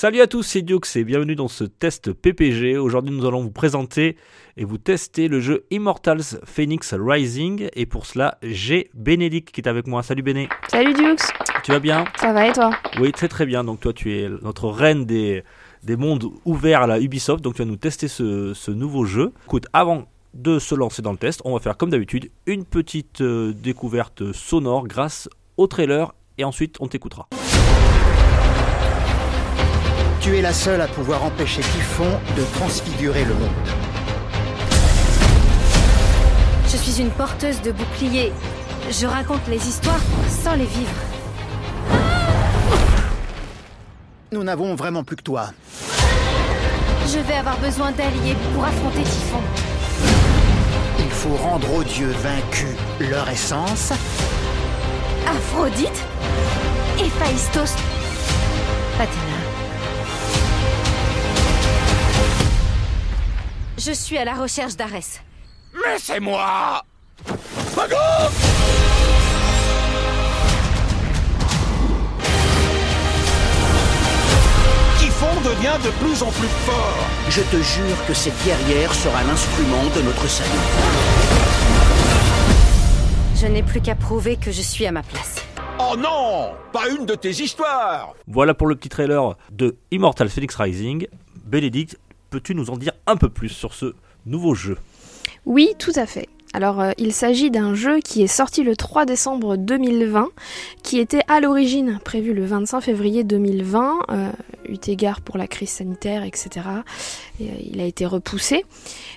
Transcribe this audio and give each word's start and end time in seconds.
Salut 0.00 0.22
à 0.22 0.26
tous, 0.26 0.44
c'est 0.44 0.62
Diox 0.62 0.96
et 0.96 1.04
bienvenue 1.04 1.34
dans 1.36 1.46
ce 1.46 1.62
test 1.62 2.14
PPG. 2.14 2.78
Aujourd'hui, 2.78 3.14
nous 3.14 3.26
allons 3.26 3.42
vous 3.42 3.50
présenter 3.50 4.16
et 4.56 4.64
vous 4.64 4.78
tester 4.78 5.28
le 5.28 5.40
jeu 5.40 5.66
Immortals 5.70 6.40
Phoenix 6.46 6.94
Rising. 6.94 7.68
Et 7.74 7.84
pour 7.84 8.06
cela, 8.06 8.38
j'ai 8.42 8.90
Bénédicte 8.94 9.50
qui 9.50 9.60
est 9.60 9.68
avec 9.68 9.86
moi. 9.86 10.02
Salut 10.02 10.22
Béné, 10.22 10.48
Salut 10.68 10.94
Dux, 10.94 11.16
tu 11.62 11.72
vas 11.72 11.80
bien? 11.80 12.06
Ça 12.18 12.32
va 12.32 12.46
et 12.46 12.52
toi? 12.54 12.70
Oui, 12.98 13.12
très 13.12 13.28
très 13.28 13.44
bien. 13.44 13.62
Donc 13.62 13.80
toi, 13.80 13.92
tu 13.92 14.16
es 14.16 14.30
notre 14.40 14.70
reine 14.70 15.04
des, 15.04 15.44
des 15.82 15.96
mondes 15.96 16.24
ouverts 16.46 16.80
à 16.80 16.86
la 16.86 16.98
Ubisoft. 16.98 17.44
Donc 17.44 17.56
tu 17.56 17.62
vas 17.62 17.68
nous 17.68 17.76
tester 17.76 18.08
ce, 18.08 18.54
ce 18.54 18.70
nouveau 18.70 19.04
jeu. 19.04 19.34
Écoute, 19.44 19.66
avant 19.74 20.06
de 20.32 20.58
se 20.58 20.74
lancer 20.74 21.02
dans 21.02 21.12
le 21.12 21.18
test, 21.18 21.42
on 21.44 21.52
va 21.52 21.60
faire 21.60 21.76
comme 21.76 21.90
d'habitude 21.90 22.30
une 22.46 22.64
petite 22.64 23.20
euh, 23.20 23.52
découverte 23.52 24.32
sonore 24.32 24.88
grâce 24.88 25.28
au 25.58 25.66
trailer 25.66 26.14
et 26.38 26.44
ensuite 26.44 26.78
on 26.80 26.88
t'écoutera. 26.88 27.28
Tu 30.20 30.36
es 30.36 30.42
la 30.42 30.52
seule 30.52 30.82
à 30.82 30.86
pouvoir 30.86 31.24
empêcher 31.24 31.62
Typhon 31.62 32.10
de 32.36 32.42
transfigurer 32.58 33.24
le 33.24 33.32
monde. 33.32 33.50
Je 36.68 36.76
suis 36.76 37.00
une 37.00 37.10
porteuse 37.10 37.62
de 37.62 37.72
boucliers. 37.72 38.30
Je 38.90 39.06
raconte 39.06 39.46
les 39.48 39.66
histoires 39.66 40.00
sans 40.28 40.54
les 40.56 40.66
vivre. 40.66 40.90
Nous 44.30 44.44
n'avons 44.44 44.74
vraiment 44.74 45.04
plus 45.04 45.16
que 45.16 45.22
toi. 45.22 45.52
Je 47.06 47.18
vais 47.18 47.34
avoir 47.34 47.58
besoin 47.58 47.90
d'alliés 47.90 48.36
pour 48.54 48.64
affronter 48.64 49.02
Typhon. 49.02 49.40
Il 50.98 51.10
faut 51.10 51.36
rendre 51.36 51.74
aux 51.76 51.82
dieux 51.82 52.14
vaincus 52.22 52.76
leur 53.00 53.26
essence. 53.30 53.92
Aphrodite 55.26 56.04
Héphaïstos 56.98 57.74
Athéna. 59.00 59.29
Je 63.82 63.92
suis 63.92 64.18
à 64.18 64.26
la 64.26 64.34
recherche 64.34 64.76
d'Arès. 64.76 65.22
Mais 65.72 65.98
c'est 65.98 66.20
moi 66.20 66.82
Typhon 74.98 75.34
devient 75.42 75.78
de 75.82 75.90
plus 76.04 76.22
en 76.22 76.30
plus 76.30 76.48
fort. 76.66 77.06
Je 77.30 77.40
te 77.40 77.56
jure 77.56 78.06
que 78.06 78.12
cette 78.12 78.34
guerrière 78.44 78.92
sera 78.92 79.22
l'instrument 79.24 79.84
de 79.96 80.02
notre 80.02 80.28
salut. 80.28 80.50
Je 83.34 83.46
n'ai 83.46 83.62
plus 83.62 83.80
qu'à 83.80 83.94
prouver 83.94 84.36
que 84.36 84.50
je 84.50 84.60
suis 84.60 84.84
à 84.84 84.92
ma 84.92 85.02
place. 85.02 85.42
Oh 85.78 85.96
non 85.96 86.52
Pas 86.70 86.90
une 86.90 87.06
de 87.06 87.14
tes 87.14 87.30
histoires 87.30 88.12
Voilà 88.26 88.52
pour 88.52 88.66
le 88.66 88.76
petit 88.76 88.90
trailer 88.90 89.38
de 89.50 89.78
Immortal 89.90 90.28
Phoenix 90.28 90.54
Rising. 90.54 91.06
Bénédicte, 91.46 91.96
peux-tu 92.30 92.54
nous 92.54 92.70
en 92.70 92.76
dire 92.76 92.92
un 93.06 93.16
peu 93.16 93.28
plus 93.28 93.48
sur 93.48 93.74
ce 93.74 93.94
nouveau 94.26 94.54
jeu 94.54 94.78
Oui, 95.44 95.74
tout 95.78 95.92
à 95.96 96.06
fait. 96.06 96.28
Alors, 96.52 96.80
euh, 96.80 96.90
il 96.98 97.12
s'agit 97.12 97.50
d'un 97.50 97.74
jeu 97.74 98.00
qui 98.00 98.22
est 98.22 98.26
sorti 98.26 98.64
le 98.64 98.74
3 98.74 99.04
décembre 99.04 99.56
2020, 99.56 100.30
qui 100.82 100.98
était 100.98 101.22
à 101.28 101.40
l'origine 101.40 102.00
prévu 102.04 102.34
le 102.34 102.44
25 102.44 102.80
février 102.80 103.22
2020, 103.22 103.98
euh, 104.10 104.32
eu 104.68 104.76
égard 104.88 105.20
pour 105.20 105.38
la 105.38 105.46
crise 105.46 105.70
sanitaire, 105.70 106.24
etc. 106.24 106.66
Et, 107.38 107.44
euh, 107.44 107.52
il 107.62 107.80
a 107.80 107.84
été 107.84 108.04
repoussé. 108.04 108.64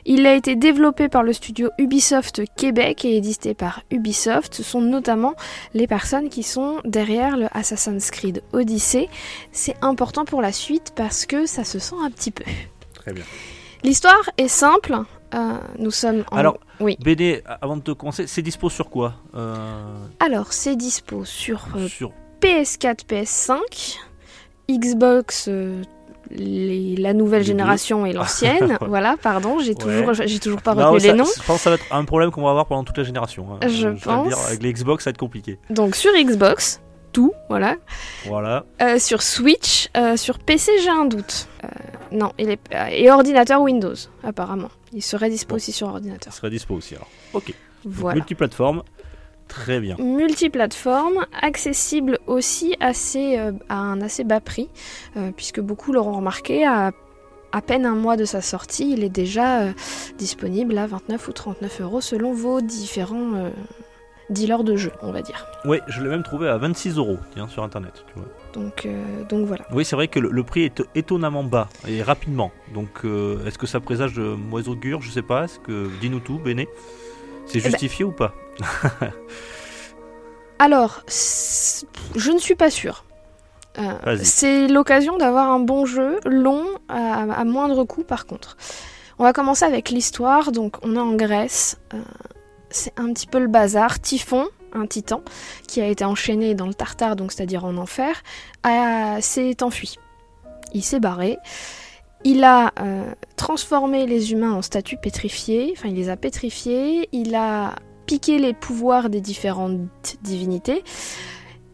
Il 0.05 0.27
a 0.27 0.35
été 0.35 0.55
développé 0.55 1.09
par 1.09 1.23
le 1.23 1.33
studio 1.33 1.69
Ubisoft 1.79 2.43
Québec 2.55 3.03
et 3.03 3.17
édité 3.17 3.55
par 3.55 3.81
Ubisoft. 3.89 4.53
Ce 4.53 4.61
sont 4.61 4.81
notamment 4.81 5.33
les 5.73 5.87
personnes 5.87 6.29
qui 6.29 6.43
sont 6.43 6.81
derrière 6.85 7.35
le 7.35 7.47
Assassin's 7.51 8.11
Creed 8.11 8.43
Odyssey. 8.53 9.09
C'est 9.51 9.75
important 9.81 10.25
pour 10.25 10.43
la 10.43 10.51
suite 10.51 10.93
parce 10.95 11.25
que 11.25 11.47
ça 11.47 11.63
se 11.63 11.79
sent 11.79 11.95
un 11.99 12.11
petit 12.11 12.31
peu. 12.31 12.43
Très 13.03 13.13
bien. 13.13 13.23
L'histoire 13.83 14.29
est 14.37 14.47
simple. 14.47 14.95
Euh, 15.35 15.57
nous 15.79 15.91
sommes 15.91 16.23
en... 16.31 16.37
Alors, 16.37 16.57
oui. 16.79 16.95
BD, 17.01 17.41
avant 17.61 17.75
de 17.77 17.81
te 17.81 17.91
commencer, 17.91 18.27
c'est 18.27 18.41
dispo 18.41 18.69
sur 18.69 18.89
quoi 18.89 19.15
Euh, 19.35 19.65
Alors, 20.19 20.53
c'est 20.53 20.75
dispo 20.75 21.25
sur 21.25 21.65
euh, 21.75 21.87
Sur 21.87 22.11
PS4, 22.41 22.99
PS5, 23.09 23.97
Xbox, 24.69 25.49
les- 26.29 26.95
la 26.97 27.13
nouvelle 27.13 27.41
Les 27.41 27.47
génération 27.47 28.05
et 28.05 28.13
l'ancienne. 28.17 28.77
voilà, 28.87 29.15
pardon, 29.21 29.59
j'ai 29.59 29.75
toujours, 29.75 30.13
j'ai 30.13 30.39
toujours 30.39 30.61
pas 30.61 30.73
retenu 30.73 30.99
les 31.07 31.13
noms. 31.13 31.25
Je 31.25 31.43
pense 31.43 31.57
que 31.57 31.63
ça 31.63 31.69
va 31.71 31.75
être 31.77 31.85
un 31.91 32.05
problème 32.05 32.31
qu'on 32.31 32.43
va 32.43 32.51
avoir 32.51 32.65
pendant 32.67 32.83
toute 32.83 32.97
la 32.97 33.03
génération. 33.03 33.47
hein. 33.61 33.67
Je 33.67 33.89
pense. 33.89 34.27
dire, 34.27 34.37
avec 34.47 34.61
les 34.63 34.71
Xbox, 34.73 35.03
ça 35.03 35.09
va 35.09 35.11
être 35.11 35.17
compliqué. 35.17 35.59
Donc 35.69 35.95
sur 35.95 36.11
Xbox, 36.13 36.79
tout, 37.13 37.31
voilà. 37.47 37.77
Voilà. 38.25 38.65
Euh, 38.81 38.99
sur 38.99 39.21
Switch, 39.23 39.89
euh, 39.95 40.17
sur 40.17 40.39
PC, 40.39 40.71
j'ai 40.81 40.89
un 40.89 41.05
doute. 41.05 41.47
Euh, 41.63 41.67
non, 42.11 42.33
il 42.37 42.49
est 42.49 42.59
et 42.91 43.09
ordinateur 43.09 43.61
Windows, 43.61 43.93
apparemment. 44.23 44.69
Il 44.91 45.01
serait 45.01 45.29
dispo 45.29 45.51
Bon. 45.51 45.55
aussi 45.55 45.71
sur 45.71 45.87
ordinateur. 45.87 46.33
serait 46.33 46.49
dispo 46.49 46.75
aussi 46.75 46.95
alors. 46.95 47.07
Ok. 47.33 47.53
Voilà. 47.85 48.15
Multiplateforme. 48.15 48.83
Très 49.47 49.79
bien. 49.79 49.95
multiplateforme, 49.99 51.27
accessible 51.39 52.17
aussi 52.27 52.75
assez, 52.79 53.37
à 53.69 53.75
un 53.75 54.01
assez 54.01 54.23
bas 54.23 54.39
prix, 54.39 54.69
puisque 55.35 55.59
beaucoup 55.59 55.91
l'auront 55.91 56.13
remarqué, 56.13 56.65
à 56.65 56.91
à 57.53 57.61
peine 57.61 57.85
un 57.85 57.95
mois 57.95 58.17
de 58.17 58.25
sa 58.25 58.41
sortie, 58.41 58.91
il 58.93 59.03
est 59.03 59.09
déjà 59.09 59.61
euh, 59.61 59.73
disponible 60.17 60.75
à 60.77 60.87
29 60.87 61.27
ou 61.27 61.31
39 61.31 61.81
euros 61.81 62.01
selon 62.01 62.33
vos 62.33 62.61
différents 62.61 63.35
euh, 63.35 63.49
dealers 64.29 64.63
de 64.63 64.75
jeux, 64.75 64.91
on 65.01 65.11
va 65.11 65.21
dire. 65.21 65.45
Oui, 65.65 65.79
je 65.87 66.01
l'ai 66.01 66.09
même 66.09 66.23
trouvé 66.23 66.47
à 66.47 66.57
26 66.57 66.97
euros 66.97 67.17
tiens, 67.33 67.47
sur 67.47 67.63
internet. 67.63 68.03
Tu 68.07 68.13
vois. 68.15 68.27
Donc, 68.53 68.85
euh, 68.85 69.23
donc 69.29 69.45
voilà. 69.47 69.65
Oui, 69.71 69.83
c'est 69.85 69.95
vrai 69.95 70.07
que 70.07 70.19
le, 70.19 70.29
le 70.29 70.43
prix 70.43 70.63
est 70.63 70.83
étonnamment 70.95 71.43
bas 71.43 71.69
et 71.87 72.01
rapidement. 72.01 72.51
Donc, 72.73 72.89
euh, 73.05 73.45
est-ce 73.45 73.57
que 73.57 73.67
ça 73.67 73.79
présage 73.79 74.13
de 74.13 74.21
mauvais 74.23 74.67
augure? 74.69 75.01
Je 75.01 75.09
sais 75.11 75.21
pas. 75.21 75.45
Est-ce 75.45 75.59
que 75.59 75.89
dis-nous 76.01 76.19
tout, 76.19 76.37
Béné 76.39 76.67
C'est 77.45 77.59
ben- 77.59 77.69
justifié 77.71 78.05
ou 78.05 78.11
pas? 78.11 78.33
Alors, 80.59 81.01
je 81.07 82.31
ne 82.31 82.37
suis 82.39 82.55
pas 82.55 82.69
sûre. 82.69 83.03
Euh, 83.79 84.17
c'est 84.21 84.67
l'occasion 84.67 85.17
d'avoir 85.17 85.49
un 85.49 85.59
bon 85.59 85.85
jeu, 85.85 86.19
long, 86.25 86.63
à, 86.89 87.23
à 87.23 87.43
moindre 87.43 87.83
coût 87.85 88.03
par 88.03 88.27
contre. 88.27 88.55
On 89.19 89.23
va 89.23 89.33
commencer 89.33 89.65
avec 89.65 89.89
l'histoire. 89.89 90.51
Donc, 90.51 90.77
on 90.83 90.95
est 90.95 90.99
en 90.99 91.13
Grèce. 91.15 91.79
Euh, 91.93 91.97
c'est 92.73 92.97
un 92.99 93.13
petit 93.13 93.27
peu 93.27 93.39
le 93.39 93.47
bazar. 93.47 93.99
Typhon, 93.99 94.47
un 94.73 94.87
titan, 94.87 95.21
qui 95.67 95.81
a 95.81 95.87
été 95.87 96.03
enchaîné 96.03 96.55
dans 96.55 96.67
le 96.67 96.73
Tartare, 96.73 97.15
donc 97.15 97.31
c'est-à-dire 97.31 97.65
en 97.65 97.77
enfer, 97.77 98.21
s'est 99.21 99.63
enfui. 99.63 99.95
Il 100.73 100.83
s'est 100.83 100.99
barré. 100.99 101.37
Il 102.25 102.43
a 102.43 102.71
euh, 102.79 103.13
transformé 103.35 104.05
les 104.07 104.31
humains 104.31 104.53
en 104.53 104.61
statues 104.61 104.97
pétrifiées, 104.97 105.73
enfin 105.75 105.89
il 105.89 105.95
les 105.95 106.09
a 106.09 106.15
pétrifiés, 106.15 107.09
il 107.11 107.35
a 107.35 107.75
piqué 108.05 108.37
les 108.37 108.53
pouvoirs 108.53 109.09
des 109.09 109.19
différentes 109.19 109.81
divinités, 110.21 110.83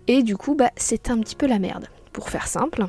et 0.08 0.24
du 0.24 0.36
coup 0.38 0.56
bah, 0.56 0.72
c'est 0.76 1.12
un 1.12 1.20
petit 1.20 1.36
peu 1.36 1.46
la 1.46 1.60
merde, 1.60 1.88
pour 2.14 2.30
faire 2.30 2.48
simple. 2.48 2.88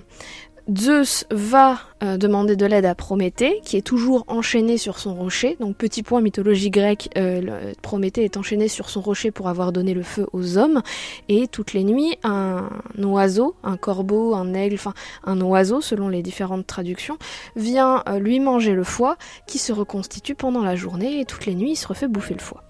Zeus 0.79 1.25
va 1.31 1.79
euh, 2.03 2.17
demander 2.17 2.55
de 2.57 2.65
l'aide 2.67 2.85
à 2.85 2.95
Prométhée, 2.95 3.61
qui 3.65 3.77
est 3.77 3.83
toujours 3.83 4.25
enchaîné 4.29 4.79
sur 4.79 4.99
son 4.99 5.15
rocher. 5.15 5.57
Donc 5.61 5.77
petit 5.77 6.03
point 6.03 6.21
mythologie 6.21 6.71
grecque, 6.71 7.09
euh, 7.17 7.41
le- 7.41 7.75
Prométhée 7.83 8.25
est 8.25 8.37
enchaîné 8.37 8.69
sur 8.69 8.89
son 8.91 9.01
rocher 9.01 9.31
pour 9.31 9.49
avoir 9.49 9.73
donné 9.73 9.95
le 9.95 10.03
feu 10.03 10.27
aux 10.33 10.59
hommes. 10.59 10.83
Et 11.29 11.49
toutes 11.49 11.73
les 11.73 11.83
nuits, 11.85 12.17
un 12.23 12.69
oiseau, 12.99 13.57
un 13.65 13.77
corbeau, 13.77 14.35
un 14.35 14.55
aigle, 14.55 14.75
enfin 14.77 14.95
un 15.25 15.41
oiseau 15.41 15.81
selon 15.81 16.09
les 16.09 16.23
différentes 16.23 16.67
traductions, 16.67 17.19
vient 17.57 18.03
euh, 18.09 18.19
lui 18.19 18.39
manger 18.41 18.73
le 18.73 18.85
foie, 18.85 19.17
qui 19.47 19.59
se 19.59 19.73
reconstitue 19.73 20.35
pendant 20.35 20.63
la 20.63 20.77
journée. 20.77 21.21
Et 21.21 21.25
toutes 21.25 21.47
les 21.47 21.55
nuits, 21.55 21.73
il 21.73 21.77
se 21.77 21.89
refait 21.89 22.09
bouffer 22.09 22.35
le 22.35 22.41
foie. 22.41 22.63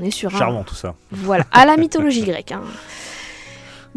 On 0.00 0.02
est 0.02 0.10
sur 0.10 0.34
un, 0.34 0.38
Charmant 0.38 0.64
tout 0.64 0.74
ça. 0.74 0.94
voilà, 1.10 1.44
à 1.52 1.66
la 1.66 1.76
mythologie 1.76 2.22
grecque. 2.24 2.52
hein. 2.52 2.62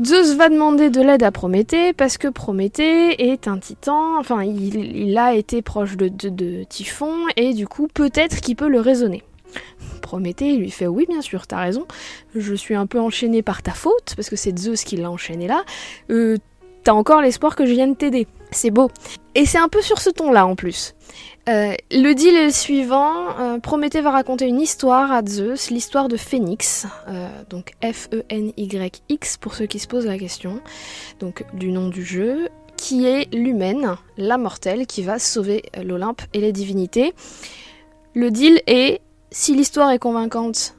Zeus 0.03 0.35
va 0.35 0.49
demander 0.49 0.89
de 0.89 1.01
l'aide 1.01 1.23
à 1.23 1.31
Prométhée 1.31 1.93
parce 1.93 2.17
que 2.17 2.27
Prométhée 2.27 3.31
est 3.31 3.47
un 3.47 3.57
titan, 3.57 4.17
enfin 4.19 4.43
il, 4.43 5.17
a 5.17 5.33
été 5.33 5.61
proche 5.61 5.95
de, 5.95 6.09
de- 6.09 6.29
de 6.29 6.63
Typhon 6.65 7.13
et 7.37 7.53
du 7.53 7.65
coup 7.67 7.87
peut-être 7.93 8.41
qu'il 8.41 8.57
peut 8.57 8.67
le 8.67 8.81
raisonner. 8.81 9.23
Prométhée 10.01 10.57
lui 10.57 10.69
fait 10.69 10.87
oui 10.87 11.05
bien 11.07 11.21
sûr 11.21 11.47
t'as 11.47 11.59
raison, 11.61 11.85
je 12.35 12.53
suis 12.53 12.75
un 12.75 12.87
peu 12.87 12.99
enchaîné 12.99 13.41
par 13.41 13.63
ta 13.63 13.71
faute 13.71 14.13
parce 14.17 14.29
que 14.29 14.35
c'est 14.35 14.57
Zeus 14.59 14.83
qui 14.83 14.97
l'a 14.97 15.09
enchaîné 15.09 15.47
là, 15.47 15.63
Euh, 16.11 16.37
t'as 16.83 16.91
encore 16.93 17.21
l'espoir 17.21 17.55
que 17.55 17.65
je 17.65 17.71
vienne 17.71 17.95
t'aider, 17.95 18.27
c'est 18.51 18.71
beau. 18.71 18.91
Et 19.33 19.45
c'est 19.45 19.57
un 19.57 19.69
peu 19.69 19.81
sur 19.81 19.99
ce 20.01 20.09
ton 20.09 20.29
là 20.31 20.45
en 20.45 20.55
plus. 20.55 20.93
Euh, 21.47 21.75
le 21.91 22.13
deal 22.13 22.35
est 22.35 22.45
le 22.45 22.51
suivant. 22.51 23.37
Euh, 23.39 23.59
Prométhée 23.59 24.01
va 24.01 24.11
raconter 24.11 24.47
une 24.47 24.59
histoire 24.59 25.11
à 25.11 25.23
Zeus, 25.23 25.69
l'histoire 25.69 26.07
de 26.07 26.17
Phénix, 26.17 26.87
euh, 27.07 27.27
donc 27.49 27.73
F-E-N-Y-X 27.83 29.37
pour 29.37 29.53
ceux 29.53 29.67
qui 29.67 29.77
se 29.77 29.87
posent 29.87 30.07
la 30.07 30.17
question, 30.17 30.59
donc 31.19 31.45
du 31.53 31.71
nom 31.71 31.87
du 31.89 32.03
jeu, 32.03 32.49
qui 32.77 33.05
est 33.05 33.31
l'humaine, 33.31 33.95
la 34.17 34.37
mortelle, 34.37 34.87
qui 34.87 35.03
va 35.03 35.19
sauver 35.19 35.63
l'Olympe 35.83 36.23
et 36.33 36.39
les 36.39 36.51
divinités. 36.51 37.13
Le 38.15 38.31
deal 38.31 38.59
est, 38.65 39.01
si 39.29 39.55
l'histoire 39.55 39.91
est 39.91 39.99
convaincante, 39.99 40.75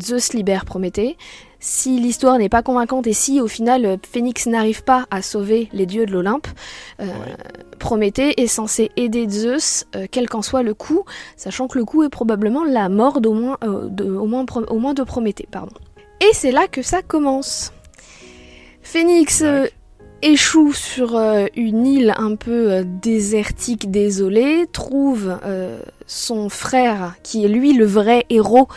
Zeus 0.00 0.34
libère 0.34 0.64
Prométhée. 0.64 1.16
Si 1.60 1.98
l'histoire 1.98 2.38
n'est 2.38 2.48
pas 2.48 2.62
convaincante 2.62 3.06
et 3.08 3.12
si 3.12 3.40
au 3.40 3.48
final 3.48 3.84
euh, 3.84 3.96
Phénix 4.08 4.46
n'arrive 4.46 4.84
pas 4.84 5.06
à 5.10 5.22
sauver 5.22 5.68
les 5.72 5.86
dieux 5.86 6.06
de 6.06 6.12
l'Olympe, 6.12 6.46
euh, 7.00 7.04
Ouais. 7.06 7.12
Prométhée 7.78 8.40
est 8.42 8.46
censé 8.48 8.90
aider 8.96 9.28
Zeus, 9.28 9.86
euh, 9.94 10.06
quel 10.10 10.28
qu'en 10.28 10.42
soit 10.42 10.62
le 10.64 10.74
coup, 10.74 11.04
sachant 11.36 11.68
que 11.68 11.78
le 11.78 11.84
coup 11.84 12.02
est 12.02 12.08
probablement 12.08 12.64
la 12.64 12.88
mort 12.88 13.20
d'au 13.20 13.32
moins, 13.32 13.56
euh, 13.64 13.88
de, 13.88 14.04
au 14.04 14.26
moins, 14.26 14.44
Pro- 14.44 14.64
au 14.68 14.78
moins 14.78 14.94
de 14.94 15.02
Prométhée. 15.04 15.46
Pardon. 15.50 15.72
Et 16.20 16.32
c'est 16.32 16.50
là 16.50 16.66
que 16.68 16.82
ça 16.82 17.02
commence. 17.02 17.72
Phénix 18.82 19.42
échoue 20.22 20.72
sur 20.72 21.16
euh, 21.16 21.46
une 21.56 21.86
île 21.86 22.14
un 22.16 22.34
peu 22.34 22.72
euh, 22.72 22.84
désertique, 22.84 23.90
désolée, 23.90 24.66
trouve 24.72 25.38
euh, 25.44 25.80
son 26.06 26.48
frère, 26.48 27.14
qui 27.22 27.44
est 27.44 27.48
lui 27.48 27.72
le 27.72 27.84
vrai 27.84 28.24
héros, 28.30 28.68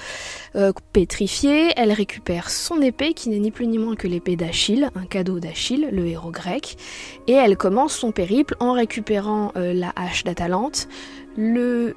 pétrifié. 0.91 1.71
Elle 1.77 1.93
récupère 1.93 2.49
son 2.49 2.81
épée, 2.81 3.13
qui 3.13 3.29
n'est 3.29 3.39
ni 3.39 3.51
plus 3.51 3.67
ni 3.67 3.77
moins 3.77 3.95
que 3.95 4.07
l'épée 4.07 4.35
d'Achille, 4.35 4.89
un 4.95 5.05
cadeau 5.05 5.39
d'Achille, 5.39 5.87
le 5.93 6.05
héros 6.05 6.31
grec. 6.31 6.77
Et 7.27 7.33
elle 7.33 7.55
commence 7.55 7.93
son 7.93 8.11
périple 8.11 8.57
en 8.59 8.73
récupérant 8.73 9.53
la 9.55 9.93
hache 9.95 10.25
d'Atalante, 10.25 10.89
le 11.37 11.95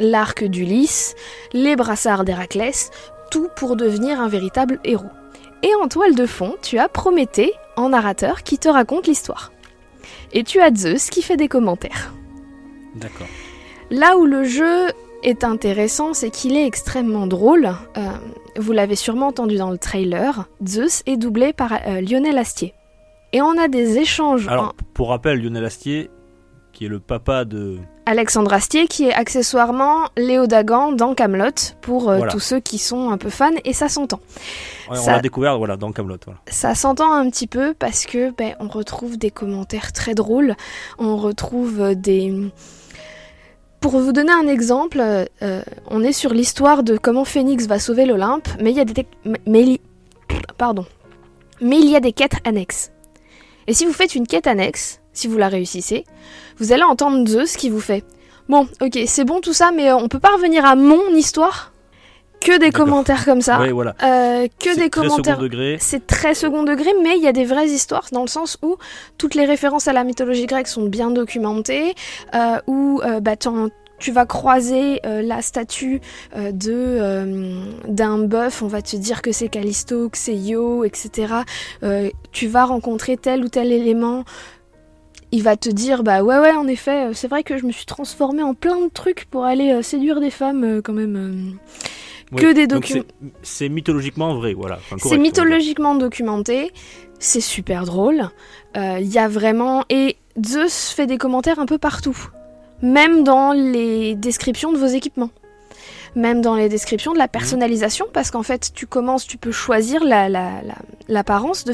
l'arc 0.00 0.44
d'Ulysse, 0.44 1.14
les 1.52 1.76
brassards 1.76 2.24
d'Héraclès, 2.24 2.90
tout 3.30 3.48
pour 3.54 3.76
devenir 3.76 4.20
un 4.20 4.28
véritable 4.28 4.80
héros. 4.82 5.10
Et 5.62 5.70
en 5.82 5.88
toile 5.88 6.14
de 6.14 6.26
fond, 6.26 6.54
tu 6.62 6.78
as 6.78 6.88
Prométhée 6.88 7.52
en 7.76 7.88
narrateur 7.90 8.42
qui 8.42 8.58
te 8.58 8.68
raconte 8.68 9.06
l'histoire. 9.06 9.52
Et 10.32 10.44
tu 10.44 10.60
as 10.60 10.72
Zeus 10.74 11.10
qui 11.10 11.22
fait 11.22 11.36
des 11.36 11.48
commentaires. 11.48 12.12
D'accord. 12.94 13.26
Là 13.90 14.16
où 14.18 14.24
le 14.26 14.44
jeu 14.44 14.88
est 15.22 15.42
intéressant, 15.44 16.14
c'est 16.14 16.30
qu'il 16.30 16.56
est 16.56 16.66
extrêmement 16.66 17.26
drôle. 17.26 17.66
Euh, 17.96 18.00
vous 18.56 18.72
l'avez 18.72 18.96
sûrement 18.96 19.28
entendu 19.28 19.56
dans 19.56 19.70
le 19.70 19.78
trailer, 19.78 20.46
Zeus 20.66 21.02
est 21.06 21.16
doublé 21.16 21.52
par 21.52 21.72
euh, 21.72 22.00
Lionel 22.00 22.38
Astier. 22.38 22.74
Et 23.32 23.42
on 23.42 23.58
a 23.58 23.68
des 23.68 23.98
échanges 23.98 24.48
Alors, 24.48 24.66
en- 24.68 24.72
pour 24.94 25.08
rappel, 25.10 25.42
Lionel 25.42 25.64
Astier, 25.64 26.10
qui 26.72 26.84
est 26.84 26.88
le 26.88 27.00
papa 27.00 27.44
de. 27.44 27.78
Alexandre 28.08 28.54
Astier 28.54 28.86
qui 28.88 29.04
est 29.04 29.12
accessoirement 29.12 30.08
Léo 30.16 30.46
Dagan 30.46 30.92
dans 30.92 31.14
Camelot 31.14 31.50
pour 31.82 32.08
euh, 32.08 32.16
Voilà. 32.16 32.32
tous 32.32 32.40
ceux 32.40 32.58
qui 32.58 32.78
sont 32.78 33.10
un 33.10 33.18
peu 33.18 33.28
fans 33.28 33.50
et 33.66 33.74
ça 33.74 33.90
s'entend. 33.90 34.20
Ouais, 34.90 34.96
On 34.98 35.06
l'a 35.06 35.20
découvert 35.20 35.58
voilà, 35.58 35.76
dans 35.76 35.92
Camelot. 35.92 36.16
Voilà. 36.24 36.40
Ça 36.48 36.74
s'entend 36.74 37.12
un 37.12 37.28
petit 37.28 37.46
peu 37.46 37.74
parce 37.74 38.06
que 38.06 38.30
ben, 38.30 38.54
on 38.60 38.68
retrouve 38.68 39.18
des 39.18 39.30
commentaires 39.30 39.92
très 39.92 40.14
drôles, 40.14 40.56
on 40.98 41.18
retrouve 41.18 41.80
euh, 41.80 41.94
des 41.94 42.32
pour 43.80 43.98
vous 43.98 44.12
donner 44.12 44.32
un 44.32 44.48
exemple, 44.48 45.00
euh, 45.00 45.62
on 45.88 46.02
est 46.02 46.12
sur 46.12 46.32
l'histoire 46.32 46.82
de 46.82 46.96
comment 46.96 47.24
Phénix 47.24 47.66
va 47.66 47.78
sauver 47.78 48.06
l'Olympe, 48.06 48.48
mais 48.60 48.70
il 48.70 48.76
y 48.76 48.80
a 48.80 48.84
des 48.84 49.06
mais 49.46 49.78
pardon. 50.56 50.86
Mais 51.60 51.78
il 51.78 51.90
y 51.90 51.94
a 51.94 52.00
des 52.00 52.12
quêtes 52.12 52.36
annexes. 52.44 52.90
Et 53.66 53.74
si 53.74 53.84
vous 53.84 53.92
faites 53.92 54.14
une 54.14 54.26
quête 54.26 54.46
annexe, 54.46 55.00
si 55.18 55.26
vous 55.28 55.38
la 55.38 55.48
réussissez, 55.48 56.04
vous 56.58 56.72
allez 56.72 56.84
entendre 56.84 57.28
Zeus 57.28 57.56
qui 57.56 57.70
vous 57.70 57.80
fait 57.80 58.04
Bon, 58.48 58.66
ok, 58.80 58.98
c'est 59.06 59.24
bon 59.24 59.40
tout 59.40 59.52
ça, 59.52 59.72
mais 59.74 59.90
euh, 59.90 59.96
on 59.96 60.08
peut 60.08 60.20
pas 60.20 60.32
revenir 60.32 60.64
à 60.64 60.74
mon 60.74 61.10
histoire? 61.10 61.72
Que 62.40 62.58
des 62.58 62.70
commentaires 62.70 63.24
comme 63.24 63.40
ça. 63.40 63.58
Ouais, 63.60 63.72
voilà. 63.72 63.96
Euh, 64.02 64.46
que 64.60 64.70
C'est 64.72 64.76
des 64.76 64.90
très 64.90 65.02
commentaires 65.02 65.34
second 65.34 65.42
degré. 65.42 65.76
c'est 65.80 66.06
très 66.06 66.34
second 66.34 66.62
degré, 66.62 66.90
mais 67.02 67.16
il 67.16 67.22
y 67.22 67.26
a 67.26 67.32
des 67.32 67.44
vraies 67.44 67.68
histoires 67.68 68.06
dans 68.12 68.22
le 68.22 68.28
sens 68.28 68.58
où 68.62 68.76
toutes 69.18 69.34
les 69.34 69.44
références 69.44 69.88
à 69.88 69.92
la 69.92 70.04
mythologie 70.04 70.46
grecque 70.46 70.68
sont 70.68 70.86
bien 70.86 71.10
documentées, 71.10 71.94
euh, 72.34 72.58
où 72.68 73.00
euh, 73.04 73.18
bah, 73.18 73.34
tu 73.98 74.12
vas 74.12 74.24
croiser 74.24 75.00
la 75.02 75.42
statue 75.42 76.00
de 76.36 77.88
d'un 77.88 78.18
bœuf, 78.18 78.62
on 78.62 78.68
va 78.68 78.82
te 78.82 78.94
dire 78.94 79.20
que 79.20 79.32
c'est 79.32 79.48
Callisto, 79.48 80.08
que 80.08 80.18
c'est 80.18 80.36
Io, 80.36 80.84
etc. 80.84 81.34
Tu 82.30 82.46
vas 82.46 82.66
rencontrer 82.66 83.16
tel 83.16 83.44
ou 83.44 83.48
tel 83.48 83.72
élément. 83.72 84.24
Il 85.32 85.42
va 85.42 85.56
te 85.56 85.68
dire 85.68 86.02
bah 86.02 86.22
ouais 86.22 86.38
ouais 86.38 86.52
en 86.52 86.66
effet 86.66 87.08
euh, 87.08 87.12
c'est 87.12 87.28
vrai 87.28 87.42
que 87.42 87.58
je 87.58 87.66
me 87.66 87.72
suis 87.72 87.84
transformée 87.84 88.42
en 88.42 88.54
plein 88.54 88.80
de 88.80 88.88
trucs 88.88 89.26
pour 89.26 89.44
aller 89.44 89.72
euh, 89.72 89.82
séduire 89.82 90.20
des 90.20 90.30
femmes 90.30 90.64
euh, 90.64 90.80
quand 90.82 90.94
même. 90.94 91.16
euh. 91.16 92.34
Ouais. 92.34 92.42
Que 92.42 92.52
des 92.52 92.66
documents. 92.66 93.04
c'est- 93.42 93.68
mythologiquement 93.70 94.34
vrai, 94.36 94.52
voilà. 94.54 94.76
Enfin, 94.76 94.96
C'est 95.00 95.16
mythologiquement 95.18 95.94
documenté, 95.94 96.70
c'est 97.18 97.40
super 97.40 97.84
drôle. 97.84 98.28
Il 98.76 99.06
y 99.06 99.18
a 99.18 99.28
vraiment. 99.28 99.84
Et 99.88 100.16
Zeus 100.44 100.90
fait 100.94 101.06
des 101.06 101.16
commentaires 101.18 101.58
un 101.58 101.64
peu 101.66 101.78
partout. 101.78 102.16
Même 102.82 103.24
dans 103.24 103.52
les 103.52 104.14
descriptions 104.14 104.72
de 104.72 104.78
vos 104.78 104.86
équipements. 104.86 105.30
Même 106.16 106.40
dans 106.40 106.54
les 106.56 106.68
descriptions 106.68 107.12
de 107.12 107.18
la 107.18 107.28
personnalisation, 107.28 108.06
parce 108.12 108.30
qu'en 108.30 108.42
fait, 108.42 108.70
tu 108.74 108.86
commences, 108.86 109.26
tu 109.26 109.38
peux 109.38 109.52
choisir 109.52 110.02
la- 110.04 110.28
la- 110.28 110.62
la- 110.62 110.74
l'apparence 111.08 111.64
de 111.64 111.72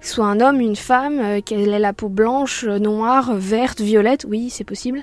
ce 0.00 0.12
soit 0.14 0.26
un 0.26 0.40
homme, 0.40 0.60
une 0.60 0.76
femme, 0.76 1.18
euh, 1.20 1.40
qu'elle 1.40 1.68
ait 1.68 1.78
la 1.78 1.92
peau 1.92 2.08
blanche, 2.08 2.64
euh, 2.64 2.78
noire, 2.78 3.34
verte, 3.34 3.80
violette, 3.80 4.24
oui, 4.28 4.50
c'est 4.50 4.64
possible. 4.64 5.02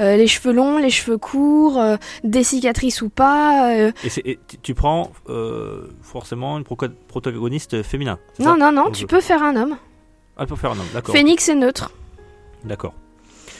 Euh, 0.00 0.16
les 0.16 0.26
cheveux 0.26 0.52
longs, 0.52 0.78
les 0.78 0.90
cheveux 0.90 1.18
courts, 1.18 1.78
euh, 1.78 1.96
des 2.24 2.42
cicatrices 2.44 3.02
ou 3.02 3.08
pas. 3.08 3.72
euh, 3.74 3.92
Et, 4.04 4.10
tu- 4.48 4.58
tu 4.58 4.74
prends 4.74 5.10
forcément 6.02 6.58
une 6.58 6.64
protagoniste 6.64 7.82
féminin. 7.82 8.18
Non, 8.38 8.56
non, 8.56 8.72
non, 8.72 8.90
tu 8.90 9.06
peux 9.06 9.20
faire 9.20 9.42
un 9.42 9.56
homme. 9.56 9.76
Ah, 10.36 10.46
pour 10.46 10.58
faire 10.58 10.70
un 10.70 10.78
homme, 10.78 10.86
d'accord. 10.94 11.14
Phénix 11.14 11.48
est 11.48 11.54
neutre. 11.54 11.92
D'accord. 12.64 12.94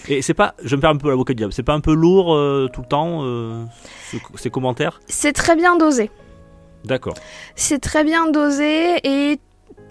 Et 0.09 0.21
c'est 0.23 0.35
pas, 0.35 0.55
je 0.65 0.75
me 0.77 0.81
perds 0.81 0.91
un 0.91 0.97
peu 0.97 1.09
l'avocat 1.09 1.33
du 1.33 1.39
diable, 1.39 1.53
c'est 1.53 1.63
pas 1.63 1.75
un 1.75 1.81
peu 1.81 1.95
lourd 1.95 2.35
euh, 2.35 2.69
tout 2.73 2.81
le 2.81 2.87
temps 2.89 3.21
euh, 3.23 3.65
ce- 4.11 4.17
ces 4.37 4.51
commentaires? 4.51 5.01
C'est 5.07 5.33
très 5.33 5.55
bien 5.57 5.77
dosé. 5.77 6.11
D'accord. 6.85 7.15
C'est 7.55 7.79
très 7.79 8.03
bien 8.03 8.29
dosé 8.31 8.97
et 9.05 9.39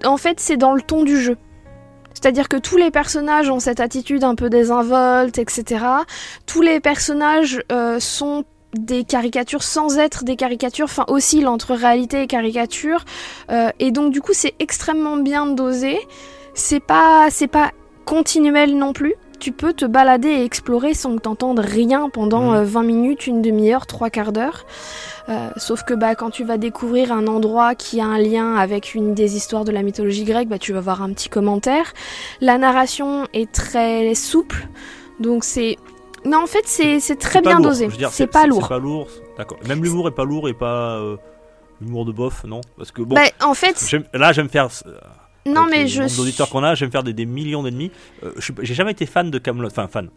en 0.03 0.17
fait 0.17 0.39
c'est 0.41 0.57
dans 0.57 0.73
le 0.73 0.81
ton 0.81 1.03
du 1.03 1.17
jeu. 1.19 1.37
C'est-à-dire 2.13 2.49
que 2.49 2.57
tous 2.57 2.75
les 2.77 2.91
personnages 2.91 3.49
ont 3.49 3.59
cette 3.61 3.79
attitude 3.79 4.23
un 4.25 4.35
peu 4.35 4.49
désinvolte, 4.49 5.37
etc. 5.39 5.85
Tous 6.45 6.61
les 6.61 6.79
personnages 6.81 7.61
euh, 7.71 7.99
sont 8.01 8.43
des 8.77 9.05
caricatures 9.05 9.63
sans 9.63 9.97
être 9.97 10.23
des 10.25 10.35
caricatures, 10.35 10.85
enfin 10.85 11.05
oscillent 11.07 11.47
entre 11.47 11.73
réalité 11.73 12.21
et 12.23 12.27
caricature. 12.27 13.05
Euh, 13.49 13.69
et 13.79 13.91
donc 13.91 14.11
du 14.11 14.21
coup 14.21 14.33
c'est 14.33 14.53
extrêmement 14.59 15.15
bien 15.17 15.45
dosé. 15.47 15.97
C'est 16.53 16.81
pas, 16.81 17.27
c'est 17.31 17.47
pas 17.47 17.71
continuel 18.03 18.77
non 18.77 18.91
plus. 18.91 19.15
Tu 19.41 19.51
peux 19.51 19.73
te 19.73 19.85
balader 19.85 20.29
et 20.29 20.43
explorer 20.43 20.93
sans 20.93 21.15
que 21.15 21.21
t'entendes 21.21 21.57
rien 21.57 22.09
pendant 22.09 22.53
euh, 22.53 22.63
20 22.63 22.83
minutes, 22.83 23.25
une 23.25 23.41
demi-heure, 23.41 23.87
trois 23.87 24.11
quarts 24.11 24.31
d'heure. 24.33 24.67
Euh, 25.29 25.49
sauf 25.57 25.81
que 25.81 25.95
bah, 25.95 26.13
quand 26.13 26.29
tu 26.29 26.43
vas 26.43 26.57
découvrir 26.59 27.11
un 27.11 27.25
endroit 27.25 27.73
qui 27.73 27.99
a 27.99 28.05
un 28.05 28.19
lien 28.19 28.53
avec 28.53 28.93
une 28.93 29.15
des 29.15 29.35
histoires 29.35 29.65
de 29.65 29.71
la 29.71 29.81
mythologie 29.81 30.25
grecque, 30.25 30.47
bah, 30.47 30.59
tu 30.59 30.73
vas 30.73 30.79
voir 30.79 31.01
un 31.01 31.11
petit 31.11 31.27
commentaire. 31.27 31.91
La 32.39 32.59
narration 32.59 33.27
est 33.33 33.51
très 33.51 34.13
souple, 34.13 34.67
donc 35.19 35.43
c'est... 35.43 35.77
Non, 36.23 36.43
en 36.43 36.47
fait, 36.47 36.67
c'est 36.67 37.15
très 37.19 37.41
bien 37.41 37.57
lourd, 37.57 37.69
dosé. 37.69 37.89
C'est 38.11 38.27
pas 38.27 38.45
lourd. 38.45 38.61
C'est 38.61 38.69
pas 38.69 38.77
lourd, 38.77 39.07
d'accord. 39.39 39.57
Même 39.67 39.83
l'humour 39.83 40.07
est 40.07 40.11
pas 40.15 40.23
lourd 40.23 40.49
et 40.49 40.53
pas 40.53 40.97
euh, 40.97 41.17
l'humour 41.81 42.05
de 42.05 42.11
bof, 42.11 42.43
non? 42.43 42.61
Parce 42.77 42.91
que 42.91 43.01
bon, 43.01 43.15
Bah, 43.15 43.23
en 43.43 43.55
fait, 43.55 43.83
là 44.13 44.33
j'aime 44.33 44.49
faire. 44.49 44.69
Non 45.45 45.65
mais 45.69 45.87
je... 45.87 46.01
nombre 46.03 46.15
d'auditeurs 46.15 46.49
qu'on 46.49 46.63
a, 46.63 46.75
j'aime 46.75 46.91
faire 46.91 47.03
des, 47.03 47.13
des 47.13 47.25
millions 47.25 47.63
d'ennemis. 47.63 47.91
Euh, 48.23 48.31
J'ai 48.61 48.73
jamais 48.73 48.91
été 48.91 49.05
fan 49.05 49.29
de 49.31 49.37
Camelot, 49.39 49.67
enfin 49.67 49.87
fan. 49.87 50.09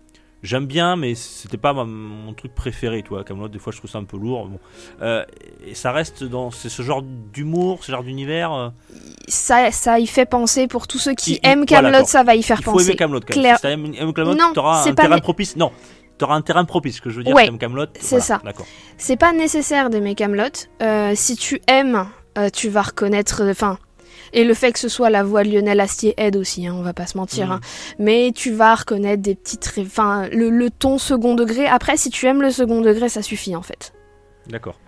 J'aime 0.43 0.67
bien, 0.67 0.97
mais 0.97 1.15
c'était 1.15 1.57
pas 1.57 1.73
ma- 1.73 1.85
mon 1.87 2.35
truc 2.35 2.55
préféré, 2.55 3.03
toi. 3.03 3.25
Camelot, 3.25 3.49
des 3.49 3.59
fois, 3.59 3.73
je 3.73 3.79
trouve 3.79 3.91
ça 3.91 3.97
un 3.97 4.05
peu 4.05 4.19
lourd. 4.19 4.47
Bon. 4.49 4.59
Euh, 5.01 5.25
et 5.67 5.75
ça 5.75 5.91
reste 5.91 6.23
dans 6.23 6.51
c'est 6.51 6.69
ce 6.69 6.83
genre 6.83 7.01
d'humour, 7.03 7.83
ce 7.83 7.91
genre 7.93 8.03
d'univers. 8.05 8.53
euh, 8.53 8.69
ça, 9.27 9.71
ça 9.73 9.99
y 9.99 10.07
fait 10.07 10.27
penser 10.27 10.67
pour 10.67 10.87
tous 10.87 10.99
ceux 10.99 11.15
qui 11.15 11.35
Il- 11.43 11.49
aiment 11.49 11.65
Camelot, 11.65 12.05
ça 12.05 12.25
va 12.25 12.35
y 12.35 12.43
faire 12.43 12.59
Il 12.61 12.65
faut 12.65 12.73
penser. 12.73 12.89
aimer 12.89 12.97
Camelot. 12.97 13.21
quand 13.27 13.41
même. 13.41 13.57
Si 13.57 13.63
t'aimes 13.63 13.87
aimes 13.99 14.13
Camelot, 14.13 14.35
Non, 14.35 14.53
t'auras 14.53 14.83
un 14.87 14.93
pas 14.93 15.03
terrain 15.05 15.19
propice. 15.19 15.57
Non, 15.57 15.73
t'auras 16.19 16.35
un 16.35 16.43
terrain 16.43 16.67
propice. 16.67 16.97
Ce 16.97 17.01
que 17.01 17.09
je 17.09 17.17
veux 17.17 17.25
dire, 17.25 17.35
Ouais, 17.35 17.49
Camelot. 17.59 17.87
c'est 17.99 18.21
ça. 18.21 18.43
D'accord. 18.45 18.67
C'est 18.99 19.17
pas 19.17 19.33
nécessaire 19.33 19.89
d'aimer 19.89 20.15
Camelot. 20.15 20.45
Si 21.15 21.37
tu 21.37 21.63
aimes, 21.69 22.05
tu 22.53 22.69
vas 22.69 22.83
reconnaître. 22.83 23.43
Enfin, 23.49 23.79
et 24.35 24.45
le 24.45 24.53
fait 24.53 24.73
que 24.73 24.79
ce 24.79 24.89
soit 24.89 25.09
la 25.09 25.23
voix 25.23 25.43
de 25.45 25.49
Lionel 25.51 25.81
Astier 25.81 26.13
aide 26.19 26.37
aussi. 26.37 26.67
Hein, 26.67 26.75
on 26.77 26.83
va 26.83 26.93
pas 26.93 27.07
se 27.07 27.17
mentir. 27.17 27.51
Hein. 27.51 27.61
Mais 27.99 28.33
tu 28.35 28.53
vas 28.53 28.75
reconnaître 28.75 29.23
des 29.23 29.35
petites. 29.35 29.73
Enfin, 29.79 30.29
le, 30.31 30.51
le 30.51 30.69
ton 30.71 30.99
second 30.99 31.35
degré. 31.35 31.67
Après, 31.67 31.97
si 31.97 32.11
tu 32.11 32.27
aimes 32.27 32.43
le 32.43 32.51
second 32.51 32.81
degré, 32.83 33.09
ça 33.09 33.23
suffit 33.23 33.57
en 33.57 33.63
fait. 33.63 33.93
D'accord. 34.49 34.79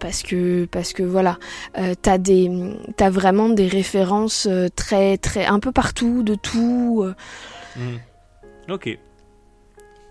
Parce 0.00 0.22
que, 0.22 0.66
parce 0.66 0.92
que 0.92 1.02
voilà, 1.02 1.38
euh, 1.78 1.94
t'as 2.00 2.18
des, 2.18 2.50
t'as 2.96 3.10
vraiment 3.10 3.48
des 3.48 3.66
références 3.66 4.46
euh, 4.48 4.68
très, 4.68 5.16
très, 5.18 5.46
un 5.46 5.58
peu 5.58 5.72
partout, 5.72 6.22
de 6.22 6.34
tout. 6.36 7.02
euh. 7.04 7.14
Mhm. 7.76 7.98
Ok. 8.70 8.98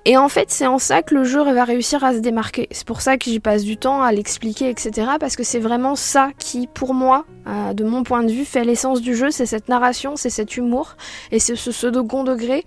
Et 0.10 0.16
en 0.16 0.30
fait, 0.30 0.50
c'est 0.52 0.66
en 0.68 0.80
ça 0.80 1.04
que 1.04 1.14
le 1.14 1.26
jeu 1.26 1.44
va 1.44 1.66
réussir 1.66 2.02
à 2.06 2.14
se 2.14 2.20
démarquer. 2.20 2.70
C'est 2.72 2.88
pour 2.88 3.02
ça 3.02 3.18
que 3.18 3.26
j'y 3.26 3.42
passe 3.42 3.64
du 3.66 3.76
temps 3.76 4.02
à 4.02 4.14
l'expliquer, 4.14 4.70
etc. 4.70 4.92
Parce 5.20 5.36
que 5.36 5.44
c'est 5.44 5.60
vraiment 5.60 5.98
ça 5.98 6.32
qui, 6.40 6.66
pour 6.68 6.94
moi, 6.94 7.26
euh, 7.46 7.74
de 7.74 7.84
mon 7.84 8.04
point 8.04 8.24
de 8.24 8.32
vue, 8.32 8.46
fait 8.46 8.64
l'essence 8.64 9.02
du 9.02 9.16
jeu. 9.18 9.32
C'est 9.32 9.46
cette 9.46 9.68
narration, 9.68 10.16
c'est 10.16 10.30
cet 10.30 10.56
humour 10.56 10.96
et 11.32 11.40
c'est 11.40 11.58
ce 11.58 11.72
second 11.74 12.24
degré. 12.24 12.64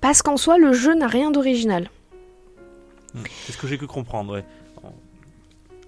Parce 0.00 0.20
qu'en 0.20 0.36
soi, 0.36 0.58
le 0.58 0.72
jeu 0.72 0.94
n'a 0.94 1.06
rien 1.06 1.30
d'original. 1.30 1.90
C'est 3.46 3.52
ce 3.52 3.56
que 3.58 3.68
j'ai 3.68 3.78
pu 3.78 3.86
comprendre, 3.86 4.32
ouais. 4.32 4.44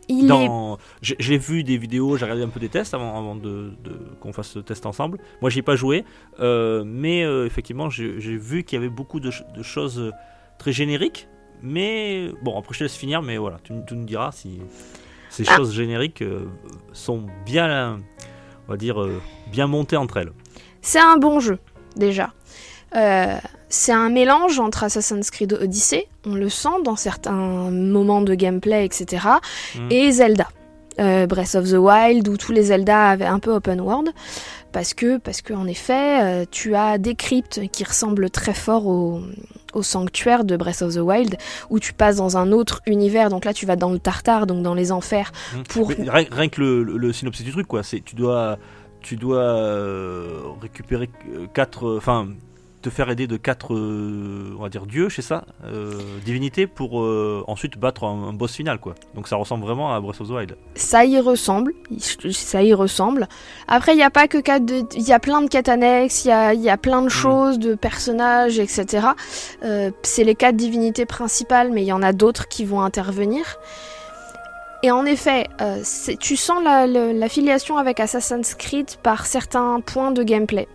Il 0.09 0.27
est 0.27 0.29
Dans... 0.29 0.79
J'ai 1.03 1.17
j'ai 1.19 1.37
vu 1.37 1.65
des 1.65 1.77
vidéos, 1.79 2.17
j'ai 2.17 2.27
regardé 2.27 2.45
un 2.45 2.49
peu 2.49 2.61
des 2.61 2.69
tests 2.69 2.95
avant, 2.95 3.19
avant 3.19 3.35
de, 3.35 3.73
de- 3.83 3.99
qu'on 4.21 4.33
fasse 4.33 4.51
ce 4.51 4.61
test 4.61 4.87
ensemble. 4.87 5.19
Moi, 5.41 5.51
j'y 5.51 5.59
ai 5.59 5.63
pas 5.63 5.75
joué, 5.75 6.05
euh, 6.39 6.85
mais 6.87 7.25
euh, 7.25 7.45
effectivement, 7.45 7.91
j'ai 7.91 8.21
j'ai 8.21 8.37
vu 8.37 8.63
qu'il 8.63 8.77
y 8.77 8.79
avait 8.79 8.89
beaucoup 8.89 9.19
de, 9.19 9.33
ch- 9.33 9.43
de 9.53 9.65
choses 9.65 10.13
très 10.59 10.73
génériques. 10.73 11.29
Mais 11.63 12.31
bon, 12.43 12.59
après, 12.59 12.75
je 12.75 12.79
te 12.81 12.85
laisse 12.85 12.97
finir, 12.97 13.23
mais 13.23 13.37
voilà, 13.39 13.57
tu, 13.65 13.73
tu 13.87 13.95
nous 13.95 14.05
diras 14.05 14.31
si 14.33 14.61
ces 15.31 15.45
Ah. 15.49 15.57
choses 15.57 15.73
génériques 15.75 16.23
euh, 16.23 16.45
sont 16.93 17.25
bien, 17.45 17.99
on 18.69 18.73
va 18.73 18.77
dire, 18.77 19.01
euh, 19.03 19.21
bien 19.51 19.67
montées 19.67 19.97
entre 19.97 20.19
elles. 20.19 20.33
C'est 20.83 21.01
un 21.01 21.17
bon 21.17 21.41
jeu, 21.41 21.59
déjà. 21.97 22.33
Euh, 22.95 23.37
c'est 23.69 23.93
un 23.93 24.11
mélange 24.11 24.61
entre 24.61 24.85
Assassin's 24.85 25.31
Creed 25.31 25.55
Odyssey, 25.61 26.07
on 26.25 26.35
le 26.35 26.49
sent 26.49 26.83
dans 26.85 26.97
certains 26.97 27.33
moments 27.71 28.21
de 28.23 28.35
gameplay, 28.35 28.85
etc., 28.85 29.27
Mhm. 29.77 29.89
et 29.91 30.11
Zelda. 30.13 30.49
Breath 30.99 31.55
of 31.57 31.69
the 31.69 31.75
Wild, 31.77 32.27
où 32.27 32.39
tous 32.39 32.53
les 32.53 32.63
Zelda 32.63 33.11
avaient 33.11 33.27
un 33.27 33.39
peu 33.39 33.53
open 33.53 33.83
world, 33.83 34.13
parce 34.73 34.93
que, 34.95 35.17
parce 35.19 35.41
que 35.43 35.55
en 35.55 35.67
effet, 35.67 36.23
euh, 36.23 36.45
tu 36.51 36.75
as 36.75 36.99
des 36.99 37.15
cryptes 37.15 37.61
qui 37.73 37.85
ressemblent 37.85 38.29
très 38.31 38.53
fort 38.55 38.87
au, 38.87 39.21
au 39.73 39.83
sanctuaire 39.83 40.45
de 40.45 40.57
Breath 40.57 40.83
of 40.83 40.95
the 40.95 40.99
Wild, 40.99 41.37
où 41.71 41.79
tu 41.79 41.93
passes 41.93 42.17
dans 42.17 42.37
un 42.37 42.53
autre 42.53 42.83
univers, 42.87 43.31
donc 43.31 43.45
là 43.45 43.53
tu 43.55 43.65
vas 43.67 43.77
dans 43.77 43.91
le 43.91 43.99
Tartare, 43.99 44.47
donc 44.47 44.63
dans 44.63 44.75
les 44.75 44.93
enfers, 44.93 45.33
Mhm. 45.55 45.63
pour 45.65 45.89
Mais 45.99 46.11
rien, 46.11 46.27
rien 46.31 46.49
que 46.49 46.61
le, 46.61 46.83
le- 46.83 46.97
le 46.99 47.13
synopsis 47.13 47.45
du 47.45 47.53
truc, 47.53 47.67
quoi, 47.67 47.83
c'est 47.83 48.01
tu 48.01 48.15
dois, 48.15 48.59
tu 49.01 49.17
dois 49.17 49.39
euh, 49.45 50.41
récupérer 50.61 51.09
euh, 51.33 51.47
quatre, 51.53 51.97
enfin, 51.97 52.29
te 52.87 52.91
faire 52.91 53.11
aider 53.11 53.27
de 53.27 53.37
quatre, 53.37 53.75
euh, 53.75 54.55
on 54.57 54.63
va 54.63 54.69
dire 54.69 54.87
dieux, 54.87 55.11
c'est 55.11 55.21
ça, 55.21 55.45
euh, 55.65 55.91
divinités, 56.25 56.69
pour 56.69 57.01
euh, 57.01 57.43
ensuite 57.49 57.79
battre 57.79 58.05
un, 58.05 58.29
un 58.29 58.33
boss 58.33 58.55
final, 58.55 58.79
quoi. 58.79 58.95
Donc 59.17 59.27
ça 59.27 59.35
ressemble 59.35 59.65
vraiment 59.65 59.93
à 59.93 60.01
Breath 60.01 60.21
of 60.21 60.29
the 60.29 60.31
Wild. 60.31 60.57
ça 60.77 61.05
y 61.05 61.19
ressemble, 61.19 61.75
ça 61.99 62.63
y 62.63 62.73
ressemble. 62.75 63.27
Après, 63.67 63.95
il 63.95 63.97
n'y 63.97 64.05
a 64.05 64.11
pas 64.11 64.29
que 64.29 64.39
quatre. 64.39 64.63
Il 64.95 65.03
y 65.03 65.13
a 65.13 65.19
plein 65.19 65.43
de 65.43 65.49
quêtes 65.49 65.69
annexes, 65.69 66.25
il 66.25 66.29
y 66.29 66.31
a, 66.31 66.55
il 66.55 66.61
y 66.61 66.71
a 66.71 66.77
plein 66.77 67.03
de 67.03 67.09
choses, 67.09 67.59
de 67.59 67.75
personnages, 67.75 68.61
etc. 68.61 69.09
Euh, 69.65 69.91
c'est 70.03 70.23
les 70.23 70.37
quatre 70.37 70.57
divinités 70.57 71.07
principales, 71.07 71.73
mais 71.73 71.83
il 71.83 71.87
y 71.87 71.93
en 71.93 72.03
a 72.03 72.13
d'autres 72.13 72.47
qui 72.47 72.65
vont 72.65 72.83
intervenir. 72.83 73.57
Et 74.85 74.93
en 74.93 75.05
effet, 75.07 75.49
tu 76.21 76.37
sens 76.37 76.63
la, 76.63 76.87
la 76.87 77.29
filiation 77.29 77.79
avec 77.79 77.99
Assassin's 77.99 78.55
Creed 78.55 78.91
par 79.03 79.27
certains 79.27 79.81
points 79.81 80.13
de 80.13 80.23
gameplay. 80.23 80.69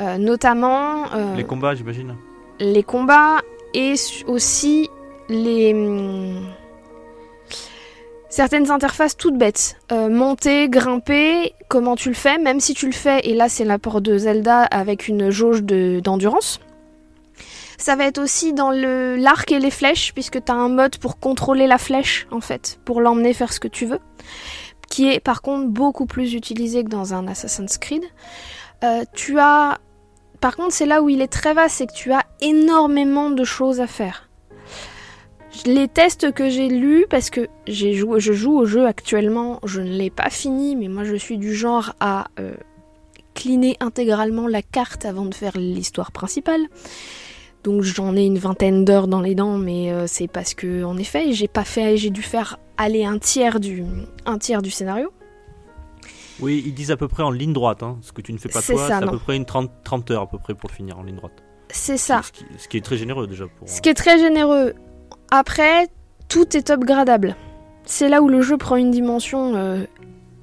Euh, 0.00 0.18
notamment 0.18 1.12
euh, 1.14 1.36
Les 1.36 1.44
combats, 1.44 1.74
j'imagine. 1.74 2.16
les 2.58 2.82
combats 2.82 3.40
et 3.74 3.94
aussi 4.26 4.88
les 5.28 5.72
hum, 5.72 6.46
certaines 8.28 8.70
interfaces 8.70 9.16
toutes 9.16 9.38
bêtes. 9.38 9.76
Euh, 9.92 10.08
monter, 10.08 10.68
grimper, 10.68 11.54
comment 11.68 11.94
tu 11.96 12.08
le 12.08 12.14
fais, 12.14 12.38
même 12.38 12.60
si 12.60 12.74
tu 12.74 12.86
le 12.86 12.92
fais, 12.92 13.20
et 13.20 13.34
là 13.34 13.48
c'est 13.48 13.64
l'apport 13.64 14.00
de 14.00 14.18
Zelda 14.18 14.62
avec 14.64 15.06
une 15.08 15.30
jauge 15.30 15.62
de- 15.62 16.00
d'endurance. 16.02 16.60
Ça 17.78 17.96
va 17.96 18.04
être 18.04 18.18
aussi 18.18 18.52
dans 18.52 18.70
le 18.70 19.16
l'arc 19.16 19.50
et 19.52 19.58
les 19.58 19.70
flèches, 19.70 20.12
puisque 20.14 20.42
tu 20.44 20.50
as 20.50 20.54
un 20.54 20.68
mode 20.68 20.96
pour 20.98 21.18
contrôler 21.18 21.66
la 21.66 21.78
flèche, 21.78 22.26
en 22.30 22.40
fait, 22.40 22.78
pour 22.84 23.00
l'emmener 23.00 23.32
faire 23.34 23.52
ce 23.52 23.60
que 23.60 23.68
tu 23.68 23.84
veux, 23.86 23.98
qui 24.88 25.10
est 25.10 25.20
par 25.20 25.42
contre 25.42 25.68
beaucoup 25.68 26.06
plus 26.06 26.34
utilisé 26.34 26.82
que 26.84 26.88
dans 26.88 27.14
un 27.14 27.26
Assassin's 27.28 27.78
Creed. 27.78 28.04
Euh, 28.84 29.04
tu 29.14 29.38
as 29.38 29.78
par 30.44 30.56
contre, 30.56 30.74
c'est 30.74 30.84
là 30.84 31.00
où 31.00 31.08
il 31.08 31.22
est 31.22 31.32
très 31.32 31.54
vaste, 31.54 31.76
c'est 31.76 31.86
que 31.86 31.94
tu 31.94 32.12
as 32.12 32.22
énormément 32.42 33.30
de 33.30 33.44
choses 33.44 33.80
à 33.80 33.86
faire. 33.86 34.28
Les 35.64 35.88
tests 35.88 36.32
que 36.32 36.50
j'ai 36.50 36.68
lus, 36.68 37.06
parce 37.08 37.30
que 37.30 37.48
je 37.66 37.94
joue 37.94 38.58
au 38.58 38.66
jeu 38.66 38.86
actuellement, 38.86 39.58
je 39.64 39.80
ne 39.80 39.88
l'ai 39.88 40.10
pas 40.10 40.28
fini, 40.28 40.76
mais 40.76 40.88
moi 40.88 41.04
je 41.04 41.14
suis 41.14 41.38
du 41.38 41.54
genre 41.54 41.94
à 41.98 42.26
euh, 42.38 42.52
cleaner 43.32 43.78
intégralement 43.80 44.46
la 44.46 44.60
carte 44.60 45.06
avant 45.06 45.24
de 45.24 45.34
faire 45.34 45.56
l'histoire 45.56 46.12
principale. 46.12 46.60
Donc 47.62 47.80
j'en 47.80 48.14
ai 48.14 48.26
une 48.26 48.36
vingtaine 48.36 48.84
d'heures 48.84 49.08
dans 49.08 49.22
les 49.22 49.34
dents, 49.34 49.56
mais 49.56 49.92
euh, 49.92 50.06
c'est 50.06 50.28
parce 50.28 50.52
que 50.52 50.84
en 50.84 50.98
effet 50.98 51.32
j'ai 51.32 52.10
dû 52.10 52.20
faire 52.20 52.58
aller 52.76 53.06
un 53.06 53.16
tiers 53.16 53.60
du 53.60 54.70
scénario. 54.70 55.10
Oui, 56.40 56.62
ils 56.66 56.74
disent 56.74 56.90
à 56.90 56.96
peu 56.96 57.08
près 57.08 57.22
en 57.22 57.30
ligne 57.30 57.52
droite. 57.52 57.82
Hein. 57.82 57.98
Ce 58.02 58.12
que 58.12 58.20
tu 58.20 58.32
ne 58.32 58.38
fais 58.38 58.48
pas 58.48 58.60
C'est 58.60 58.74
toi, 58.74 58.86
c'est 58.86 58.92
à 58.92 59.06
peu 59.06 59.18
près 59.18 59.36
une 59.36 59.44
30, 59.44 59.70
30 59.84 60.10
heures 60.10 60.22
à 60.22 60.26
peu 60.26 60.38
près 60.38 60.54
pour 60.54 60.70
finir 60.70 60.98
en 60.98 61.02
ligne 61.02 61.16
droite. 61.16 61.42
C'est 61.70 61.96
ça. 61.96 62.22
Ce 62.22 62.32
qui, 62.32 62.44
ce 62.58 62.68
qui 62.68 62.76
est 62.76 62.84
très 62.84 62.96
généreux 62.96 63.26
déjà 63.26 63.46
pour. 63.46 63.68
Ce 63.68 63.80
qui 63.80 63.88
est 63.88 63.94
très 63.94 64.18
généreux. 64.18 64.74
Après, 65.30 65.88
tout 66.28 66.56
est 66.56 66.70
upgradable. 66.70 67.36
C'est 67.84 68.08
là 68.08 68.22
où 68.22 68.28
le 68.28 68.40
jeu 68.40 68.56
prend 68.56 68.76
une 68.76 68.90
dimension 68.90 69.54
euh, 69.56 69.84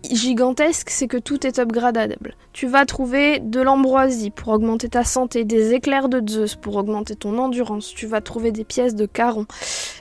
gigantesque, 0.10 0.90
c'est 0.90 1.08
que 1.08 1.18
tout 1.18 1.46
est 1.46 1.60
upgradable. 1.60 2.36
Tu 2.54 2.68
vas 2.68 2.86
trouver 2.86 3.40
de 3.40 3.62
l'ambroisie 3.62 4.30
pour 4.30 4.50
augmenter 4.50 4.90
ta 4.90 5.04
santé, 5.04 5.44
des 5.44 5.74
éclairs 5.74 6.10
de 6.10 6.22
Zeus 6.28 6.56
pour 6.56 6.76
augmenter 6.76 7.16
ton 7.16 7.38
endurance, 7.38 7.94
tu 7.94 8.08
vas 8.08 8.22
trouver 8.22 8.52
des 8.52 8.64
pièces 8.64 8.96
de 8.96 9.08
Charon, 9.16 9.46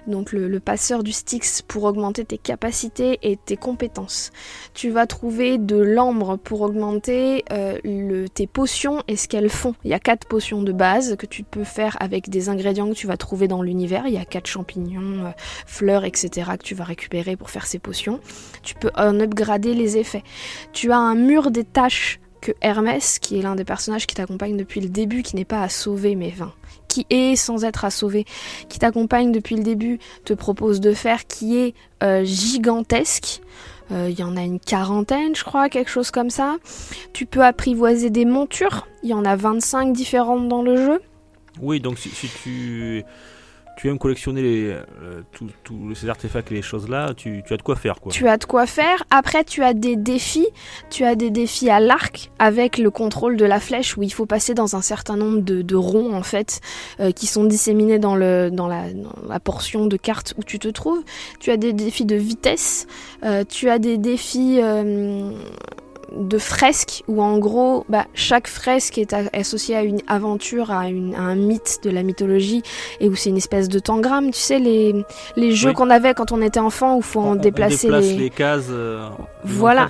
donc 0.07 0.33
le, 0.33 0.61
passeur 0.61 1.02
du 1.02 1.12
Styx 1.12 1.62
pour 1.62 1.85
augmenter 1.85 2.25
tes 2.25 2.38
capacités 2.38 3.19
et 3.23 3.37
tes 3.37 3.57
compétences. 3.57 4.30
Tu 4.75 4.90
vas 4.90 5.07
trouver 5.07 5.59
de 5.59 5.76
l'ambre 5.76 6.37
pour 6.37 6.61
augmenter 6.61 7.45
euh, 7.50 8.26
tes 8.35 8.47
potions 8.47 9.02
et 9.09 9.16
ce 9.16 9.26
qu'elles 9.26 9.49
font. 9.49 9.75
Il 9.85 9.90
y 9.90 9.95
a 9.95 9.99
quatre 9.99 10.28
potions 10.28 10.62
de 10.62 10.73
base 10.73 11.16
que 11.16 11.26
tu 11.26 11.42
peux 11.42 11.64
faire 11.64 11.97
avec 12.00 12.28
des 12.28 12.49
ingrédients 12.49 12.88
que 12.88 12.95
tu 12.95 13.07
vas 13.07 13.16
trouver 13.16 13.49
dans 13.49 13.62
l'univers. 13.62 14.07
Il 14.07 14.12
y 14.12 14.19
a 14.19 14.25
quatre 14.25 14.47
champignons, 14.47 15.26
euh, 15.26 15.30
fleurs, 15.66 16.04
etc. 16.04 16.50
que 16.59 16.64
tu 16.64 16.75
vas 16.75 16.85
récupérer 16.85 17.37
pour 17.37 17.50
faire 17.50 17.66
ces 17.66 17.78
potions. 17.78 18.21
Tu 18.62 18.75
peux 18.75 18.90
en 18.97 19.19
upgrader 19.19 19.75
les 19.75 19.97
effets. 19.97 20.23
Tu 20.73 20.92
as 20.92 20.99
un 20.99 21.14
mur 21.14 21.50
des 21.50 21.64
tâches 21.64 22.21
que 22.40 22.52
Hermès, 22.61 23.18
qui 23.18 23.38
est 23.38 23.42
l'un 23.42 23.54
des 23.54 23.64
personnages 23.64 24.06
qui 24.06 24.14
t'accompagne 24.14 24.56
depuis 24.56 24.80
le 24.80 24.88
début, 24.88 25.23
qui 25.23 25.37
n'est 25.37 25.44
pas 25.44 25.62
à 25.62 25.68
sauver, 25.68 26.14
mais 26.14 26.30
enfin, 26.32 26.52
qui 26.88 27.06
est 27.11 27.37
sans 27.37 27.64
être 27.64 27.85
à 27.85 27.90
sauver, 27.90 28.25
qui 28.68 28.78
t'accompagne 28.78 29.32
depuis 29.32 29.56
le 29.56 29.62
début, 29.62 29.99
te 30.25 30.35
propose 30.35 30.80
de 30.80 30.92
faire, 30.92 31.26
qui 31.26 31.56
est 31.59 31.75
euh, 32.02 32.25
gigantesque. 32.25 33.40
Euh, 33.92 34.09
Il 34.11 34.18
y 34.18 34.23
en 34.23 34.37
a 34.37 34.42
une 34.42 34.61
quarantaine, 34.61 35.35
je 35.35 35.44
crois, 35.44 35.68
quelque 35.68 35.90
chose 35.90 36.11
comme 36.11 36.30
ça. 36.30 36.56
Tu 37.12 37.26
peux 37.26 37.44
apprivoiser 37.44 38.11
des 38.11 38.25
montures. 38.25 38.87
Il 39.02 39.11
y 39.11 39.14
en 39.14 39.25
a 39.25 39.37
25 39.37 39.92
différentes 39.92 40.49
dans 40.49 40.62
le 40.62 40.76
jeu. 40.76 41.00
Oui, 41.61 41.80
donc 41.80 41.99
si 41.99 42.11
tu, 42.42 43.04
tu 43.80 43.88
aimes 43.88 43.99
collectionner 43.99 44.42
les, 44.42 44.76
euh, 45.02 45.22
ces 45.94 46.10
artefacts 46.10 46.52
et 46.52 46.54
les 46.54 46.60
choses 46.60 46.87
là, 46.90 47.14
tu, 47.16 47.42
as 47.49 47.56
de 47.56 47.62
quoi 47.62 47.76
faire 47.76 47.99
quoi. 47.99 48.12
Tu 48.12 48.28
as 48.28 48.37
de 48.37 48.44
quoi 48.44 48.66
faire. 48.66 49.04
Après, 49.08 49.42
tu 49.42 49.62
as 49.62 49.72
des 49.72 49.96
défis. 49.96 50.49
Tu 50.90 51.06
as 51.06 51.14
des 51.14 51.30
défis 51.30 51.70
à 51.70 51.80
l'arc 51.80 52.30
avec 52.38 52.76
le 52.76 52.90
contrôle 52.90 53.38
de 53.38 53.46
la 53.46 53.58
flèche 53.58 53.96
où 53.96 54.02
il 54.02 54.12
faut 54.12 54.26
passer 54.26 54.52
dans 54.52 54.76
un 54.76 54.82
certain 54.82 55.16
nombre 55.16 55.40
de, 55.40 55.75
ronds 55.75 56.14
en 56.14 56.22
fait 56.22 56.60
euh, 57.00 57.10
qui 57.10 57.26
sont 57.26 57.44
disséminés 57.44 57.99
dans, 57.99 58.16
la, 58.16 58.50
portion 59.42 59.87
de 59.87 59.96
carte 59.96 60.34
où 60.37 60.44
tu 60.44 60.58
te 60.58 60.68
trouves. 60.68 61.02
Tu 61.38 61.50
as 61.50 61.56
des 61.56 61.72
défis 61.72 62.04
de 62.04 62.16
vitesse. 62.16 62.87
Euh, 63.25 63.44
tu 63.49 63.70
as 63.70 63.78
des 63.78 63.96
défis 63.96 64.60
de 66.17 66.38
fresques 66.38 67.02
où 67.09 67.23
en 67.23 67.38
gros 67.38 67.85
bah, 67.88 68.07
chaque 68.14 68.49
fresque 68.49 68.99
est 68.99 69.14
associée 69.33 69.76
à 69.76 69.83
une 69.83 70.00
aventure, 70.09 70.71
à, 70.71 70.88
une- 70.88 71.14
à 71.14 71.21
un 71.21 71.35
mythe 71.37 71.79
de 71.85 71.90
la 71.90 72.02
mythologie 72.02 72.62
et 73.00 73.09
où 73.09 73.14
c'est 73.14 73.31
une 73.31 73.37
espèce 73.37 73.69
de 73.69 73.79
tangram. 73.79 74.31
Tu 74.31 74.40
sais 74.40 74.59
les, 74.59 74.95
les 75.37 75.52
jeux 75.52 75.69
Oui. 75.71 75.75
qu'on 75.75 75.90
avait 75.90 76.14
quand 76.14 76.33
on 76.33 76.43
était 76.43 76.61
enfant 76.61 76.95
où 76.95 76.99
il 76.99 77.02
faut 77.05 77.21
On- 77.21 77.25
en 77.25 77.26
on- 77.29 77.33
on 77.33 77.37
déplacer 77.37 77.87
déplace 77.88 78.05
les... 78.07 78.17
les, 78.17 78.31
cases. 78.31 78.64
euh, 78.71 79.09
Voilà. 79.45 79.88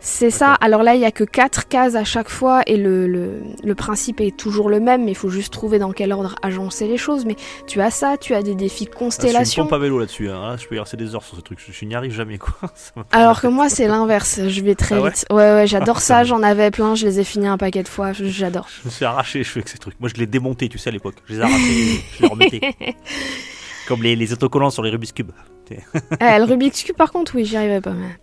c'est 0.00 0.30
ça. 0.30 0.54
Alors 0.60 0.82
là, 0.82 0.94
il 0.94 1.00
y 1.00 1.04
a 1.04 1.10
que 1.10 1.24
quatre 1.24 1.68
cases 1.68 1.94
à 1.94 2.04
chaque 2.04 2.28
fois 2.28 2.62
et 2.66 2.76
le, 2.76 3.06
le, 3.06 3.40
le 3.64 3.74
principe 3.74 4.20
est 4.20 4.36
toujours 4.36 4.68
le 4.68 4.80
même, 4.80 5.04
mais 5.04 5.12
il 5.12 5.16
faut 5.16 5.28
juste 5.30 5.52
trouver 5.52 5.78
dans 5.78 5.92
quel 5.92 6.12
ordre 6.12 6.34
agencer 6.42 6.86
les 6.86 6.96
choses. 6.96 7.24
Mais 7.24 7.36
tu 7.66 7.80
as 7.80 7.90
ça, 7.90 8.16
tu 8.18 8.34
as 8.34 8.42
des 8.42 8.54
défis 8.54 8.88
Ah, 8.92 9.04
Je 9.10 9.44
suis 9.44 9.60
à 9.62 9.78
vélo 9.78 9.98
là-dessus. 9.98 10.28
hein. 10.28 10.50
Là, 10.50 10.56
je 10.56 10.66
peux 10.66 10.74
y 10.76 10.78
rester 10.78 10.96
des 10.96 11.14
heures 11.14 11.22
sur 11.22 11.36
ce 11.36 11.40
truc. 11.40 11.58
Je, 11.66 11.72
je 11.72 11.84
n'y 11.84 11.94
arrive 11.94 12.12
jamais 12.12 12.38
quoi. 12.38 12.54
Alors 13.12 13.40
que 13.40 13.46
moi, 13.46 13.68
c'est 13.68 13.88
l'inverse. 13.88 14.40
Je 14.48 14.60
vais 14.62 14.74
très 14.74 14.96
Ah 14.96 15.00
ouais 15.00 15.10
vite. 15.10 15.26
Ouais, 15.30 15.36
ouais, 15.54 15.61
j'adore 15.66 15.96
Ah, 15.98 16.00
ça. 16.00 16.24
J'en 16.24 16.42
avais 16.42 16.70
plein. 16.70 16.94
Je 16.94 17.06
les 17.06 17.20
ai 17.20 17.24
finis 17.24 17.46
un 17.46 17.58
paquet 17.58 17.82
de 17.82 17.88
fois. 17.88 18.12
J'adore. 18.12 18.68
Je 18.82 18.88
me 18.88 18.90
suis 18.90 19.04
arraché 19.04 19.38
les 19.38 19.44
cheveux 19.44 19.58
avec 19.58 19.68
ces 19.68 19.78
trucs. 19.78 19.98
Moi, 20.00 20.08
je 20.14 20.18
les 20.20 20.26
démontais, 20.26 20.68
tu 20.68 20.78
sais, 20.78 20.88
à 20.90 20.92
l'époque. 20.92 21.16
Je 21.28 21.34
les 21.34 21.40
arrachais, 21.40 22.00
je 22.16 22.22
les 22.22 22.28
remettais. 22.28 22.60
Comme 23.88 24.02
les, 24.02 24.14
les 24.16 24.32
autocollants 24.32 24.70
sur 24.70 24.82
les 24.82 24.90
Rubik's 24.90 25.12
Cube. 25.12 25.32
Eh, 25.70 25.76
le 26.20 26.44
Rubik's 26.44 26.82
Cube, 26.82 26.96
par 26.96 27.10
contre, 27.12 27.34
oui, 27.34 27.44
j'y 27.44 27.56
arrivais 27.56 27.80
pas. 27.80 27.92
Mais... 27.92 28.16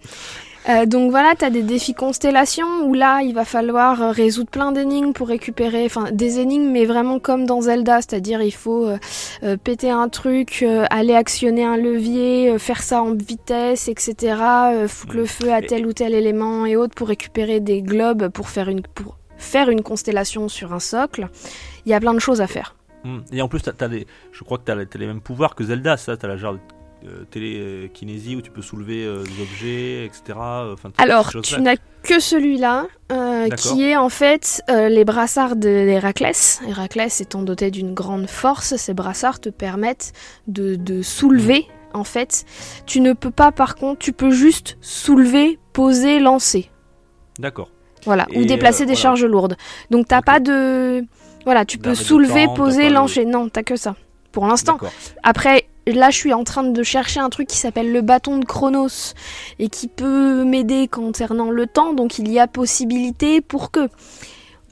Euh, 0.70 0.86
donc 0.86 1.10
voilà, 1.10 1.34
tu 1.36 1.46
as 1.46 1.50
des 1.50 1.64
défis 1.64 1.94
constellation 1.94 2.84
où 2.86 2.94
là, 2.94 3.22
il 3.22 3.34
va 3.34 3.44
falloir 3.44 4.02
euh, 4.02 4.12
résoudre 4.12 4.52
plein 4.52 4.72
d'énigmes 4.72 5.14
pour 5.14 5.28
récupérer, 5.28 5.86
enfin 5.86 6.12
des 6.12 6.40
énigmes, 6.40 6.70
mais 6.70 6.86
vraiment 6.86 7.20
comme 7.20 7.46
dans 7.46 7.62
Zelda, 7.62 8.02
c'est-à-dire 8.02 8.42
il 8.42 8.54
faut 8.54 8.88
euh, 8.88 9.58
péter 9.58 9.90
un 9.90 10.10
truc, 10.10 10.60
euh, 10.62 10.86
aller 10.92 11.16
actionner 11.16 11.64
un 11.64 11.76
levier, 11.76 12.60
faire 12.60 12.84
ça 12.84 13.02
en 13.02 13.16
vitesse, 13.16 13.88
etc. 13.88 14.36
foutre 14.88 15.16
le 15.16 15.26
feu 15.26 15.52
à 15.52 15.62
tel 15.62 15.88
ou 15.88 15.94
tel 15.94 16.14
élément 16.14 16.66
et 16.66 16.76
autres 16.76 16.94
pour 16.94 17.08
récupérer 17.08 17.60
des 17.60 17.82
globes 17.82 18.28
pour 18.30 18.50
faire 18.50 18.70
une, 18.70 18.82
pour 18.82 19.18
faire 19.38 19.70
une 19.70 19.82
constellation 19.82 20.50
sur 20.50 20.74
un 20.74 20.80
socle. 20.80 21.30
Il 21.86 21.92
y 21.92 21.96
a 21.96 22.00
plein 22.00 22.14
de 22.14 22.20
choses 22.20 22.42
à 22.42 22.48
faire. 22.48 22.76
Hmm. 23.04 23.20
Et 23.32 23.42
en 23.42 23.48
plus, 23.48 23.62
t'as, 23.62 23.72
t'as 23.72 23.88
des, 23.88 24.06
je 24.32 24.44
crois 24.44 24.58
que 24.58 24.66
tu 24.66 24.72
as, 24.72 24.76
les 24.76 25.08
mêmes 25.08 25.22
pouvoirs 25.22 25.56
que 25.56 25.64
Zelda, 25.64 25.98
ça. 25.98 26.18
Tu 26.18 26.26
as 26.26 26.30
la 26.30 26.38
genre 26.38 26.58
télékinésie 27.32 28.36
où 28.36 28.42
tu 28.42 28.52
peux 28.52 28.62
soulever 28.62 29.06
euh, 29.06 29.24
des 29.24 29.42
objets, 29.42 30.06
etc. 30.06 30.22
euh, 30.40 30.74
Enfin, 30.74 30.92
Alors, 30.98 31.30
tu 31.44 31.62
n'as 31.62 31.76
que 32.04 32.20
celui-là, 32.20 32.88
euh, 33.12 33.50
qui 33.50 33.84
est 33.84 33.96
en 33.96 34.10
fait 34.10 34.62
euh, 34.70 34.90
les 34.90 35.06
brassards 35.06 35.56
d'Héraclès. 35.56 36.62
Héraclès 36.68 37.22
étant 37.22 37.42
doté 37.42 37.72
d'une 37.72 37.94
grande 37.94 38.30
force, 38.30 38.76
ces 38.76 38.94
brassards 38.94 39.40
te 39.40 39.50
permettent 39.50 40.14
de, 40.48 40.76
de 40.76 41.02
soulever, 41.02 41.68
en 41.94 42.04
fait. 42.04 42.46
Tu 42.86 43.02
ne 43.02 43.14
peux 43.14 43.32
pas, 43.32 43.52
par 43.52 43.76
contre, 43.76 44.00
tu 44.00 44.14
peux 44.14 44.32
juste 44.32 44.78
soulever, 44.82 45.60
poser, 45.74 46.20
lancer. 46.20 46.70
D'accord. 47.40 47.70
Voilà, 48.06 48.28
Et, 48.32 48.40
ou 48.40 48.46
déplacer 48.46 48.84
euh, 48.84 48.86
des 48.86 48.94
voilà. 48.94 49.02
charges 49.02 49.26
lourdes. 49.26 49.58
Donc, 49.90 50.08
t'as 50.08 50.20
Ok. 50.20 50.26
pas 50.26 50.40
de... 50.40 51.04
Voilà, 51.46 51.66
tu 51.66 51.78
peux 51.78 51.96
soulever, 51.96 52.46
temps, 52.46 52.54
poser, 52.54 52.84
pas 52.84 52.90
de- 52.90 52.94
lancer. 52.94 53.26
Non, 53.26 53.50
t'as 53.50 53.64
que 53.64 53.76
ça. 53.76 53.96
Pour 54.32 54.46
l'instant. 54.46 54.78
Après, 55.24 55.68
là, 55.92 56.10
je 56.10 56.18
suis 56.18 56.34
en 56.34 56.44
train 56.44 56.64
de 56.64 56.84
chercher 56.84 57.20
un 57.20 57.30
truc 57.30 57.48
qui 57.48 57.58
s'appelle 57.58 57.92
le 57.92 58.02
bâton 58.02 58.38
de 58.38 58.46
Chronos 58.46 59.14
et 59.60 59.70
qui 59.70 59.88
peut 59.88 60.44
m'aider 60.44 60.88
concernant 60.88 61.52
le 61.52 61.68
temps. 61.68 61.94
Donc, 61.94 62.20
il 62.20 62.32
y 62.32 62.40
a 62.40 62.48
possibilité 62.48 63.42
pour 63.42 63.72
que. 63.72 63.90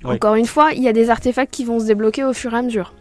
Ouais. 0.03 0.15
Encore 0.15 0.35
une 0.35 0.45
fois, 0.45 0.73
il 0.73 0.83
y 0.83 0.87
a 0.87 0.93
des 0.93 1.09
artefacts 1.09 1.53
qui 1.53 1.65
vont 1.65 1.79
se 1.79 1.85
débloquer 1.85 2.23
au 2.23 2.33
fur 2.33 2.53
et 2.53 2.57
à 2.57 2.61
mesure. 2.61 2.93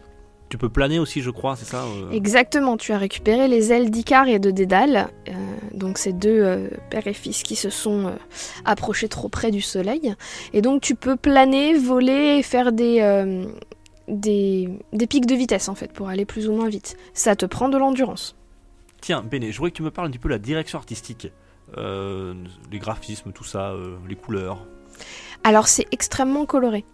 Tu 0.49 0.57
peux 0.57 0.69
planer 0.69 0.97
aussi, 0.97 1.21
je 1.21 1.29
crois, 1.29 1.57
c'est 1.57 1.65
ça 1.65 1.83
euh, 1.83 2.11
Exactement, 2.11 2.77
tu 2.77 2.93
as 2.93 2.97
récupéré 2.97 3.49
les 3.49 3.73
ailes 3.73 3.91
d'Icar 3.91 4.29
et 4.29 4.39
de 4.39 4.49
Dédale, 4.49 5.09
euh, 5.27 5.33
donc 5.73 5.97
ces 5.97 6.13
deux 6.13 6.39
euh, 6.41 6.69
pères 6.89 7.05
et 7.07 7.13
fils 7.13 7.43
qui 7.43 7.57
se 7.57 7.69
sont 7.69 8.07
euh, 8.07 8.11
approchés 8.63 9.09
trop 9.09 9.27
près 9.27 9.51
du 9.51 9.59
soleil. 9.59 10.15
Et 10.53 10.61
donc 10.61 10.81
tu 10.81 10.95
peux 10.95 11.17
planer, 11.17 11.73
voler 11.73 12.37
et 12.39 12.43
faire 12.43 12.71
des, 12.71 13.01
des, 14.07 14.69
des 14.93 15.07
pics 15.07 15.25
de 15.25 15.35
vitesse 15.35 15.69
en 15.69 15.75
fait 15.75 15.91
pour 15.91 16.09
aller 16.09 16.25
plus 16.25 16.47
ou 16.47 16.53
moins 16.53 16.69
vite. 16.69 16.97
Ça 17.13 17.35
te 17.35 17.45
prend 17.45 17.69
de 17.69 17.77
l'endurance. 17.77 18.35
Tiens, 19.01 19.23
Béné, 19.23 19.51
je 19.51 19.57
voudrais 19.57 19.71
que 19.71 19.77
tu 19.77 19.83
me 19.83 19.91
parles 19.91 20.07
un 20.07 20.11
petit 20.11 20.19
peu 20.19 20.29
de 20.29 20.33
la 20.33 20.39
direction 20.39 20.79
artistique. 20.79 21.27
Euh, 21.77 22.33
les 22.71 22.79
graphismes, 22.79 23.31
tout 23.31 23.43
ça, 23.43 23.71
euh, 23.71 23.97
les 24.07 24.15
couleurs. 24.15 24.65
Alors 25.43 25.67
c'est 25.67 25.85
extrêmement 25.91 26.45
coloré. 26.45 26.85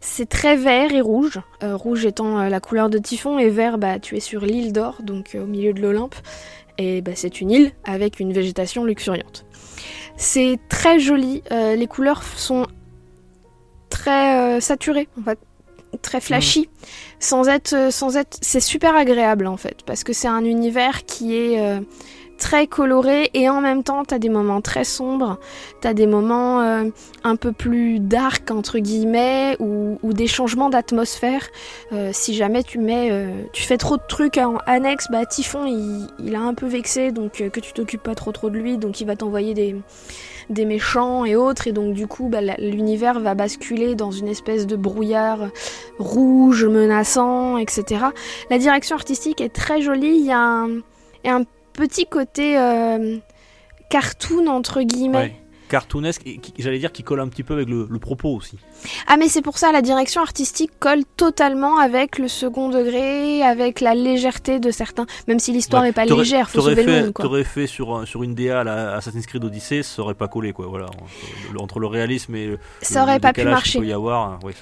C'est 0.00 0.28
très 0.28 0.56
vert 0.56 0.92
et 0.92 1.00
rouge, 1.00 1.40
euh, 1.64 1.74
rouge 1.74 2.06
étant 2.06 2.48
la 2.48 2.60
couleur 2.60 2.88
de 2.88 2.98
Typhon 2.98 3.36
et 3.36 3.50
vert, 3.50 3.78
bah, 3.78 3.98
tu 3.98 4.16
es 4.16 4.20
sur 4.20 4.42
l'île 4.42 4.72
d'Or, 4.72 5.02
donc 5.02 5.36
au 5.40 5.46
milieu 5.46 5.72
de 5.72 5.80
l'Olympe, 5.80 6.14
et 6.78 7.00
bah, 7.00 7.10
c'est 7.16 7.40
une 7.40 7.50
île 7.50 7.72
avec 7.82 8.20
une 8.20 8.32
végétation 8.32 8.84
luxuriante. 8.84 9.44
C'est 10.16 10.60
très 10.68 11.00
joli, 11.00 11.42
les 11.50 11.86
couleurs 11.88 12.22
sont 12.22 12.68
très 13.90 14.60
saturées, 14.60 15.08
en 15.18 15.24
fait, 15.24 15.40
très 16.02 16.20
flashy, 16.20 16.68
sans 17.20 17.48
être, 17.48 17.72
euh, 17.72 17.90
sans 17.90 18.16
être, 18.16 18.36
c'est 18.40 18.60
super 18.60 18.96
agréable 18.96 19.46
en 19.46 19.56
fait, 19.56 19.78
parce 19.86 20.04
que 20.04 20.12
c'est 20.12 20.28
un 20.28 20.44
univers 20.44 21.04
qui 21.04 21.36
est 21.36 21.60
euh, 21.60 21.80
très 22.38 22.66
coloré 22.66 23.30
et 23.34 23.48
en 23.48 23.60
même 23.60 23.82
temps 23.82 24.04
t'as 24.04 24.18
des 24.18 24.28
moments 24.28 24.60
très 24.60 24.84
sombres, 24.84 25.38
t'as 25.80 25.94
des 25.94 26.06
moments 26.06 26.60
euh, 26.60 26.84
un 27.24 27.36
peu 27.36 27.52
plus 27.52 27.98
dark 27.98 28.50
entre 28.50 28.78
guillemets 28.78 29.56
ou, 29.58 29.98
des 30.04 30.26
changements 30.26 30.70
d'atmosphère. 30.70 31.46
Si 32.12 32.34
jamais 32.34 32.62
tu 32.62 32.78
mets, 32.78 33.12
tu 33.52 33.62
fais 33.62 33.76
trop 33.76 33.96
de 33.96 34.02
trucs 34.08 34.36
en 34.38 34.56
annexe, 34.66 35.06
bah 35.10 35.26
Typhon 35.26 35.66
il, 35.66 36.06
il 36.18 36.34
a 36.34 36.40
un 36.40 36.54
peu 36.54 36.66
vexé 36.66 37.12
donc 37.12 37.32
que 37.32 37.60
tu 37.60 37.72
t'occupes 37.72 38.02
pas 38.02 38.14
trop 38.14 38.32
trop 38.32 38.50
de 38.50 38.56
lui, 38.56 38.78
donc 38.78 39.00
il 39.00 39.06
va 39.06 39.16
t'envoyer 39.16 39.54
des 39.54 39.76
des 40.50 40.64
méchants 40.64 41.24
et 41.24 41.36
autres 41.36 41.66
et 41.66 41.72
donc 41.72 41.94
du 41.94 42.06
coup 42.06 42.28
bah, 42.28 42.40
l'univers 42.58 43.20
va 43.20 43.34
basculer 43.34 43.94
dans 43.94 44.10
une 44.10 44.28
espèce 44.28 44.66
de 44.66 44.76
brouillard 44.76 45.48
rouge 45.98 46.64
menaçant 46.64 47.58
etc. 47.58 48.06
La 48.50 48.58
direction 48.58 48.96
artistique 48.96 49.40
est 49.40 49.52
très 49.54 49.82
jolie, 49.82 50.18
il 50.18 50.26
y 50.26 50.32
a 50.32 50.66
un, 51.24 51.44
petit 51.72 52.06
côté 52.06 52.58
euh, 52.58 53.18
cartoon 53.88 54.48
entre 54.48 54.82
guillemets. 54.82 55.37
Cartoonesque, 55.68 56.26
et 56.26 56.40
j'allais 56.58 56.78
dire 56.78 56.90
qui 56.92 57.02
colle 57.02 57.20
un 57.20 57.28
petit 57.28 57.42
peu 57.42 57.54
avec 57.54 57.68
le, 57.68 57.86
le 57.88 57.98
propos 57.98 58.30
aussi. 58.34 58.58
Ah 59.06 59.16
mais 59.16 59.28
c'est 59.28 59.42
pour 59.42 59.58
ça 59.58 59.70
la 59.72 59.82
direction 59.82 60.20
artistique 60.22 60.70
colle 60.80 61.04
totalement 61.16 61.78
avec 61.78 62.18
le 62.18 62.26
second 62.28 62.68
degré, 62.70 63.42
avec 63.42 63.80
la 63.80 63.94
légèreté 63.94 64.58
de 64.60 64.70
certains, 64.70 65.06
même 65.28 65.38
si 65.38 65.52
l'histoire 65.52 65.82
Ouais. 65.82 65.90
est 65.90 65.92
pas 65.92 66.04
légère, 66.06 66.50
faut 66.50 66.60
sauver 66.60 66.74
le 66.76 66.82
fait, 66.82 67.02
monde 67.02 67.12
quoi. 67.12 67.24
T'aurais 67.24 67.44
fait 67.44 67.66
sur, 67.66 68.06
sur 68.08 68.22
une 68.22 68.34
DA 68.34 68.64
la 68.64 68.94
Assassin's 68.96 69.26
Creed 69.26 69.44
Odyssey, 69.44 69.82
ça 69.82 70.02
aurait 70.02 70.14
pas 70.14 70.28
collé 70.28 70.52
quoi. 70.52 70.66
Voilà, 70.66 70.86
entre 71.58 71.78
le, 71.78 71.82
le 71.82 71.86
réalisme 71.88 72.34
et 72.34 72.46
le, 72.46 72.58
Ça 72.82 73.00
le- 73.00 73.02
aurait 73.04 73.14
le 73.14 73.20
pas 73.20 73.32
pu 73.32 73.44
marcher. 73.44 73.78
y 73.80 73.92
avoir, 73.92 74.22
hein, 74.28 74.38
ouais, 74.44 74.54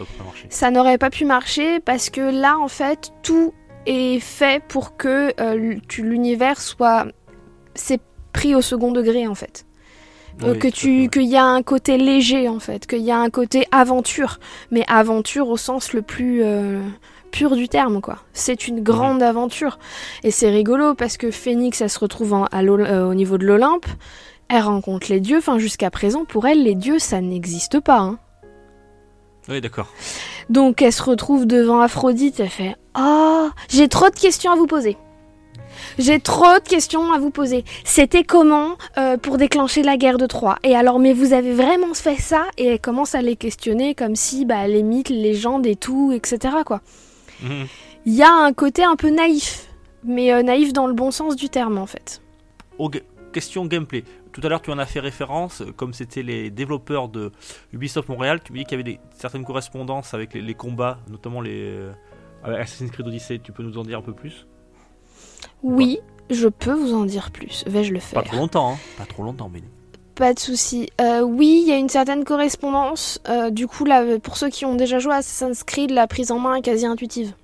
ça 0.51 0.71
n'aurait 0.71 0.99
pas 0.99 1.11
pu 1.11 1.25
marcher 1.25 1.81
parce 1.81 2.11
que 2.11 2.21
là 2.21 2.59
en 2.59 2.69
fait 2.69 3.13
tout 3.23 3.53
est 3.87 4.19
fait 4.21 4.63
pour 4.69 4.97
que 4.97 5.33
euh, 5.41 5.77
l'univers 5.99 6.61
soit 6.61 7.07
c'est 7.75 8.01
pris 8.33 8.55
au 8.55 8.61
second 8.63 8.93
degré 8.93 9.27
en 9.27 9.35
fait. 9.35 9.66
Euh, 10.43 10.53
Oui, 10.53 10.59
que 10.59 10.69
tu 10.69 11.09
qu'il 11.09 11.25
y 11.25 11.37
a 11.37 11.45
un 11.45 11.63
côté 11.63 11.97
léger 11.97 12.49
en 12.49 12.59
fait, 12.59 12.87
qu'il 12.87 13.01
y 13.03 13.11
a 13.11 13.19
un 13.19 13.31
côté 13.31 13.67
aventure, 13.73 14.39
mais 14.71 14.85
aventure 14.87 15.49
au 15.49 15.57
sens 15.57 15.93
le 15.95 16.03
plus 16.03 16.43
euh, 16.45 16.83
pur 17.31 17.57
du 17.57 17.69
terme 17.69 18.01
quoi. 18.03 18.19
C'est 18.35 18.69
une 18.69 18.83
grande 18.83 19.23
aventure 19.23 19.79
et 20.25 20.31
c'est 20.31 20.51
rigolo 20.51 20.95
parce 20.95 21.17
que 21.17 21.31
Phoenix 21.31 21.81
elle 21.81 21.89
se 21.91 21.99
retrouve 21.99 22.35
en- 22.35 22.45
à 22.45 22.63
l'Ol- 22.63 22.83
euh, 22.87 23.09
au 23.09 23.15
niveau 23.15 23.39
de 23.39 23.47
l'Olympe, 23.47 23.87
elle 24.49 24.63
rencontre 24.63 25.07
les 25.11 25.21
dieux. 25.21 25.39
Enfin 25.39 25.59
jusqu'à 25.59 25.91
présent 25.91 26.25
pour 26.27 26.47
elle 26.47 26.63
les 26.63 26.75
dieux 26.75 26.99
ça 26.99 27.21
n'existe 27.23 27.81
pas. 27.81 27.99
hein. 28.01 28.19
Oui, 29.49 29.61
d'accord. 29.61 29.87
Donc 30.51 30.83
elle 30.83 30.93
se 30.93 31.03
retrouve 31.03 31.47
devant 31.47 31.81
Aphrodite, 31.81 32.41
elle 32.41 32.49
fait 32.51 32.77
Ah, 32.95 33.49
j'ai 33.71 33.89
trop 33.89 34.11
de 34.11 34.15
questions 34.19 34.53
à 34.53 34.57
vous 34.57 34.67
poser. 34.67 34.97
J'ai 35.99 36.21
trop 36.21 36.59
de 36.59 36.69
questions 36.69 37.13
à 37.13 37.19
vous 37.19 37.31
poser. 37.31 37.65
C'était 37.85 38.25
comment 38.25 38.77
euh, 38.99 39.17
pour 39.17 39.37
déclencher 39.39 39.83
la 39.83 39.97
guerre 39.97 40.19
de 40.19 40.27
Troie? 40.27 40.59
Et 40.63 40.75
alors, 40.77 40.99
mais 40.99 41.13
vous 41.13 41.33
avez 41.33 41.53
vraiment 41.53 41.95
fait 41.95 42.17
ça? 42.17 42.45
Et 42.59 42.67
elle 42.67 42.81
commence 42.81 43.15
à 43.15 43.23
les 43.23 43.37
questionner 43.37 43.95
comme 43.95 44.17
si 44.17 44.45
bah, 44.45 44.67
les 44.69 44.83
mythes, 44.83 45.09
les 45.09 45.23
légendes 45.23 45.67
et 45.67 45.77
tout, 45.77 46.13
etc. 46.13 46.57
quoi. 46.65 46.81
Mhm. 47.43 47.67
Il 48.07 48.15
y 48.15 48.23
a 48.23 48.33
un 48.33 48.53
côté 48.53 48.85
un 48.85 48.97
peu 48.97 49.11
naïf, 49.11 49.69
mais 50.05 50.33
euh, 50.33 50.43
naïf 50.43 50.73
dans 50.73 50.87
le 50.87 50.95
bon 50.95 51.11
sens 51.11 51.37
du 51.37 51.49
terme 51.49 51.79
en 51.79 51.87
fait. 51.87 52.23
Question 53.37 53.67
gameplay. 53.67 54.03
Tout 54.33 54.41
à 54.45 54.49
l'heure, 54.49 54.63
tu 54.63 54.71
en 54.71 54.79
as 54.79 54.87
fait 54.87 55.01
référence, 55.01 55.61
euh, 55.61 55.71
comme 55.71 55.93
c'était 55.93 56.23
les 56.23 56.51
développeurs 56.51 57.11
de 57.11 57.33
Ubisoft 57.71 58.09
Montréal, 58.09 58.41
tu 58.43 58.51
me 58.51 58.57
dis 58.57 58.65
qu'il 58.65 58.79
y 58.79 58.81
avait 58.81 58.93
des, 58.93 59.01
certaines 59.15 59.45
correspondances 59.45 60.15
avec 60.15 60.33
les, 60.33 60.41
les 60.41 60.55
combats, 60.55 61.01
notamment 61.11 61.43
les 61.43 61.61
euh, 61.65 61.93
Assassin's 62.43 62.91
Creed 62.91 63.07
Odyssey. 63.07 63.39
Tu 63.41 63.53
peux 63.53 63.63
nous 63.63 63.77
en 63.77 63.83
dire 63.83 63.99
un 63.99 64.03
peu 64.03 64.15
plus? 64.15 64.47
Oui, 65.63 65.99
je 66.31 66.49
peux 66.49 66.73
vous 66.73 66.95
en 66.95 67.05
dire 67.05 67.31
plus. 67.31 67.65
Vais-je 67.67 67.93
le 67.93 68.01
faire 68.01 68.23
Pas 68.23 68.29
trop 68.29 68.37
longtemps, 68.37 68.73
hein. 68.73 68.79
Pas 68.99 69.07
trop 69.07 69.23
longtemps, 69.23 69.49
Benny. 69.49 69.65
Pas 70.15 70.33
de 70.33 70.39
souci. 70.39 70.89
Euh, 71.01 71.21
oui, 71.21 71.63
il 71.63 71.69
y 71.69 71.73
a 71.73 71.77
une 71.77 71.91
certaine 71.91 72.25
correspondance. 72.25 73.21
Euh, 73.29 73.51
du 73.51 73.67
coup, 73.67 73.85
là, 73.85 74.19
pour 74.19 74.37
ceux 74.37 74.49
qui 74.49 74.65
ont 74.65 74.75
déjà 74.75 74.99
joué 74.99 75.13
à 75.13 75.17
Assassin's 75.17 75.63
Creed, 75.63 75.91
la 75.91 76.07
prise 76.07 76.31
en 76.31 76.39
main 76.39 76.55
est 76.55 76.63
quasi 76.63 76.87
intuitive. 76.87 77.35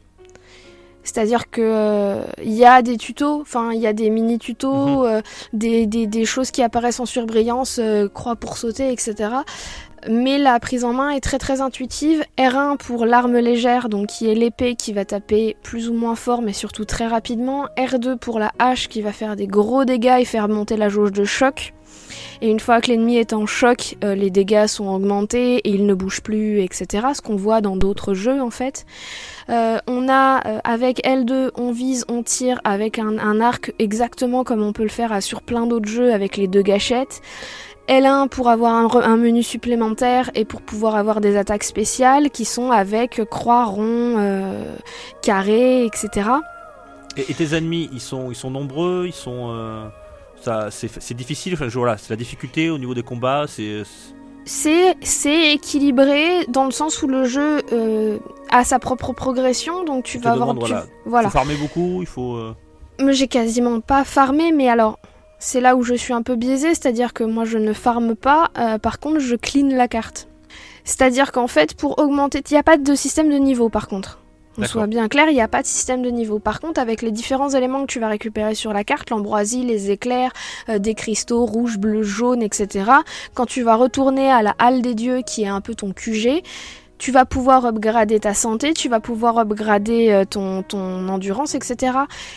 C'est-à-dire 1.04 1.50
que 1.50 1.60
euh, 1.60 2.22
il 2.42 2.52
y 2.52 2.64
a 2.64 2.80
des 2.82 2.96
tutos, 2.96 3.40
enfin 3.40 3.72
il 3.72 3.80
y 3.80 3.86
a 3.86 3.92
des 3.92 4.08
mini 4.08 4.38
tutos, 4.38 5.04
euh, 5.04 5.20
des, 5.52 5.86
des, 5.86 6.06
des 6.06 6.24
choses 6.24 6.50
qui 6.50 6.62
apparaissent 6.62 7.00
en 7.00 7.06
surbrillance, 7.06 7.78
euh, 7.80 8.08
croix 8.08 8.36
pour 8.36 8.56
sauter, 8.56 8.92
etc. 8.92 9.30
Mais 10.08 10.38
la 10.38 10.58
prise 10.58 10.84
en 10.84 10.92
main 10.92 11.10
est 11.10 11.20
très 11.20 11.38
très 11.38 11.60
intuitive. 11.60 12.24
R1 12.38 12.76
pour 12.76 13.06
l'arme 13.06 13.38
légère, 13.38 13.88
donc 13.88 14.08
qui 14.08 14.28
est 14.28 14.34
l'épée 14.34 14.74
qui 14.74 14.92
va 14.92 15.04
taper 15.04 15.56
plus 15.62 15.88
ou 15.88 15.94
moins 15.94 16.16
fort, 16.16 16.42
mais 16.42 16.52
surtout 16.52 16.84
très 16.84 17.06
rapidement. 17.06 17.66
R2 17.76 18.16
pour 18.18 18.38
la 18.38 18.52
hache 18.58 18.88
qui 18.88 19.02
va 19.02 19.12
faire 19.12 19.36
des 19.36 19.46
gros 19.46 19.84
dégâts 19.84 20.18
et 20.20 20.24
faire 20.24 20.48
monter 20.48 20.76
la 20.76 20.88
jauge 20.88 21.12
de 21.12 21.24
choc. 21.24 21.72
Et 22.40 22.50
une 22.50 22.60
fois 22.60 22.80
que 22.80 22.88
l'ennemi 22.88 23.16
est 23.16 23.32
en 23.32 23.46
choc, 23.46 23.96
euh, 24.02 24.14
les 24.14 24.30
dégâts 24.30 24.66
sont 24.66 24.88
augmentés 24.88 25.56
et 25.58 25.68
il 25.70 25.86
ne 25.86 25.94
bouge 25.94 26.22
plus, 26.22 26.60
etc. 26.60 27.08
Ce 27.14 27.22
qu'on 27.22 27.36
voit 27.36 27.60
dans 27.60 27.76
d'autres 27.76 28.14
jeux 28.14 28.42
en 28.42 28.50
fait. 28.50 28.84
Euh, 29.48 29.78
on 29.86 30.08
a 30.08 30.46
euh, 30.46 30.58
avec 30.64 31.04
L2, 31.04 31.50
on 31.56 31.72
vise, 31.72 32.04
on 32.08 32.22
tire 32.22 32.60
avec 32.64 32.98
un, 32.98 33.40
arc 33.40 33.72
exactement 33.78 34.44
comme 34.44 34.62
on 34.62 34.72
peut 34.72 34.82
le 34.82 34.88
faire 34.88 35.22
sur 35.22 35.42
plein 35.42 35.66
d'autres 35.66 35.88
jeux 35.88 36.12
avec 36.12 36.36
les 36.36 36.48
deux 36.48 36.62
gâchettes. 36.62 37.20
L1 37.88 38.28
pour 38.28 38.48
avoir 38.48 38.96
un, 38.96 39.16
menu 39.16 39.42
supplémentaire 39.42 40.30
et 40.34 40.44
pour 40.44 40.62
pouvoir 40.62 40.94
avoir 40.96 41.20
des 41.20 41.36
attaques 41.36 41.64
spéciales 41.64 42.30
qui 42.30 42.44
sont 42.44 42.70
avec 42.70 43.22
croix, 43.30 43.64
rond, 43.64 44.16
euh, 44.18 44.74
carré, 45.20 45.84
etc. 45.84 46.30
Et, 47.16 47.30
et 47.30 47.34
tes 47.34 47.54
ennemis, 47.56 47.90
ils 47.92 48.00
sont, 48.00 48.30
ils 48.30 48.36
sont 48.36 48.50
nombreux, 48.50 49.04
ils 49.06 49.12
sont, 49.12 49.48
euh, 49.50 49.86
Ça, 50.40 50.68
c'est 50.70 51.14
difficile. 51.14 51.54
Enfin, 51.54 51.68
je- 51.68 51.78
voilà, 51.78 51.96
c'est 51.98 52.10
la 52.10 52.16
difficulté 52.16 52.70
au 52.70 52.78
niveau 52.78 52.94
des 52.94 53.02
combats. 53.02 53.44
C'est 53.46 53.82
C'est 54.44 55.52
équilibré 55.52 56.46
dans 56.48 56.64
le 56.64 56.72
sens 56.72 57.02
où 57.02 57.06
le 57.06 57.24
jeu 57.24 57.60
euh, 57.72 58.18
a 58.50 58.64
sa 58.64 58.78
propre 58.80 59.12
progression, 59.12 59.84
donc 59.84 60.02
tu 60.04 60.18
vas 60.18 60.32
avoir 60.32 60.48
demande, 60.54 60.64
tu- 60.64 60.70
voilà. 60.72 60.86
voilà. 61.06 61.28
faut 61.30 61.38
farmer 61.38 61.54
beaucoup. 61.56 61.98
Il 62.00 62.06
faut. 62.06 62.34
euh, 62.36 62.54
Mais 63.00 63.12
J'ai 63.12 63.28
quasiment 63.28 63.80
pas 63.80 64.02
farmé, 64.04 64.50
mais 64.50 64.68
alors 64.68 64.98
c'est 65.42 65.60
là 65.60 65.74
où 65.74 65.82
je 65.82 65.94
suis 65.94 66.12
un 66.12 66.22
peu 66.22 66.36
biaisée, 66.36 66.68
c'est-à-dire 66.68 67.12
que 67.12 67.24
moi 67.24 67.44
je 67.44 67.58
ne 67.58 67.72
farme 67.72 68.14
pas, 68.14 68.50
euh, 68.58 68.78
par 68.78 69.00
contre 69.00 69.18
je 69.18 69.34
clean 69.34 69.68
la 69.70 69.88
carte. 69.88 70.28
C'est-à-dire 70.84 71.32
qu'en 71.32 71.48
fait 71.48 71.74
pour 71.74 71.98
augmenter, 71.98 72.42
il 72.48 72.54
n'y 72.54 72.58
a 72.58 72.62
pas 72.62 72.76
de 72.76 72.94
système 72.94 73.28
de 73.28 73.38
niveau 73.38 73.68
par 73.68 73.88
contre. 73.88 74.20
On 74.56 74.64
soit 74.64 74.86
bien 74.86 75.08
clair, 75.08 75.28
il 75.30 75.34
n'y 75.34 75.40
a 75.40 75.48
pas 75.48 75.62
de 75.62 75.66
système 75.66 76.02
de 76.02 76.10
niveau. 76.10 76.38
Par 76.38 76.60
contre, 76.60 76.78
avec 76.78 77.00
les 77.00 77.10
différents 77.10 77.48
éléments 77.48 77.80
que 77.80 77.86
tu 77.86 78.00
vas 78.00 78.08
récupérer 78.08 78.54
sur 78.54 78.74
la 78.74 78.84
carte, 78.84 79.08
l'ambroisie, 79.08 79.64
les 79.64 79.90
éclairs, 79.90 80.30
euh, 80.68 80.78
des 80.78 80.94
cristaux 80.94 81.46
rouges, 81.46 81.78
bleus, 81.78 82.02
jaunes, 82.02 82.42
etc., 82.42 82.90
quand 83.32 83.46
tu 83.46 83.62
vas 83.62 83.76
retourner 83.76 84.30
à 84.30 84.42
la 84.42 84.54
halle 84.58 84.82
des 84.82 84.94
dieux 84.94 85.22
qui 85.26 85.44
est 85.44 85.48
un 85.48 85.62
peu 85.62 85.74
ton 85.74 85.92
QG, 85.94 86.42
tu 86.98 87.12
vas 87.12 87.24
pouvoir 87.24 87.64
upgrader 87.64 88.20
ta 88.20 88.34
santé, 88.34 88.74
tu 88.74 88.90
vas 88.90 89.00
pouvoir 89.00 89.38
upgrader 89.38 90.12
euh, 90.12 90.24
ton, 90.26 90.62
ton 90.62 91.08
endurance, 91.08 91.54
etc., 91.54 91.96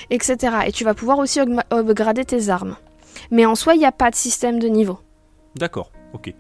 etc. 0.09 0.37
Et 0.67 0.71
tu 0.71 0.85
vas 0.85 0.93
pouvoir 0.93 1.19
aussi 1.19 1.41
upgrader 1.69 2.23
tes 2.23 2.47
armes. 2.47 2.77
Mais 3.31 3.45
en 3.45 3.55
soi, 3.55 3.75
il 3.75 3.79
n'y 3.79 3.85
a 3.85 3.91
pas 3.91 4.09
de 4.09 4.15
système 4.15 4.59
de 4.59 4.67
niveau. 4.67 4.99
D'accord. 5.55 5.91
Ok. 6.13 6.33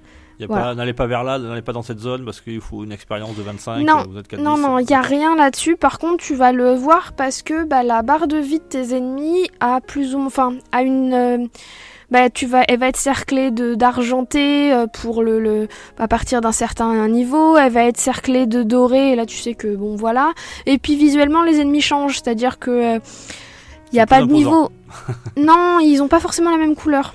Voilà. 0.49 0.75
n'allez 0.75 0.93
pas 0.93 1.07
vers 1.07 1.23
là, 1.23 1.39
n'allez 1.39 1.61
pas 1.61 1.71
dans 1.71 1.81
cette 1.81 1.99
zone 1.99 2.25
parce 2.25 2.41
qu'il 2.41 2.59
faut 2.59 2.83
une 2.83 2.91
expérience 2.91 3.37
de 3.37 3.41
25. 3.41 3.79
Non, 3.85 3.99
euh, 3.99 4.03
vous 4.09 4.17
êtes 4.17 4.27
4, 4.27 4.41
Non, 4.41 4.55
10, 4.55 4.61
non, 4.61 4.79
il 4.79 4.85
n'y 4.85 4.93
a 4.93 4.99
rien 5.01 5.33
là-dessus. 5.35 5.77
Par 5.77 5.97
contre, 5.97 6.21
tu 6.21 6.35
vas 6.35 6.51
le 6.51 6.73
voir 6.73 7.13
parce 7.13 7.41
que 7.41 7.63
bah, 7.63 7.83
la 7.83 8.01
barre 8.01 8.27
de 8.27 8.35
vie 8.37 8.59
de 8.59 8.63
tes 8.65 8.93
ennemis 8.95 9.49
a 9.61 9.79
plus 9.79 10.13
ou 10.13 10.17
moins. 10.17 10.27
Enfin, 10.27 10.55
a 10.73 10.81
une. 10.81 11.13
euh, 11.13 11.37
bah, 12.11 12.29
tu 12.29 12.47
vas, 12.47 12.63
elle 12.67 12.79
va 12.79 12.89
être 12.89 12.97
cerclée 12.97 13.49
de 13.49 13.75
d'argenté 13.75 14.73
euh, 14.73 14.87
pour 14.87 15.23
le, 15.23 15.39
le 15.39 15.67
à 15.97 16.09
partir 16.09 16.41
d'un 16.41 16.51
certain 16.51 17.07
niveau. 17.07 17.55
Elle 17.55 17.71
va 17.71 17.85
être 17.85 17.97
cerclée 17.97 18.45
de 18.45 18.61
doré. 18.61 19.13
Et 19.13 19.15
là, 19.15 19.25
tu 19.25 19.37
sais 19.37 19.53
que 19.55 19.73
bon, 19.73 19.95
voilà. 19.95 20.33
Et 20.65 20.77
puis 20.79 20.97
visuellement, 20.97 21.43
les 21.43 21.61
ennemis 21.61 21.79
changent, 21.81 22.15
c'est-à-dire 22.21 22.59
que 22.59 22.95
il 22.97 23.01
n'y 23.95 24.01
a 24.01 24.07
pas 24.07 24.21
de 24.21 24.31
niveau. 24.31 24.69
non, 25.37 25.79
ils 25.79 26.01
ont 26.01 26.07
pas 26.07 26.19
forcément 26.19 26.51
la 26.51 26.57
même 26.57 26.75
couleur. 26.75 27.13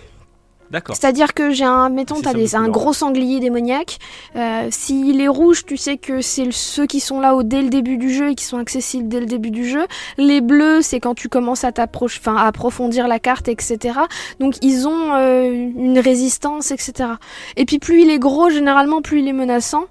D'accord. 0.71 0.95
C'est-à-dire 0.95 1.35
que 1.35 1.51
j'ai 1.51 1.65
un, 1.65 1.89
mettons, 1.89 2.17
C'est 2.17 2.23
t'as 2.23 2.35
des, 2.35 2.51
de 2.51 2.57
un 2.57 2.69
gros 2.69 2.93
sanglier 2.93 3.41
démoniaque. 3.41 3.99
Euh, 4.37 4.69
S'il 4.71 5.21
est 5.21 5.29
rouge, 5.29 5.65
tu 5.67 5.77
sais 5.77 5.97
que 5.97 6.21
c'est 6.21 6.53
ceux 6.53 6.87
qui 6.87 7.01
sont 7.01 7.19
là 7.19 7.35
au, 7.35 7.43
dès 7.43 7.63
le 7.63 7.71
début 7.71 7.97
du 7.97 8.13
jeu 8.13 8.31
et 8.31 8.35
qui 8.37 8.45
sont 8.45 8.59
accessibles 8.59 9.09
dès 9.09 9.19
le 9.19 9.27
début 9.27 9.51
du 9.51 9.69
jeu. 9.69 9.87
Les 10.17 10.41
bleus, 10.41 10.83
c'est 10.83 11.01
quand 11.01 11.15
tu 11.15 11.29
commences 11.29 11.65
à 11.65 11.73
t'approcher, 11.73 12.21
enfin, 12.21 12.37
à 12.37 12.47
approfondir 12.47 13.09
la 13.09 13.19
carte, 13.19 13.49
etc. 13.49 13.99
Donc 14.39 14.55
ils 14.63 14.87
ont 14.87 15.15
euh, 15.15 15.51
une 15.51 15.99
résistance, 15.99 16.71
etc. 16.71 17.11
Et 17.57 17.65
puis 17.65 17.79
plus 17.81 18.03
il 18.03 18.11
est 18.11 18.21
gros, 18.21 18.49
généralement 18.51 19.03
plus 19.03 19.21
il 19.21 19.29
est 19.29 19.33
menaçant. 19.33 19.87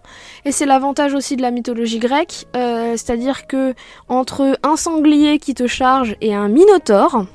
Et 0.45 0.53
c'est 0.53 0.65
l'avantage 0.65 1.13
aussi 1.13 1.35
de 1.35 1.41
la 1.41 1.51
mythologie 1.51 1.99
grecque, 1.99 2.47
euh, 2.55 2.91
c'est-à-dire 2.91 3.47
que 3.47 3.73
entre 4.07 4.57
un 4.63 4.77
sanglier 4.77 5.39
qui 5.39 5.53
te 5.53 5.67
charge 5.67 6.15
et 6.21 6.33
un 6.33 6.47
minotaure. 6.47 7.25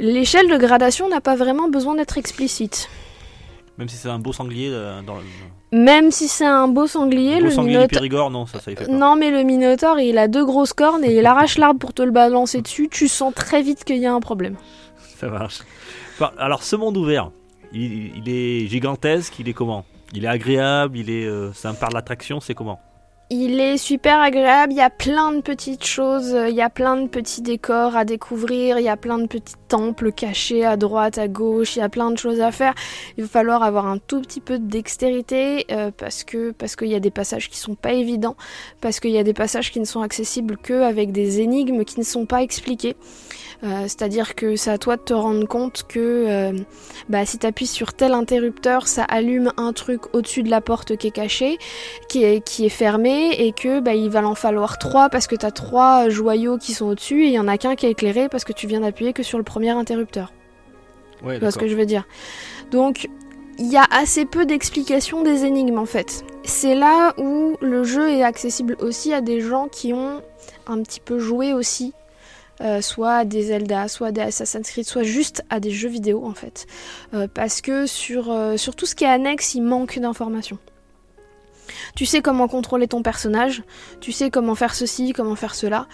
L'échelle 0.00 0.48
de 0.48 0.56
gradation 0.56 1.08
n'a 1.08 1.20
pas 1.20 1.34
vraiment 1.36 1.68
besoin 1.68 1.94
d'être 1.94 2.18
explicite. 2.18 2.88
Même 3.78 3.88
si 3.88 3.96
c'est 3.96 4.08
un 4.08 4.18
beau 4.18 4.32
sanglier 4.32 4.70
euh, 4.72 5.02
dans 5.02 5.16
le. 5.16 5.22
Même 5.70 6.10
si 6.10 6.28
c'est 6.28 6.46
un 6.46 6.66
beau 6.68 6.86
sanglier, 6.86 7.38
beau 7.38 7.44
le 7.44 7.50
sanglier 7.50 7.72
du 7.72 7.76
minotaure. 7.78 7.98
Périgord, 8.00 8.30
non, 8.30 8.46
ça, 8.46 8.60
ça 8.60 8.70
y 8.72 8.76
fait. 8.76 8.88
Non, 8.88 9.16
mais 9.16 9.30
le 9.30 9.42
minotaure, 9.42 10.00
il 10.00 10.18
a 10.18 10.26
deux 10.26 10.44
grosses 10.44 10.72
cornes 10.72 11.04
et 11.04 11.16
il 11.16 11.26
arrache 11.26 11.58
l'arbre 11.58 11.78
pour 11.78 11.92
te 11.92 12.02
le 12.02 12.10
balancer 12.10 12.62
dessus. 12.62 12.88
Tu 12.90 13.06
sens 13.06 13.34
très 13.34 13.62
vite 13.62 13.84
qu'il 13.84 13.98
y 13.98 14.06
a 14.06 14.12
un 14.12 14.20
problème. 14.20 14.56
Ça 15.16 15.28
marche. 15.28 15.60
Alors, 16.38 16.62
ce 16.62 16.74
monde 16.74 16.96
ouvert, 16.96 17.30
il, 17.72 18.16
il 18.16 18.28
est 18.28 18.66
gigantesque, 18.66 19.38
il 19.38 19.48
est 19.48 19.52
comment? 19.52 19.84
Il 20.14 20.24
est 20.24 20.28
agréable, 20.28 20.96
il 20.98 21.10
est. 21.10 21.26
euh, 21.26 21.52
un 21.64 21.74
parc 21.74 21.92
d'attraction, 21.92 22.40
c'est 22.40 22.54
comment? 22.54 22.80
Il 23.30 23.60
est 23.60 23.76
super 23.76 24.20
agréable, 24.20 24.72
il 24.72 24.78
y 24.78 24.80
a 24.80 24.88
plein 24.88 25.32
de 25.32 25.42
petites 25.42 25.84
choses, 25.84 26.34
il 26.48 26.54
y 26.54 26.62
a 26.62 26.70
plein 26.70 26.96
de 26.96 27.08
petits 27.08 27.42
décors 27.42 27.94
à 27.94 28.06
découvrir, 28.06 28.78
il 28.78 28.84
y 28.84 28.88
a 28.88 28.96
plein 28.96 29.18
de 29.18 29.26
petits 29.26 29.56
temples 29.68 30.12
cachés 30.12 30.64
à 30.64 30.78
droite, 30.78 31.18
à 31.18 31.28
gauche, 31.28 31.76
il 31.76 31.80
y 31.80 31.82
a 31.82 31.90
plein 31.90 32.10
de 32.10 32.16
choses 32.16 32.40
à 32.40 32.52
faire. 32.52 32.72
Il 33.18 33.24
va 33.24 33.28
falloir 33.28 33.62
avoir 33.62 33.86
un 33.86 33.98
tout 33.98 34.22
petit 34.22 34.40
peu 34.40 34.58
de 34.58 34.66
dextérité 34.66 35.66
euh, 35.70 35.90
parce 35.94 36.24
que 36.24 36.52
parce 36.52 36.74
qu'il 36.74 36.88
y 36.88 36.94
a 36.94 37.00
des 37.00 37.10
passages 37.10 37.50
qui 37.50 37.58
sont 37.58 37.74
pas 37.74 37.92
évidents, 37.92 38.36
parce 38.80 38.98
qu'il 38.98 39.10
y 39.10 39.18
a 39.18 39.24
des 39.24 39.34
passages 39.34 39.72
qui 39.72 39.80
ne 39.80 39.84
sont 39.84 40.00
accessibles 40.00 40.56
que 40.56 40.80
avec 40.80 41.12
des 41.12 41.40
énigmes 41.42 41.84
qui 41.84 42.00
ne 42.00 42.06
sont 42.06 42.24
pas 42.24 42.40
expliquées. 42.40 42.96
Euh, 43.64 43.82
C'est-à-dire 43.82 44.36
que 44.36 44.54
c'est 44.54 44.70
à 44.70 44.78
toi 44.78 44.96
de 44.96 45.02
te 45.02 45.12
rendre 45.12 45.46
compte 45.48 45.84
que 45.88 45.98
euh, 45.98 46.52
bah, 47.08 47.26
si 47.26 47.38
tu 47.38 47.46
appuies 47.46 47.66
sur 47.66 47.92
tel 47.92 48.12
interrupteur, 48.12 48.86
ça 48.86 49.02
allume 49.02 49.52
un 49.56 49.72
truc 49.72 50.14
au-dessus 50.14 50.44
de 50.44 50.50
la 50.50 50.60
porte 50.60 50.96
qui 50.96 51.08
est 51.08 51.12
cachée 51.12 51.58
qui 52.08 52.22
est, 52.22 52.40
qui 52.40 52.66
est 52.66 52.70
fermé 52.70 53.32
et 53.32 53.52
que 53.52 53.80
bah, 53.80 53.94
il 53.94 54.10
va 54.10 54.24
en 54.24 54.36
falloir 54.36 54.78
trois 54.78 55.08
parce 55.08 55.26
que 55.26 55.34
tu 55.34 55.44
as 55.44 55.50
trois 55.50 56.08
joyaux 56.08 56.56
qui 56.56 56.72
sont 56.72 56.86
au-dessus 56.86 57.24
et 57.24 57.26
il 57.28 57.32
y 57.32 57.38
en 57.40 57.48
a 57.48 57.58
qu'un 57.58 57.74
qui 57.74 57.86
est 57.86 57.90
éclairé 57.90 58.28
parce 58.28 58.44
que 58.44 58.52
tu 58.52 58.68
viens 58.68 58.80
d'appuyer 58.80 59.12
que 59.12 59.24
sur 59.24 59.38
le 59.38 59.44
premier 59.44 59.70
interrupteur. 59.70 60.32
Ouais, 61.24 61.34
Tu 61.34 61.40
vois 61.40 61.50
ce 61.50 61.58
que 61.58 61.66
je 61.66 61.74
veux 61.74 61.86
dire? 61.86 62.06
Donc 62.70 63.08
il 63.58 63.66
y 63.66 63.76
a 63.76 63.84
assez 63.90 64.24
peu 64.24 64.46
d'explications 64.46 65.24
des 65.24 65.44
énigmes 65.44 65.78
en 65.78 65.84
fait. 65.84 66.24
C'est 66.44 66.76
là 66.76 67.12
où 67.18 67.56
le 67.60 67.82
jeu 67.82 68.08
est 68.08 68.22
accessible 68.22 68.76
aussi 68.78 69.12
à 69.12 69.20
des 69.20 69.40
gens 69.40 69.66
qui 69.66 69.92
ont 69.92 70.22
un 70.68 70.80
petit 70.82 71.00
peu 71.00 71.18
joué 71.18 71.52
aussi. 71.52 71.92
Euh, 72.60 72.80
soit 72.80 73.14
à 73.14 73.24
des 73.24 73.44
Zelda, 73.44 73.88
soit 73.88 74.08
à 74.08 74.12
des 74.12 74.20
Assassin's 74.20 74.68
Creed, 74.68 74.86
soit 74.86 75.04
juste 75.04 75.44
à 75.50 75.60
des 75.60 75.70
jeux 75.70 75.88
vidéo 75.88 76.24
en 76.24 76.34
fait. 76.34 76.66
Euh, 77.14 77.28
parce 77.32 77.60
que 77.60 77.86
sur, 77.86 78.30
euh, 78.30 78.56
sur 78.56 78.74
tout 78.74 78.86
ce 78.86 78.94
qui 78.94 79.04
est 79.04 79.08
annexe, 79.08 79.54
il 79.54 79.62
manque 79.62 79.98
d'informations. 79.98 80.58
Tu 81.94 82.06
sais 82.06 82.22
comment 82.22 82.48
contrôler 82.48 82.88
ton 82.88 83.02
personnage, 83.02 83.62
tu 84.00 84.10
sais 84.10 84.30
comment 84.30 84.54
faire 84.54 84.74
ceci, 84.74 85.12
comment 85.12 85.34
faire 85.34 85.54
cela. 85.54 85.86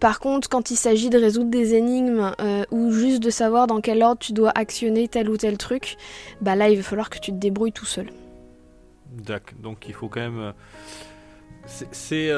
Par 0.00 0.20
contre, 0.20 0.48
quand 0.48 0.70
il 0.70 0.76
s'agit 0.76 1.10
de 1.10 1.18
résoudre 1.18 1.50
des 1.50 1.74
énigmes 1.74 2.34
ou 2.70 2.92
juste 2.92 3.22
de 3.22 3.28
savoir 3.28 3.66
dans 3.66 3.82
quel 3.82 4.02
ordre 4.02 4.20
tu 4.20 4.32
dois 4.32 4.52
actionner 4.54 5.08
tel 5.08 5.28
ou 5.28 5.36
tel 5.36 5.58
truc, 5.58 5.98
bah 6.40 6.56
là 6.56 6.70
il 6.70 6.78
va 6.78 6.82
falloir 6.82 7.10
que 7.10 7.18
tu 7.18 7.30
te 7.30 7.36
débrouilles 7.36 7.72
tout 7.72 7.84
seul. 7.84 8.10
D'accord, 9.10 9.58
donc 9.62 9.84
il 9.86 9.92
faut 9.92 10.08
quand 10.08 10.20
même. 10.20 10.54
c'est, 11.66 12.30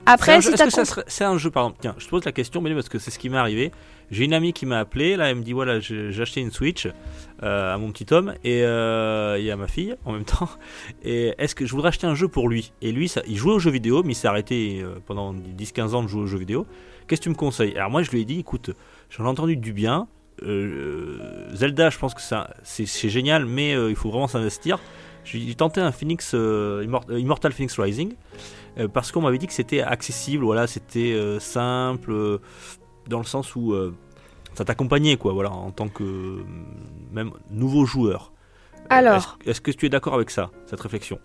euh, 0.00 0.04
c'est 0.06 0.12
Après, 0.12 0.34
un 0.34 0.40
si 0.40 0.50
c'est 1.06 1.24
un 1.24 1.38
jeu, 1.38 1.50
par 1.50 1.64
exemple, 1.64 1.78
tiens, 1.80 1.94
je 1.98 2.04
te 2.04 2.10
pose 2.10 2.24
la 2.24 2.32
question, 2.32 2.60
mais 2.60 2.74
parce 2.74 2.88
que 2.88 2.98
c'est 2.98 3.10
ce 3.10 3.18
qui 3.18 3.28
m'est 3.28 3.36
arrivé. 3.38 3.70
J'ai 4.10 4.24
une 4.24 4.32
amie 4.32 4.52
qui 4.52 4.66
m'a 4.66 4.80
appelé, 4.80 5.14
là, 5.14 5.30
elle 5.30 5.36
me 5.36 5.42
dit 5.42 5.52
voilà, 5.52 5.78
j'ai 5.78 6.10
acheté 6.20 6.40
une 6.40 6.50
Switch 6.50 6.88
euh, 7.44 7.74
à 7.74 7.78
mon 7.78 7.92
petit 7.92 8.12
homme 8.12 8.34
et, 8.42 8.62
euh, 8.64 9.36
et 9.40 9.52
à 9.52 9.56
ma 9.56 9.68
fille 9.68 9.94
en 10.04 10.12
même 10.12 10.24
temps. 10.24 10.48
Et 11.04 11.32
est-ce 11.38 11.54
que 11.54 11.64
je 11.64 11.70
voudrais 11.72 11.88
acheter 11.90 12.08
un 12.08 12.16
jeu 12.16 12.26
pour 12.26 12.48
lui? 12.48 12.72
Et 12.82 12.90
lui, 12.90 13.08
ça, 13.08 13.22
il 13.28 13.36
jouait 13.36 13.52
aux 13.52 13.60
jeux 13.60 13.70
vidéo, 13.70 14.02
mais 14.02 14.12
il 14.12 14.16
s'est 14.16 14.26
arrêté 14.26 14.80
euh, 14.82 14.96
pendant 15.06 15.32
10-15 15.32 15.94
ans 15.94 16.02
de 16.02 16.08
jouer 16.08 16.22
aux 16.22 16.26
jeux 16.26 16.38
vidéo. 16.38 16.66
Qu'est-ce 17.06 17.20
que 17.20 17.24
tu 17.24 17.30
me 17.30 17.34
conseilles? 17.36 17.76
Alors 17.76 17.90
moi, 17.90 18.02
je 18.02 18.10
lui 18.10 18.20
ai 18.20 18.24
dit 18.24 18.40
écoute, 18.40 18.70
j'en 19.10 19.24
ai 19.26 19.28
entendu 19.28 19.56
du 19.56 19.72
bien. 19.72 20.08
Euh, 20.42 21.18
Zelda, 21.54 21.90
je 21.90 21.98
pense 21.98 22.14
que 22.14 22.20
c'est 22.64 23.08
génial, 23.10 23.44
mais 23.46 23.72
il 23.88 23.94
faut 23.96 24.10
vraiment 24.10 24.26
s'investir. 24.28 24.80
J'ai 25.24 25.54
tenté 25.54 25.80
un 25.80 25.92
Phoenix 25.92 26.32
Immort- 26.34 27.04
Immortal 27.16 27.52
Phoenix 27.52 27.78
Rising 27.78 28.14
euh, 28.78 28.88
parce 28.88 29.12
qu'on 29.12 29.20
m'avait 29.20 29.38
dit 29.38 29.46
que 29.46 29.52
c'était 29.52 29.82
accessible, 29.82 30.44
voilà, 30.44 30.66
c'était 30.66 31.12
euh, 31.12 31.40
simple, 31.40 32.12
euh, 32.12 32.38
dans 33.08 33.18
le 33.18 33.24
sens 33.24 33.56
où 33.56 33.74
ça 34.54 34.64
t'accompagnait, 34.64 35.16
quoi, 35.16 35.32
voilà, 35.32 35.50
en 35.50 35.70
tant 35.70 35.88
que 35.88 36.44
même 37.12 37.32
nouveau 37.50 37.84
joueur. 37.84 38.32
Alors. 38.88 39.38
est-ce 39.42 39.50
est-ce 39.50 39.60
que 39.60 39.70
tu 39.70 39.86
es 39.86 39.88
d'accord 39.88 40.14
avec 40.14 40.30
ça, 40.30 40.50
cette 40.66 40.80
réflexion? 40.80 41.18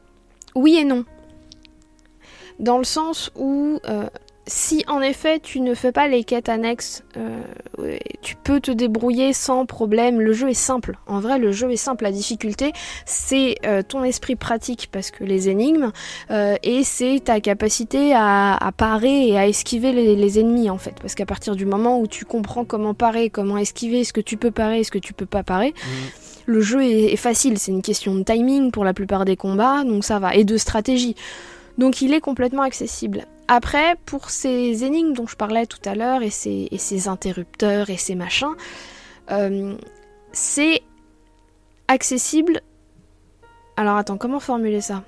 Oui 0.55 0.77
et 0.77 0.85
non. 0.85 1.05
Dans 2.59 2.77
le 2.77 2.83
sens 2.83 3.31
où 3.35 3.79
si 4.47 4.83
en 4.87 5.01
effet 5.01 5.39
tu 5.39 5.59
ne 5.59 5.73
fais 5.73 5.91
pas 5.91 6.07
les 6.07 6.23
quêtes 6.23 6.49
annexes, 6.49 7.03
euh, 7.17 7.97
tu 8.21 8.35
peux 8.35 8.59
te 8.59 8.71
débrouiller 8.71 9.33
sans 9.33 9.65
problème. 9.65 10.21
Le 10.21 10.33
jeu 10.33 10.49
est 10.49 10.53
simple. 10.53 10.97
En 11.07 11.19
vrai, 11.19 11.39
le 11.39 11.51
jeu 11.51 11.71
est 11.71 11.77
simple. 11.77 12.03
La 12.03 12.11
difficulté, 12.11 12.71
c'est 13.05 13.55
euh, 13.65 13.81
ton 13.81 14.03
esprit 14.03 14.35
pratique 14.35 14.89
parce 14.91 15.09
que 15.09 15.23
les 15.23 15.49
énigmes 15.49 15.91
euh, 16.29 16.55
et 16.63 16.83
c'est 16.83 17.21
ta 17.23 17.39
capacité 17.39 18.13
à, 18.13 18.55
à 18.55 18.71
parer 18.71 19.29
et 19.29 19.37
à 19.37 19.47
esquiver 19.47 19.91
les, 19.91 20.15
les 20.15 20.39
ennemis 20.39 20.69
en 20.69 20.77
fait. 20.77 20.95
Parce 21.01 21.15
qu'à 21.15 21.25
partir 21.25 21.55
du 21.55 21.65
moment 21.65 21.99
où 21.99 22.07
tu 22.07 22.25
comprends 22.25 22.65
comment 22.65 22.93
parer, 22.93 23.29
comment 23.29 23.57
esquiver, 23.57 24.03
ce 24.03 24.13
que 24.13 24.21
tu 24.21 24.37
peux 24.37 24.51
parer, 24.51 24.83
ce 24.83 24.91
que 24.91 24.99
tu 24.99 25.13
peux 25.13 25.25
pas 25.25 25.43
parer, 25.43 25.73
le 26.45 26.61
jeu 26.61 26.83
est, 26.83 27.13
est 27.13 27.17
facile, 27.17 27.57
c'est 27.57 27.71
une 27.71 27.81
question 27.81 28.13
de 28.13 28.23
timing 28.23 28.69
pour 28.69 28.85
la 28.85 28.93
plupart 28.93 29.25
des 29.25 29.35
combats, 29.35 29.83
donc 29.83 30.03
ça 30.03 30.19
va, 30.19 30.35
et 30.35 30.43
de 30.43 30.57
stratégie. 30.57 31.15
Donc 31.77 32.01
il 32.01 32.13
est 32.13 32.21
complètement 32.21 32.61
accessible. 32.61 33.25
Après, 33.47 33.95
pour 34.05 34.29
ces 34.29 34.83
énigmes 34.83 35.13
dont 35.13 35.27
je 35.27 35.35
parlais 35.35 35.65
tout 35.67 35.79
à 35.85 35.95
l'heure, 35.95 36.23
et 36.23 36.31
ces, 36.31 36.67
et 36.71 36.77
ces 36.77 37.07
interrupteurs 37.07 37.89
et 37.89 37.97
ces 37.97 38.15
machins, 38.15 38.55
euh, 39.31 39.75
c'est 40.31 40.81
accessible. 41.87 42.61
Alors 43.77 43.97
attends, 43.97 44.17
comment 44.17 44.39
formuler 44.39 44.81
ça? 44.81 45.03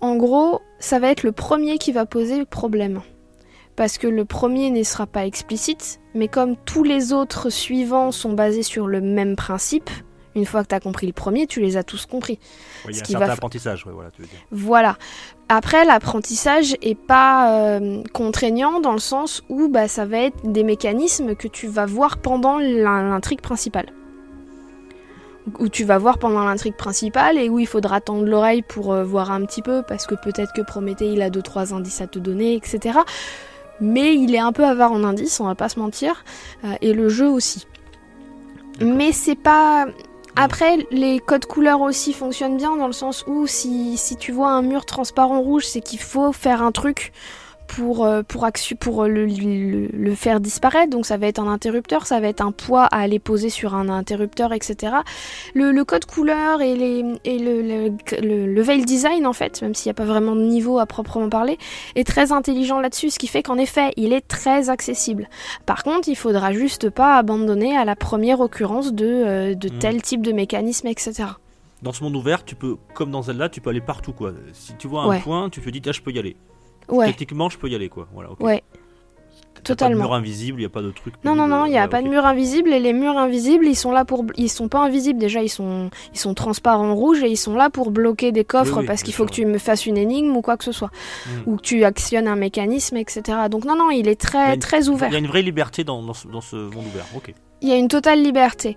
En 0.00 0.16
gros, 0.16 0.60
ça 0.78 0.98
va 0.98 1.08
être 1.10 1.22
le 1.22 1.32
premier 1.32 1.78
qui 1.78 1.92
va 1.92 2.04
poser 2.04 2.44
problème. 2.44 3.00
parce 3.76 3.98
que 3.98 4.06
le 4.06 4.24
premier 4.24 4.70
ne 4.70 4.82
sera 4.82 5.06
pas 5.06 5.26
explicite, 5.26 6.00
mais 6.14 6.28
comme 6.28 6.56
tous 6.56 6.84
les 6.84 7.12
autres 7.12 7.50
suivants 7.50 8.12
sont 8.12 8.32
basés 8.32 8.62
sur 8.62 8.86
le 8.86 9.00
même 9.00 9.36
principe, 9.36 9.90
une 10.36 10.46
fois 10.46 10.62
que 10.62 10.68
tu 10.68 10.74
as 10.74 10.80
compris 10.80 11.06
le 11.06 11.12
premier, 11.12 11.46
tu 11.46 11.60
les 11.60 11.76
as 11.76 11.84
tous 11.84 12.06
compris. 12.06 12.38
Oui, 12.84 12.92
il 12.92 12.96
y 12.96 13.00
a 13.00 13.04
Ce 13.04 13.04
un 13.04 13.06
certain 13.06 13.26
va 13.26 13.32
apprentissage, 13.32 13.86
ouais, 13.86 13.92
voilà, 13.92 14.10
tu 14.10 14.22
veux 14.22 14.28
dire. 14.28 14.38
Voilà. 14.50 14.96
Après, 15.48 15.84
l'apprentissage 15.84 16.74
est 16.80 16.94
pas 16.98 17.50
euh, 17.50 18.02
contraignant 18.12 18.80
dans 18.80 18.92
le 18.92 18.98
sens 18.98 19.42
où 19.48 19.68
bah, 19.68 19.88
ça 19.88 20.06
va 20.06 20.18
être 20.18 20.50
des 20.50 20.64
mécanismes 20.64 21.34
que 21.34 21.48
tu 21.48 21.66
vas 21.66 21.84
voir 21.86 22.16
pendant 22.18 22.58
l'in- 22.58 23.10
l'intrigue 23.10 23.42
principale. 23.42 23.86
Où 25.58 25.68
tu 25.68 25.84
vas 25.84 25.98
voir 25.98 26.18
pendant 26.18 26.42
l'intrigue 26.44 26.76
principale 26.76 27.36
et 27.36 27.50
où 27.50 27.58
il 27.58 27.66
faudra 27.66 28.00
tendre 28.00 28.24
l'oreille 28.24 28.62
pour 28.62 28.94
euh, 28.94 29.04
voir 29.04 29.30
un 29.30 29.44
petit 29.44 29.60
peu 29.60 29.82
parce 29.86 30.06
que 30.06 30.14
peut-être 30.14 30.54
que 30.54 30.62
Prométhée 30.62 31.12
il 31.12 31.20
a 31.20 31.28
deux 31.28 31.42
trois 31.42 31.74
indices 31.74 32.00
à 32.00 32.06
te 32.06 32.18
donner, 32.18 32.54
etc. 32.54 33.00
Mais 33.80 34.14
il 34.14 34.34
est 34.34 34.38
un 34.38 34.52
peu 34.52 34.64
avare 34.64 34.92
en 34.92 35.04
indices, 35.04 35.40
on 35.40 35.44
va 35.44 35.54
pas 35.54 35.68
se 35.68 35.78
mentir, 35.78 36.24
euh, 36.64 36.72
et 36.80 36.94
le 36.94 37.10
jeu 37.10 37.28
aussi. 37.28 37.66
Mais 38.80 39.12
c'est 39.12 39.34
pas. 39.34 39.86
Après, 40.36 40.86
les 40.90 41.20
codes 41.20 41.46
couleurs 41.46 41.80
aussi 41.80 42.12
fonctionnent 42.12 42.56
bien 42.56 42.76
dans 42.76 42.88
le 42.88 42.92
sens 42.92 43.24
où 43.28 43.46
si, 43.46 43.96
si 43.96 44.16
tu 44.16 44.32
vois 44.32 44.50
un 44.50 44.62
mur 44.62 44.84
transparent 44.84 45.40
rouge, 45.40 45.64
c'est 45.64 45.80
qu'il 45.80 46.00
faut 46.00 46.32
faire 46.32 46.60
un 46.60 46.72
truc 46.72 47.12
pour, 47.66 48.04
euh, 48.04 48.22
pour, 48.22 48.46
pour 48.80 49.04
le, 49.04 49.26
le- 49.26 49.86
le 49.92 50.14
faire 50.14 50.40
disparaître. 50.40 50.90
Donc 50.90 51.06
ça 51.06 51.16
va 51.16 51.26
être 51.26 51.38
un 51.40 51.48
interrupteur, 51.48 52.06
ça 52.06 52.20
va 52.20 52.28
être 52.28 52.40
un 52.40 52.52
poids 52.52 52.84
à 52.84 52.98
aller 52.98 53.18
poser 53.18 53.48
sur 53.50 53.74
un 53.74 53.88
interrupteur, 53.88 54.52
etc. 54.52 54.94
Le, 55.54 55.72
le 55.72 55.84
code 55.84 56.04
couleur 56.04 56.60
et, 56.60 56.74
les, 56.76 57.04
et 57.24 57.38
le, 57.38 58.46
level 58.46 58.84
design, 58.84 59.26
en 59.26 59.32
fait, 59.32 59.62
même 59.62 59.74
s'il 59.74 59.88
n'y 59.88 59.92
a 59.92 59.94
pas 59.94 60.04
vraiment 60.04 60.36
de 60.36 60.42
niveau 60.42 60.78
à 60.78 60.86
proprement 60.86 61.28
parler, 61.28 61.58
est 61.94 62.06
très 62.06 62.32
intelligent 62.32 62.80
là-dessus, 62.80 63.10
ce 63.10 63.18
qui 63.18 63.26
fait 63.26 63.42
qu'en 63.42 63.58
effet, 63.58 63.90
il 63.96 64.12
est 64.12 64.26
très 64.26 64.70
accessible. 64.70 65.28
Par 65.66 65.82
contre, 65.84 66.08
il 66.08 66.16
faudra 66.16 66.52
juste 66.52 66.90
pas 66.90 67.16
abandonner 67.16 67.76
à 67.76 67.84
la 67.84 67.96
première 67.96 68.40
occurrence 68.40 68.92
de, 68.92 69.06
euh, 69.06 69.54
de 69.54 69.68
Mm. 69.68 69.78
tel 69.78 70.02
type 70.02 70.22
de 70.22 70.32
mécanisme, 70.32 70.86
etc. 70.86 71.24
Dans 71.82 71.92
ce 71.92 72.02
monde 72.02 72.16
ouvert, 72.16 72.44
tu 72.44 72.54
peux, 72.54 72.76
comme 72.94 73.10
dans 73.10 73.22
Zelda, 73.22 73.48
tu 73.48 73.60
peux 73.60 73.70
aller 73.70 73.80
partout, 73.80 74.12
quoi. 74.12 74.32
Si 74.52 74.74
tu 74.76 74.88
vois 74.88 75.02
un 75.02 75.08
Ouais. 75.08 75.20
point, 75.20 75.50
tu 75.50 75.60
te 75.60 75.68
dis, 75.70 75.82
ah, 75.86 75.92
je 75.92 76.00
peux 76.00 76.12
y 76.12 76.18
aller. 76.18 76.36
Ouais, 76.88 77.06
Techniquement, 77.06 77.48
je 77.48 77.58
peux 77.58 77.68
y 77.68 77.74
aller, 77.74 77.88
quoi. 77.88 78.08
Voilà, 78.12 78.30
ouais. 78.40 78.62
Totalement. 79.62 79.96
Pas 79.96 80.02
de 80.02 80.08
mur 80.08 80.14
invisible, 80.14 80.58
il 80.58 80.62
n'y 80.62 80.66
a 80.66 80.70
pas 80.70 80.82
de 80.82 80.90
truc. 80.90 81.14
Non, 81.24 81.34
non, 81.34 81.46
non, 81.46 81.64
il 81.64 81.70
n'y 81.70 81.78
a 81.78 81.88
pas 81.88 82.02
de 82.02 82.08
mur 82.08 82.26
invisible 82.26 82.70
et 82.72 82.80
les 82.80 82.92
murs 82.92 83.16
invisibles, 83.16 83.66
ils 83.66 83.76
sont 83.76 83.92
là 83.92 84.04
pour. 84.04 84.24
Ils 84.36 84.50
sont 84.50 84.68
pas 84.68 84.80
invisibles 84.80 85.18
déjà, 85.18 85.42
ils 85.42 85.48
sont, 85.48 85.88
ils 86.12 86.18
sont 86.18 86.34
transparents 86.34 86.94
rouges 86.94 87.22
et 87.22 87.30
ils 87.30 87.36
sont 87.38 87.54
là 87.54 87.70
pour 87.70 87.90
bloquer 87.90 88.30
des 88.30 88.44
coffres 88.44 88.74
Oui, 88.74 88.80
oui, 88.80 88.86
parce 88.86 89.02
qu'il 89.02 89.14
faut 89.14 89.22
sûr, 89.24 89.30
que 89.30 89.34
tu 89.36 89.46
me 89.46 89.56
fasses 89.56 89.86
une 89.86 89.96
énigme 89.96 90.36
ou 90.36 90.42
quoi 90.42 90.58
que 90.58 90.64
ce 90.64 90.72
soit. 90.72 90.90
Mm. 91.26 91.30
Ou 91.46 91.56
que 91.56 91.62
tu 91.62 91.84
actionnes 91.84 92.28
un 92.28 92.36
mécanisme, 92.36 92.98
etc. 92.98 93.22
Donc, 93.50 93.64
non, 93.64 93.76
non, 93.76 93.90
il 93.90 94.06
est 94.06 94.10
Il 94.10 94.10
a 94.10 94.16
très, 94.16 94.54
une- 94.54 94.60
très 94.60 94.88
ouvert. 94.90 95.08
Il 95.08 95.12
y 95.12 95.16
a 95.16 95.20
une 95.20 95.28
vraie 95.28 95.42
liberté 95.42 95.82
dans, 95.82 96.02
dans, 96.02 96.14
ce, 96.14 96.28
dans 96.28 96.42
ce 96.42 96.56
monde 96.56 96.84
ouvert, 96.92 97.06
ok. 97.16 97.32
Il 97.62 97.68
y 97.68 97.72
a 97.72 97.76
une 97.76 97.88
totale 97.88 98.22
liberté. 98.22 98.76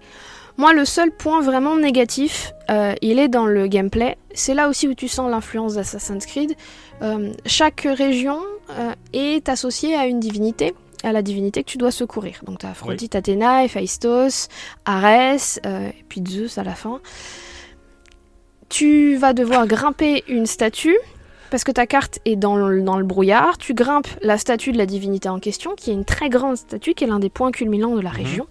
Moi, 0.57 0.73
le 0.73 0.85
seul 0.85 1.11
point 1.11 1.41
vraiment 1.41 1.75
négatif, 1.75 2.53
euh, 2.71 2.95
il 3.01 3.19
est 3.19 3.27
dans 3.27 3.45
le 3.45 3.67
gameplay. 3.67 4.17
C'est 4.33 4.55
là 4.55 4.69
aussi 4.69 4.87
où 4.87 4.95
tu 4.95 5.07
sens 5.07 5.29
l'influence 5.29 5.75
d'Assassin's 5.75 6.25
Creed. 6.25 6.55
Euh, 7.01 7.33
chaque 7.45 7.87
région 7.89 8.41
euh, 8.71 8.93
est 9.13 9.49
associée 9.49 9.95
à 9.95 10.07
une 10.07 10.19
divinité, 10.19 10.73
à 11.03 11.11
la 11.11 11.21
divinité 11.21 11.63
que 11.63 11.69
tu 11.69 11.77
dois 11.77 11.91
secourir. 11.91 12.39
Donc, 12.43 12.59
tu 12.59 12.65
as 12.65 12.69
Aphrodite, 12.69 13.15
Athéna, 13.15 13.63
Héphaïstos, 13.63 14.49
Arès, 14.85 15.59
euh, 15.65 15.89
et 15.89 16.05
puis 16.09 16.23
Zeus 16.27 16.57
à 16.57 16.63
la 16.63 16.75
fin. 16.75 16.99
Tu 18.69 19.15
vas 19.15 19.33
devoir 19.33 19.67
grimper 19.67 20.23
une 20.27 20.45
statue. 20.45 20.97
Parce 21.49 21.63
que 21.63 21.71
ta 21.71 21.87
carte 21.87 22.19
est 22.25 22.35
dans 22.35 22.57
le, 22.57 22.81
dans 22.81 22.97
le 22.97 23.05
brouillard, 23.05 23.57
tu 23.57 23.73
grimpes 23.73 24.07
la 24.21 24.37
statue 24.37 24.71
de 24.73 24.77
la 24.77 24.85
divinité 24.85 25.29
en 25.29 25.39
question, 25.39 25.75
qui 25.75 25.91
est 25.91 25.93
une 25.93 26.03
très 26.05 26.27
grande 26.29 26.57
statue, 26.57 26.93
qui 26.93 27.05
est 27.05 27.07
l'un 27.07 27.19
des 27.19 27.29
points 27.29 27.51
culminants 27.51 27.95
de 27.95 28.01
la 28.01 28.09
Mhm. 28.11 28.15
région. 28.17 28.47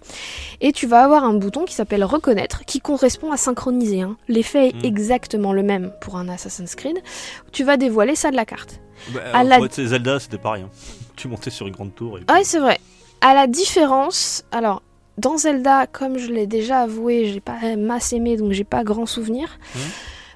Et 0.62 0.72
tu 0.72 0.86
vas 0.86 1.04
avoir 1.04 1.24
un 1.24 1.34
bouton 1.34 1.64
qui 1.66 1.74
s'appelle 1.74 2.04
reconnaître, 2.04 2.64
qui 2.64 2.80
correspond 2.80 3.32
à 3.32 3.36
synchroniser. 3.36 4.00
hein. 4.00 4.16
L'effet 4.28 4.68
est 4.68 4.74
Mhm. 4.76 4.84
exactement 4.84 5.52
le 5.52 5.62
même 5.62 5.92
pour 6.00 6.16
un 6.16 6.28
Assassin's 6.28 6.74
Creed. 6.74 6.98
Tu 7.52 7.64
vas 7.64 7.76
dévoiler 7.76 8.16
ça 8.16 8.30
de 8.30 8.36
la 8.36 8.44
carte. 8.46 8.80
Bah, 9.12 9.20
À 9.34 9.44
la- 9.44 9.58
Zelda, 9.68 10.18
c'était 10.18 10.38
pas 10.38 10.52
rien. 10.52 10.70
Tu 11.16 11.28
montais 11.28 11.50
sur 11.50 11.66
une 11.66 11.74
grande 11.74 11.94
tour. 11.94 12.16
Et 12.18 12.22
puis- 12.22 12.34
Ouais, 12.34 12.44
c'est 12.44 12.58
vrai. 12.60 12.78
À 13.20 13.34
la 13.34 13.46
différence, 13.46 14.44
alors 14.52 14.82
dans 15.18 15.36
Zelda, 15.38 15.86
comme 15.86 16.18
je 16.18 16.30
l'ai 16.32 16.46
déjà 16.46 16.80
avoué, 16.80 17.26
j'ai 17.32 17.40
pas 17.40 17.58
masse 17.76 18.12
aimé, 18.12 18.36
donc 18.36 18.52
j'ai 18.52 18.64
pas 18.64 18.84
grand 18.84 19.06
souvenir. 19.06 19.58
Mhm. 19.74 19.80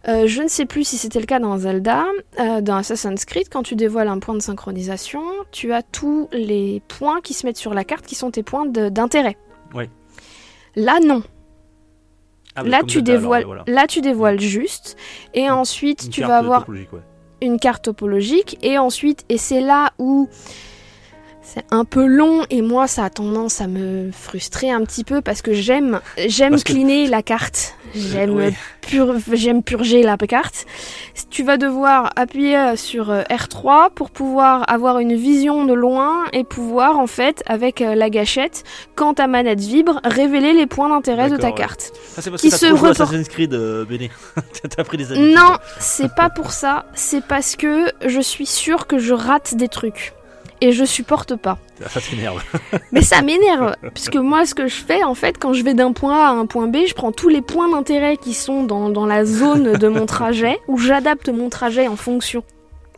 Euh, 0.09 0.27
je 0.27 0.43
ne 0.43 0.49
sais 0.49 0.67
plus 0.67 0.85
si 0.85 0.97
c'était 0.97 1.21
le 1.21 1.27
cas 1.27 1.39
dans 1.39 1.59
Zelda. 1.59 2.05
Euh, 2.39 2.61
dans 2.61 2.77
Assassin's 2.77 3.25
Creed, 3.25 3.49
quand 3.51 3.63
tu 3.63 3.77
dévoiles 3.77 4.09
un 4.09 4.19
point 4.19 4.35
de 4.35 4.41
synchronisation, 4.41 5.23
tu 5.51 5.73
as 5.73 5.83
tous 5.83 6.29
les 6.33 6.83
points 6.89 7.21
qui 7.21 7.35
se 7.35 7.47
mettent 7.47 7.59
sur 7.59 7.75
la 7.75 7.85
carte 7.85 8.07
qui 8.07 8.15
sont 8.15 8.31
tes 8.31 8.43
points 8.43 8.67
d'intérêt. 8.67 9.37
Ouais. 9.75 9.91
Là, 10.77 10.99
non. 11.05 11.23
Ah, 12.57 12.63
là, 12.63 12.81
tu 12.87 12.99
Zelda, 12.99 13.13
dévoiles, 13.13 13.45
voilà. 13.45 13.65
là, 13.67 13.87
tu 13.87 14.01
dévoiles 14.01 14.41
juste. 14.41 14.97
Et 15.35 15.51
ensuite, 15.51 16.05
Une 16.05 16.11
tu 16.11 16.21
vas 16.23 16.39
avoir 16.39 16.69
ouais. 16.69 16.87
une 17.43 17.59
carte 17.59 17.85
topologique 17.85 18.59
et 18.63 18.79
ensuite 18.79 19.25
et 19.29 19.39
c'est 19.39 19.61
là 19.61 19.93
où 19.99 20.29
c'est 21.43 21.65
un 21.71 21.85
peu 21.85 22.05
long 22.07 22.45
et 22.51 22.61
moi 22.63 22.87
ça 22.87 23.05
a 23.05 23.11
tendance 23.11 23.61
à 23.61 23.67
me 23.67 24.11
frustrer 24.13 24.71
un 24.71 24.83
petit 24.85 25.05
peu 25.05 25.21
parce 25.23 25.43
que 25.43 25.53
j'aime 25.53 26.01
j'aime 26.27 26.57
que- 26.57 26.63
cleaner 26.65 27.07
la 27.09 27.23
carte 27.23 27.75
j'aime 27.95 28.37
Oui. 28.37 28.53
pur- 28.83 29.17
j'aime 29.33 29.63
purger 29.63 30.03
la 30.03 30.17
carte 30.17 30.67
tu 31.31 31.43
vas 31.43 31.57
devoir 31.57 32.11
appuyer 32.17 32.77
sur 32.77 33.11
euh, 33.11 33.23
R3 33.31 33.91
pour 33.95 34.11
pouvoir 34.11 34.65
avoir 34.71 34.99
une 34.99 35.15
vision 35.17 35.65
de 35.65 35.73
loin 35.73 36.25
et 36.33 36.45
pouvoir 36.45 36.99
en 36.99 37.07
fait 37.07 37.43
avec 37.47 37.81
euh, 37.81 37.95
la 37.95 38.11
gâchette 38.11 38.63
quand 38.95 39.15
ta 39.15 39.27
manette 39.27 39.61
vibre 39.61 40.01
révéler 40.05 40.53
les 40.53 40.67
points 40.67 40.89
d'intérêt 40.91 41.31
de 41.31 41.37
ta 41.37 41.49
ouais. 41.49 41.55
carte 41.55 41.93
c'est 42.17 42.31
parce 42.31 42.43
qui 42.43 42.51
que 42.51 42.57
se 42.57 42.67
report- 42.67 42.91
Assassin's 42.91 43.29
Creed, 43.29 43.55
euh. 43.55 43.85
T'as 44.77 44.85
pris 44.85 44.99
des 44.99 45.11
habitudes. 45.11 45.35
Non, 45.35 45.57
c'est 45.79 46.15
pas 46.15 46.29
pour 46.31 46.53
ça. 46.53 46.85
C'est 46.95 47.25
parce 47.25 47.57
que 47.57 47.91
je 48.07 48.21
suis 48.21 48.47
sûre 48.47 48.87
que 48.87 48.99
je 48.99 49.15
rate 49.15 49.55
des 49.55 49.69
trucs. 49.69 50.13
Et 50.61 50.73
je 50.73 50.85
supporte 50.85 51.37
pas. 51.37 51.59
Ça 51.89 52.01
t'énerve. 52.01 52.43
Mais 52.93 53.03
ça 53.03 53.23
m'énerve. 53.23 53.75
Puisque 53.95 54.17
moi, 54.17 54.45
ce 54.45 54.55
que 54.55 54.67
je 54.67 54.75
fais, 54.75 55.03
en 55.05 55.15
fait, 55.15 55.39
quand 55.39 55.55
je 55.55 55.63
vais 55.63 55.75
d'un 55.75 55.93
point 55.93 56.15
A 56.15 56.29
à 56.29 56.33
un 56.33 56.47
point 56.47 56.67
B, 56.69 56.79
je 56.87 56.95
prends 56.95 57.13
tous 57.13 57.29
les 57.29 57.41
points 57.41 57.71
d'intérêt 57.71 58.17
qui 58.17 58.35
sont 58.35 58.65
dans, 58.65 58.91
dans 58.91 59.07
la 59.07 59.25
zone 59.25 59.73
de 59.73 59.89
mon 59.89 60.07
trajet, 60.07 60.59
où 60.69 60.77
j'adapte 60.77 61.29
mon 61.31 61.49
trajet 61.49 61.89
en 61.89 61.97
fonction. 61.97 62.45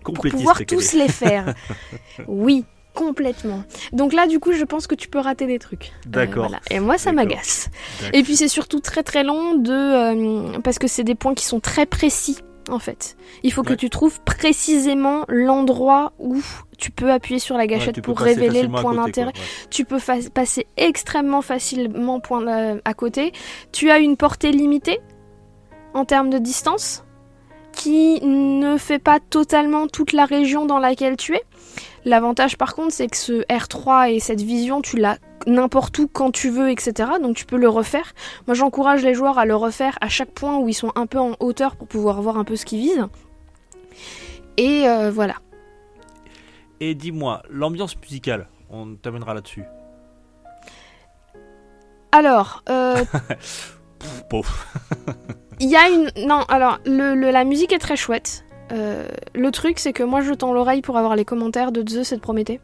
Pour 0.03 0.15
pouvoir 0.15 0.65
tous 0.67 0.95
les 0.95 1.09
faire. 1.09 1.55
Oui, 2.27 2.65
complètement. 2.95 3.65
Donc 3.93 4.13
là, 4.13 4.27
du 4.27 4.39
coup, 4.39 4.53
je 4.53 4.65
pense 4.65 4.87
que 4.87 4.95
tu 4.95 5.09
peux 5.09 5.19
rater 5.19 5.47
des 5.47 5.59
trucs. 5.59 5.93
Euh, 6.07 6.11
D'accord. 6.11 6.45
voilà. 6.49 6.61
Et 6.71 6.81
moi, 6.81 6.99
ça 6.99 7.13
m'agace. 7.13 7.71
Et 8.13 8.23
puis 8.23 8.37
c'est 8.37 8.49
surtout 8.49 8.81
très 8.81 9.03
très 9.03 9.23
long 9.25 9.55
de 9.55 9.73
euh, 9.73 10.59
parce 10.63 10.79
que 10.79 10.89
c'est 10.89 11.05
des 11.05 11.15
points 11.15 11.35
qui 11.35 11.45
sont 11.45 11.61
très 11.61 11.87
précis 11.87 12.39
en 12.69 12.79
fait. 12.79 13.17
Il 13.43 13.53
faut 13.53 13.63
que 13.63 13.75
tu 13.75 13.91
trouves 13.91 14.21
précisément 14.23 15.25
l'endroit 15.29 16.13
où 16.19 16.41
tu 16.83 16.91
peux 16.91 17.13
appuyer 17.13 17.39
sur 17.39 17.57
la 17.57 17.69
gâchette 17.69 18.03
pour 18.03 18.19
révéler 18.19 18.63
le 18.63 18.69
point 18.69 18.93
d'intérêt. 18.93 19.29
ouais. 19.29 19.41
Tu 19.71 19.85
peux 19.85 19.99
passer 20.35 20.67
extrêmement 20.77 21.41
facilement 21.41 22.19
point 22.19 22.45
euh, 22.49 22.81
à 22.85 22.93
côté. 22.93 23.33
Tu 23.71 23.89
as 23.93 24.01
une 24.01 24.17
portée 24.17 24.51
limitée 24.51 24.99
en 25.95 26.05
termes 26.05 26.29
de 26.29 26.39
distance 26.39 27.05
qui 27.71 28.21
ne 28.25 28.77
fait 28.79 28.99
pas 28.99 29.21
totalement 29.21 29.87
toute 29.87 30.13
la 30.13 30.25
région 30.25 30.67
dans 30.67 30.81
laquelle 30.81 31.17
tu 31.17 31.37
es. 31.37 31.45
L'avantage 32.05 32.59
par 32.59 32.75
contre 32.75 32.93
c'est 32.93 33.07
que 33.07 33.17
ce 33.17 33.45
R3 33.45 34.11
et 34.11 34.19
cette 34.19 34.41
vision 34.41 34.83
tu 34.83 34.97
l'as 34.97 35.19
n'importe 35.47 35.97
où 36.01 36.09
quand 36.09 36.33
tu 36.33 36.51
veux 36.51 36.69
etc. 36.69 37.11
Donc 37.23 37.37
tu 37.37 37.47
peux 37.47 37.59
le 37.59 37.69
refaire. 37.69 38.13
Moi 38.49 38.55
j'encourage 38.55 39.05
les 39.05 39.15
joueurs 39.15 39.39
à 39.39 39.45
le 39.45 39.55
refaire 39.55 39.99
à 40.01 40.09
chaque 40.09 40.33
point 40.33 40.59
où 40.59 40.69
ils 40.69 40.75
sont 40.75 40.91
un 40.97 41.07
peu 41.07 41.21
en 41.21 41.37
hauteur 41.39 41.77
pour 41.77 41.87
pouvoir 41.87 42.21
voir 42.21 42.39
un 42.39 42.45
peu 42.45 42.57
ce 42.57 42.65
qu'ils 42.65 42.81
visent. 42.81 43.07
Et 44.57 44.89
euh, 44.89 45.13
voilà. 45.13 45.37
Et 46.85 46.97
dis-moi, 46.97 47.43
l'ambiance 47.49 47.97
musicale, 47.97 48.49
on 48.69 48.97
t'amènera 48.97 49.35
là-dessus. 49.35 49.63
Alors, 52.11 52.65
euh, 52.69 52.97
Il 55.61 55.71
y 55.71 55.77
a 55.77 55.89
une. 55.89 56.11
Non, 56.27 56.41
alors, 56.49 56.81
le, 56.85 57.15
le- 57.15 57.31
la 57.31 57.45
musique 57.45 57.73
est 57.73 57.79
très 57.79 57.95
chouette. 57.97 58.45
Euh, 58.73 59.07
le 59.35 59.51
truc, 59.53 59.79
c'est 59.79 59.93
que 59.93 60.03
moi, 60.03 60.23
je 60.23 60.33
tends 60.33 60.53
l'oreille 60.53 60.83
pour 60.83 60.99
avoir 60.99 61.15
les 61.15 61.25
commentaires 61.25 61.71
de 61.71 61.89
Zeus 61.89 62.11
et 62.13 62.17
de 62.17 62.21
Prométhée. 62.21 62.61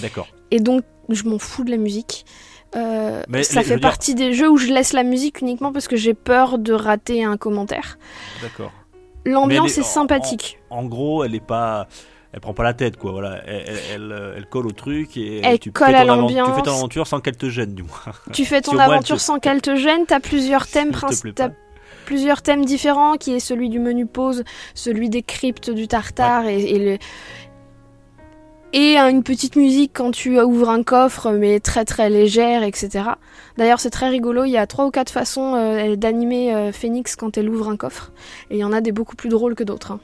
d'accord. 0.00 0.26
Et 0.50 0.58
donc, 0.58 0.82
je 1.08 1.22
m'en 1.28 1.38
fous 1.38 1.62
de 1.62 1.70
la 1.70 1.76
musique. 1.76 2.24
Euh, 2.74 3.22
Mais 3.28 3.44
ça 3.44 3.60
les- 3.60 3.64
je 3.64 3.68
fait 3.68 3.76
dire- 3.76 3.88
partie 3.88 4.14
des 4.16 4.32
jeux 4.32 4.48
où 4.50 4.56
je 4.56 4.72
laisse 4.72 4.92
la 4.92 5.04
musique 5.04 5.40
uniquement 5.42 5.72
parce 5.72 5.86
que 5.86 5.94
j'ai 5.96 6.14
peur 6.14 6.58
de 6.58 6.72
rater 6.72 7.22
un 7.24 7.36
commentaire. 7.36 7.98
D'accord. 8.42 8.72
L'ambiance 9.24 9.74
est 9.74 9.80
les- 9.82 9.86
en- 9.86 9.90
sympathique. 9.90 10.58
En 10.70 10.84
gros, 10.86 11.22
elle 11.24 11.34
est 11.36 11.46
pas. 11.46 11.86
Elle 12.32 12.40
prend 12.40 12.54
pas 12.54 12.62
la 12.62 12.74
tête, 12.74 12.96
quoi. 12.96 13.10
Voilà. 13.12 13.40
Elle, 13.46 13.64
elle, 13.66 13.78
elle, 13.94 14.12
euh, 14.12 14.34
elle 14.36 14.46
colle 14.46 14.66
au 14.68 14.72
truc 14.72 15.16
et 15.16 15.40
Elle 15.44 15.58
tu 15.58 15.72
colle 15.72 15.88
fais 15.88 15.94
à 15.96 16.04
ton 16.04 16.12
avan- 16.12 16.26
Tu 16.28 16.34
fais 16.34 16.40
l'ambiance. 16.40 16.64
ton 16.64 16.70
aventure 16.76 17.06
sans 17.08 17.20
qu'elle 17.20 17.36
te 17.36 17.48
gêne, 17.50 17.74
du 17.74 17.82
moins. 17.82 18.12
Tu 18.32 18.44
fais 18.44 18.60
ton 18.60 18.72
si 18.72 18.80
aventure 18.80 19.16
te- 19.16 19.20
sans 19.22 19.38
qu'elle 19.40 19.60
te 19.60 19.74
gêne, 19.74 20.06
t'as 20.06 20.20
plusieurs 20.20 20.66
thèmes 20.68 20.92
S'il 20.92 21.00
te 21.00 21.06
princi- 21.06 21.20
plaît 21.22 21.32
t'as 21.34 21.48
pas. 21.48 21.54
plusieurs 22.06 22.42
thèmes 22.42 22.64
différents, 22.64 23.16
qui 23.16 23.32
est 23.34 23.40
celui 23.40 23.68
du 23.68 23.80
menu 23.80 24.06
pause, 24.06 24.44
celui 24.74 25.10
des 25.10 25.22
cryptes 25.22 25.70
du 25.70 25.88
Tartare 25.88 26.46
et, 26.46 26.60
et 26.62 26.78
le... 26.78 26.98
et 28.72 28.96
une 28.96 29.24
petite 29.24 29.56
musique 29.56 29.90
quand 29.92 30.12
tu 30.12 30.40
ouvres 30.40 30.70
un 30.70 30.84
coffre, 30.84 31.32
mais 31.32 31.58
très 31.58 31.84
très 31.84 32.08
légère, 32.10 32.62
etc. 32.62 33.04
D'ailleurs, 33.56 33.80
c'est 33.80 33.90
très 33.90 34.08
rigolo. 34.08 34.44
Il 34.44 34.50
y 34.52 34.56
a 34.56 34.68
trois 34.68 34.86
ou 34.86 34.92
quatre 34.92 35.10
façons 35.10 35.54
euh, 35.56 35.96
d'animer 35.96 36.54
euh, 36.54 36.70
Phoenix 36.70 37.16
quand 37.16 37.36
elle 37.36 37.48
ouvre 37.48 37.68
un 37.68 37.76
coffre, 37.76 38.12
et 38.50 38.54
il 38.54 38.60
y 38.60 38.64
en 38.64 38.72
a 38.72 38.80
des 38.80 38.92
beaucoup 38.92 39.16
plus 39.16 39.28
drôles 39.30 39.56
que 39.56 39.64
d'autres. 39.64 39.90
hein. 39.92 40.00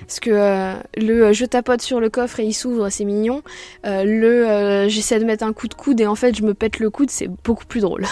Parce 0.00 0.20
que 0.20 0.30
euh, 0.30 0.74
le 0.96 1.26
euh, 1.26 1.32
je 1.32 1.44
tapote 1.44 1.82
sur 1.82 1.98
le 2.00 2.08
coffre 2.10 2.40
et 2.40 2.44
il 2.44 2.52
s'ouvre, 2.52 2.88
c'est 2.90 3.04
mignon. 3.04 3.42
Euh, 3.84 4.04
le 4.04 4.48
euh, 4.48 4.88
j'essaie 4.88 5.18
de 5.18 5.24
mettre 5.24 5.44
un 5.44 5.52
coup 5.52 5.66
de 5.68 5.74
coude 5.74 6.00
et 6.00 6.06
en 6.06 6.14
fait 6.14 6.36
je 6.36 6.42
me 6.42 6.54
pète 6.54 6.78
le 6.78 6.90
coude, 6.90 7.10
c'est 7.10 7.28
beaucoup 7.44 7.64
plus 7.66 7.80
drôle. 7.80 8.04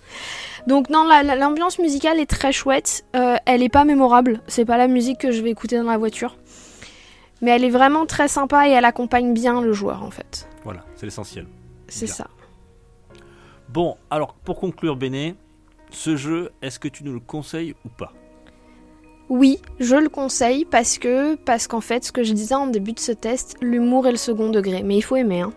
Donc 0.66 0.90
non, 0.90 1.04
la- 1.04 1.22
la- 1.22 1.36
l'ambiance 1.36 1.78
musicale 1.78 2.18
est 2.18 2.26
très 2.26 2.50
chouette. 2.52 3.04
Elle 3.12 3.62
est 3.62 3.68
pas 3.68 3.84
mémorable. 3.84 4.40
C'est 4.48 4.64
pas 4.64 4.76
la 4.76 4.88
musique 4.88 5.18
que 5.20 5.30
je 5.30 5.40
vais 5.42 5.50
écouter 5.50 5.76
dans 5.78 5.84
la 5.90 5.98
voiture. 5.98 6.36
Mais 7.42 7.50
elle 7.52 7.64
est 7.64 7.70
vraiment 7.70 8.06
très 8.06 8.28
sympa 8.28 8.66
et 8.68 8.72
elle 8.72 8.84
accompagne 8.86 9.32
bien 9.34 9.60
le 9.60 9.72
joueur 9.72 10.02
en 10.02 10.10
fait. 10.10 10.48
Voilà, 10.64 10.84
c'est 10.96 11.06
l'essentiel. 11.06 11.46
C'est 11.88 12.06
ça. 12.08 12.26
Bon, 13.68 13.96
alors 14.10 14.34
pour 14.34 14.58
conclure, 14.58 14.96
Béné, 14.96 15.34
ce 15.90 16.16
jeu, 16.16 16.50
est-ce 16.62 16.78
que 16.80 16.88
tu 16.88 17.04
nous 17.04 17.12
le 17.12 17.20
conseilles 17.20 17.74
ou 17.84 17.88
pas? 17.88 18.12
Oui, 19.28 19.58
je 19.80 19.96
le 19.96 20.08
conseille 20.08 20.64
parce 20.64 20.98
que 20.98 21.34
parce 21.34 21.66
qu'en 21.66 21.80
fait, 21.80 22.04
ce 22.04 22.12
que 22.12 22.22
je 22.22 22.32
disais 22.32 22.54
en 22.54 22.68
début 22.68 22.92
de 22.92 23.00
ce 23.00 23.12
test, 23.12 23.56
l'humour 23.60 24.06
est 24.06 24.12
le 24.12 24.16
second 24.16 24.50
degré, 24.50 24.82
mais 24.84 24.96
il 24.96 25.02
faut 25.02 25.16
aimer. 25.16 25.40
Hein. 25.40 25.52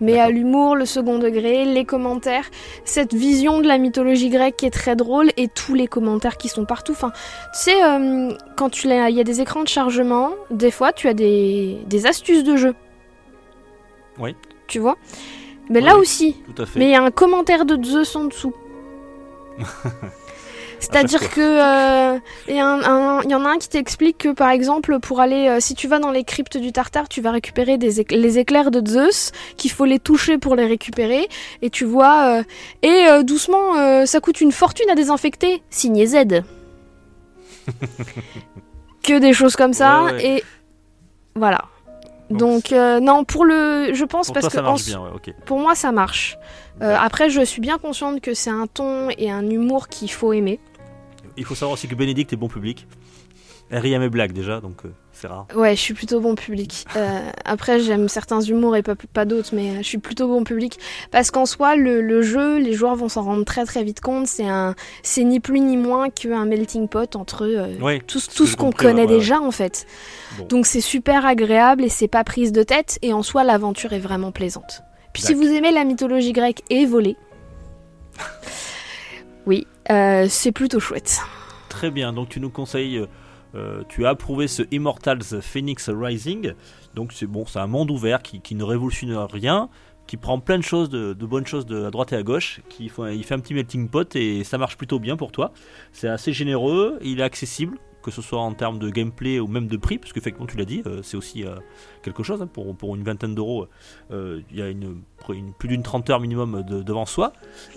Mais 0.00 0.18
à 0.18 0.28
l'humour, 0.28 0.76
le 0.76 0.84
second 0.84 1.18
degré, 1.18 1.64
les 1.64 1.86
commentaires, 1.86 2.50
cette 2.84 3.14
vision 3.14 3.60
de 3.60 3.66
la 3.66 3.78
mythologie 3.78 4.28
grecque 4.28 4.56
qui 4.56 4.66
est 4.66 4.70
très 4.70 4.94
drôle 4.94 5.30
et 5.38 5.48
tous 5.48 5.72
les 5.74 5.86
commentaires 5.86 6.36
qui 6.36 6.48
sont 6.48 6.66
partout. 6.66 6.92
Enfin, 6.92 7.12
tu 7.54 7.60
sais, 7.60 7.82
euh, 7.82 8.30
quand 8.56 8.68
tu 8.68 8.88
il 8.88 9.14
y 9.16 9.20
a 9.20 9.24
des 9.24 9.40
écrans 9.40 9.62
de 9.62 9.68
chargement, 9.68 10.32
des 10.50 10.70
fois 10.70 10.92
tu 10.92 11.08
as 11.08 11.14
des, 11.14 11.78
des 11.86 12.06
astuces 12.06 12.44
de 12.44 12.56
jeu. 12.56 12.74
Oui. 14.18 14.36
Tu 14.66 14.78
vois? 14.78 14.96
Mais 15.70 15.80
Oui, 15.80 15.86
là 15.86 15.96
aussi, 15.96 16.36
Tout 16.54 16.62
à 16.62 16.66
fait. 16.66 16.78
mais 16.78 16.86
il 16.86 16.90
y 16.92 16.94
a 16.94 17.02
un 17.02 17.10
commentaire 17.10 17.64
de 17.64 17.82
Zeus 17.82 18.14
en 18.16 18.24
dessous. 18.24 18.54
C'est-à-dire 20.78 21.20
fois. 21.20 21.28
que 21.28 21.40
euh, 21.40 22.18
il 22.48 22.56
y, 22.56 22.62
en 22.62 23.44
a 23.44 23.48
un 23.48 23.58
qui 23.58 23.68
t'explique 23.68 24.18
que 24.18 24.28
par 24.32 24.50
exemple 24.50 24.98
pour 25.00 25.20
aller 25.20 25.48
euh, 25.48 25.60
si 25.60 25.74
tu 25.74 25.88
vas 25.88 25.98
dans 25.98 26.10
les 26.10 26.24
cryptes 26.24 26.56
du 26.58 26.72
Tartare, 26.72 27.08
tu 27.08 27.20
vas 27.20 27.30
récupérer 27.30 27.78
des 27.78 28.04
les 28.10 28.38
éclairs 28.38 28.70
de 28.70 28.86
Zeus, 28.86 29.32
qu'il 29.56 29.70
faut 29.70 29.84
les 29.84 29.98
toucher 29.98 30.38
pour 30.38 30.54
les 30.54 30.66
récupérer 30.66 31.28
et 31.62 31.70
tu 31.70 31.84
vois 31.84 32.38
euh, 32.38 32.42
et 32.82 33.22
doucement 33.24 34.06
ça 34.06 34.20
coûte 34.20 34.40
une 34.40 34.52
fortune 34.52 34.88
à 34.90 34.94
désinfecter, 34.94 35.62
signé 35.70 36.06
Z. 36.06 36.42
que 39.02 39.18
des 39.18 39.32
choses 39.32 39.56
comme 39.56 39.72
ça 39.72 40.04
Ouais, 40.04 40.12
ouais. 40.12 40.26
et 40.26 40.44
voilà. 41.34 41.64
Donc, 42.30 42.72
euh, 42.72 42.98
non 42.98 43.22
pour 43.24 43.44
le 43.44 43.90
je 43.92 44.04
pense 44.04 44.26
Pour 44.26 44.34
parce 44.34 44.46
toi, 44.46 44.50
que 44.50 44.56
ça 44.56 44.62
marche 44.62 44.82
en- 44.82 44.84
bien, 44.86 45.00
ouais, 45.00 45.10
ok. 45.14 45.34
pour 45.44 45.60
moi, 45.60 45.74
ça 45.76 45.92
marche. 45.92 46.36
Euh, 46.82 46.96
après, 47.00 47.30
je 47.30 47.40
suis 47.42 47.60
bien 47.60 47.78
consciente 47.78 48.20
que 48.20 48.34
c'est 48.34 48.50
un 48.50 48.66
ton 48.66 49.08
et 49.16 49.30
un 49.30 49.48
humour 49.48 49.88
qu'il 49.88 50.10
faut 50.10 50.32
aimer. 50.32 50.58
Il 51.36 51.44
faut 51.44 51.54
savoir 51.54 51.72
aussi 51.74 51.88
que 51.88 51.94
Bénédicte 51.94 52.32
est 52.32 52.36
bon 52.36 52.48
public. 52.48 52.86
Elle 53.68 53.80
rit 53.80 53.94
à 53.96 53.98
mes 53.98 54.08
blagues 54.08 54.32
déjà, 54.32 54.60
donc 54.60 54.84
euh, 54.84 54.90
c'est 55.10 55.26
rare. 55.26 55.48
Ouais, 55.56 55.74
je 55.74 55.80
suis 55.80 55.92
plutôt 55.94 56.20
bon 56.20 56.34
public. 56.36 56.84
Euh, 56.96 57.30
après, 57.44 57.80
j'aime 57.80 58.08
certains 58.08 58.40
humours 58.40 58.74
et 58.74 58.82
pas, 58.82 58.94
pas 58.94 59.26
d'autres, 59.26 59.50
mais 59.52 59.70
euh, 59.70 59.76
je 59.78 59.82
suis 59.82 59.98
plutôt 59.98 60.28
bon 60.28 60.44
public. 60.44 60.78
Parce 61.10 61.30
qu'en 61.30 61.44
soi, 61.44 61.76
le, 61.76 62.00
le 62.00 62.22
jeu, 62.22 62.58
les 62.58 62.72
joueurs 62.72 62.94
vont 62.94 63.10
s'en 63.10 63.22
rendre 63.22 63.44
très 63.44 63.66
très 63.66 63.84
vite 63.84 64.00
compte. 64.00 64.26
C'est 64.28 64.48
un, 64.48 64.74
c'est 65.02 65.22
ni 65.24 65.38
plus 65.40 65.60
ni 65.60 65.76
moins 65.76 66.08
qu'un 66.08 66.46
melting 66.46 66.88
pot 66.88 67.14
entre 67.16 67.44
euh, 67.44 67.76
Ouais, 67.80 68.00
tout, 68.06 68.18
ce 68.18 68.30
tout 68.30 68.56
qu'on 68.56 68.72
connaît 68.72 69.02
ouais, 69.02 69.08
ouais, 69.08 69.18
déjà 69.18 69.40
en 69.42 69.50
fait. 69.50 69.86
Bon. 70.38 70.46
Donc 70.46 70.66
c'est 70.66 70.80
super 70.80 71.26
agréable 71.26 71.84
et 71.84 71.90
c'est 71.90 72.08
pas 72.08 72.24
prise 72.24 72.50
de 72.50 72.62
tête. 72.62 72.98
Et 73.02 73.12
en 73.12 73.22
soi, 73.22 73.44
l'aventure 73.44 73.92
est 73.92 73.98
vraiment 73.98 74.32
plaisante. 74.32 74.82
Puis 75.12 75.22
si 75.22 75.34
vous 75.34 75.46
aimez 75.48 75.72
la 75.72 75.84
mythologie 75.84 76.32
grecque 76.32 76.62
et 76.70 76.86
voler, 76.86 77.16
oui, 79.46 79.66
euh, 79.90 80.26
c'est 80.28 80.52
plutôt 80.52 80.80
chouette. 80.80 81.20
Très 81.68 81.90
bien, 81.90 82.12
donc 82.12 82.28
tu 82.28 82.40
nous 82.40 82.50
conseilles, 82.50 82.98
euh, 82.98 83.06
euh, 83.54 83.82
tu 83.88 84.04
as 84.04 84.10
approuvé 84.10 84.48
ce 84.48 84.62
Immortals 84.72 85.40
Phoenix 85.40 85.88
Rising. 85.88 86.52
Donc 86.94 87.12
c'est 87.12 87.26
bon, 87.26 87.46
c'est 87.46 87.60
un 87.60 87.68
monde 87.68 87.90
ouvert 87.90 88.22
qui, 88.22 88.54
ne 88.54 88.64
révolutionne 88.64 89.14
rien, 89.14 89.68
qui 90.08 90.16
prend 90.16 90.40
plein 90.40 90.58
de 90.58 90.64
choses, 90.64 90.90
de, 90.90 91.14
bonnes 91.14 91.46
choses 91.46 91.66
de 91.66 91.84
à 91.84 91.90
droite 91.90 92.12
et 92.12 92.16
à 92.16 92.22
gauche, 92.22 92.60
qui 92.68 92.86
il 92.86 93.24
fait 93.24 93.34
un 93.34 93.38
petit 93.38 93.54
melting 93.54 93.88
pot 93.88 94.16
et 94.16 94.42
ça 94.42 94.58
marche 94.58 94.76
plutôt 94.76 94.98
bien 94.98 95.16
pour 95.16 95.30
toi. 95.30 95.52
C'est 95.92 96.08
assez 96.08 96.32
généreux, 96.32 96.98
il 97.02 97.20
est 97.20 97.24
accessible, 97.24 97.78
que 98.06 98.10
ce 98.12 98.22
soit 98.22 98.40
en 98.40 98.54
termes 98.54 98.78
de 98.78 98.88
gameplay 98.88 99.38
ou 99.40 99.48
même 99.48 99.66
de 99.66 99.76
prix, 99.76 99.98
parce 99.98 100.12
qu'effectivement 100.14 100.46
tu 100.46 100.56
l'as 100.56 100.64
dit, 100.64 100.82
euh, 100.86 101.00
c'est 101.02 101.16
aussi 101.18 101.44
euh, 101.44 101.56
quelque 102.02 102.22
chose 102.22 102.40
hein, 102.40 102.46
pour, 102.46 102.74
pour 102.76 102.94
une 102.96 103.02
vingtaine 103.02 103.34
d'euros. 103.34 103.66
euh, 104.12 104.40
Il 104.50 104.56
y 104.58 104.62
a 104.62 104.68
une, 104.68 105.02
une- 105.28 105.52
plus 105.52 105.68
d'une 105.68 105.82
trente 105.82 106.08
heures 106.08 106.20
minimum 106.20 106.62
de- 106.62 106.82
devant 106.82 107.04
soi. 107.04 107.32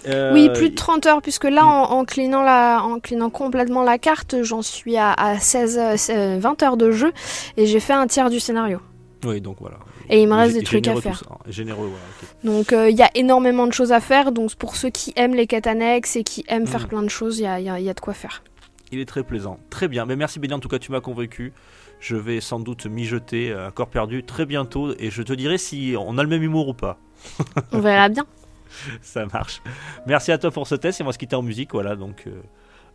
Oui, 0.06 0.50
plus 0.54 0.70
de 0.70 0.76
30 0.76 1.06
heures, 1.08 1.22
puisque 1.22 1.46
là, 1.46 1.65
en, 1.65 1.92
en 2.00 2.06
clinant 2.06 2.44
la, 2.44 2.82
en 2.84 3.00
clinant 3.00 3.30
complètement 3.32 3.84
la 3.84 3.98
carte, 3.98 4.44
j'en 4.44 4.62
suis 4.62 4.96
à, 4.98 5.12
à 5.13 5.39
16, 5.39 5.78
euh, 5.78 5.94
c'est- 5.98 6.38
20 6.38 6.62
heures 6.63 6.78
de 6.78 6.92
jeu 6.92 7.12
et 7.58 7.65
j'ai 7.65 7.80
fait 7.80 7.94
un 7.94 8.08
tiers 8.08 8.30
du 8.30 8.39
scénario. 8.39 8.80
Oui, 9.26 9.42
donc 9.42 9.58
voilà. 9.60 9.78
Et 10.12 10.22
il 10.24 10.28
me 10.28 10.34
reste 10.34 10.56
des 10.56 10.63
trucs 10.63 10.88
à 10.88 10.96
faire. 11.02 11.22
Généreux, 11.48 11.89
voilà. 11.89 12.56
Donc 12.58 12.72
euh, 12.74 12.89
il 12.89 12.98
y 12.98 13.02
a 13.04 13.10
énormément 13.15 13.68
de 13.68 13.74
choses 13.74 13.92
à 13.92 14.00
faire. 14.00 14.32
Donc 14.32 14.56
pour 14.56 14.76
ceux 14.76 14.89
qui 14.89 15.12
aiment 15.18 15.36
les 15.36 15.46
quêtes 15.46 15.68
annexes 15.68 16.15
et 16.15 16.24
qui 16.24 16.46
aiment 16.48 16.63
Mm. 16.63 16.68
faire 16.68 16.88
plein 16.88 17.04
de 17.04 17.10
choses, 17.10 17.38
il 17.39 17.44
y 17.44 17.62
y 17.62 17.84
y 17.84 17.89
a 17.89 17.94
de 17.94 18.00
quoi 18.00 18.13
faire. 18.13 18.44
Il 18.91 18.99
est 18.99 19.06
très 19.06 19.23
plaisant. 19.23 19.60
Très 19.69 19.88
bien. 19.88 20.06
Mais 20.06 20.15
merci 20.15 20.39
Béni, 20.39 20.54
en 20.54 20.60
tout 20.60 20.67
cas, 20.69 20.80
tu 20.80 20.91
m'as 20.91 21.02
convaincu. 21.02 21.54
Je 21.99 22.15
vais 22.15 22.39
sans 22.41 22.60
doute 22.60 22.86
m'y 22.86 23.06
jeter 23.06 23.52
à 23.54 23.71
corps 23.71 23.89
perdu 23.89 24.23
très 24.23 24.45
bientôt 24.45 24.93
et 24.97 25.12
je 25.12 25.21
te 25.21 25.34
dirai 25.34 25.58
si 25.58 25.95
on 25.99 26.17
a 26.17 26.23
le 26.23 26.30
même 26.30 26.41
humour 26.43 26.69
ou 26.69 26.73
pas. 26.73 26.97
On 27.71 27.80
verra 27.80 28.08
bien. 28.10 28.25
Ça 29.02 29.25
marche. 29.25 29.62
Merci 30.08 30.32
à 30.32 30.38
toi 30.38 30.52
pour 30.52 30.65
ce 30.67 30.75
test 30.75 30.99
et 31.02 31.04
on 31.04 31.08
va 31.08 31.12
se 31.12 31.17
quitter 31.17 31.36
en 31.36 31.41
musique. 31.41 31.71
Voilà, 31.73 31.95
donc. 31.95 32.23
euh, 32.28 32.41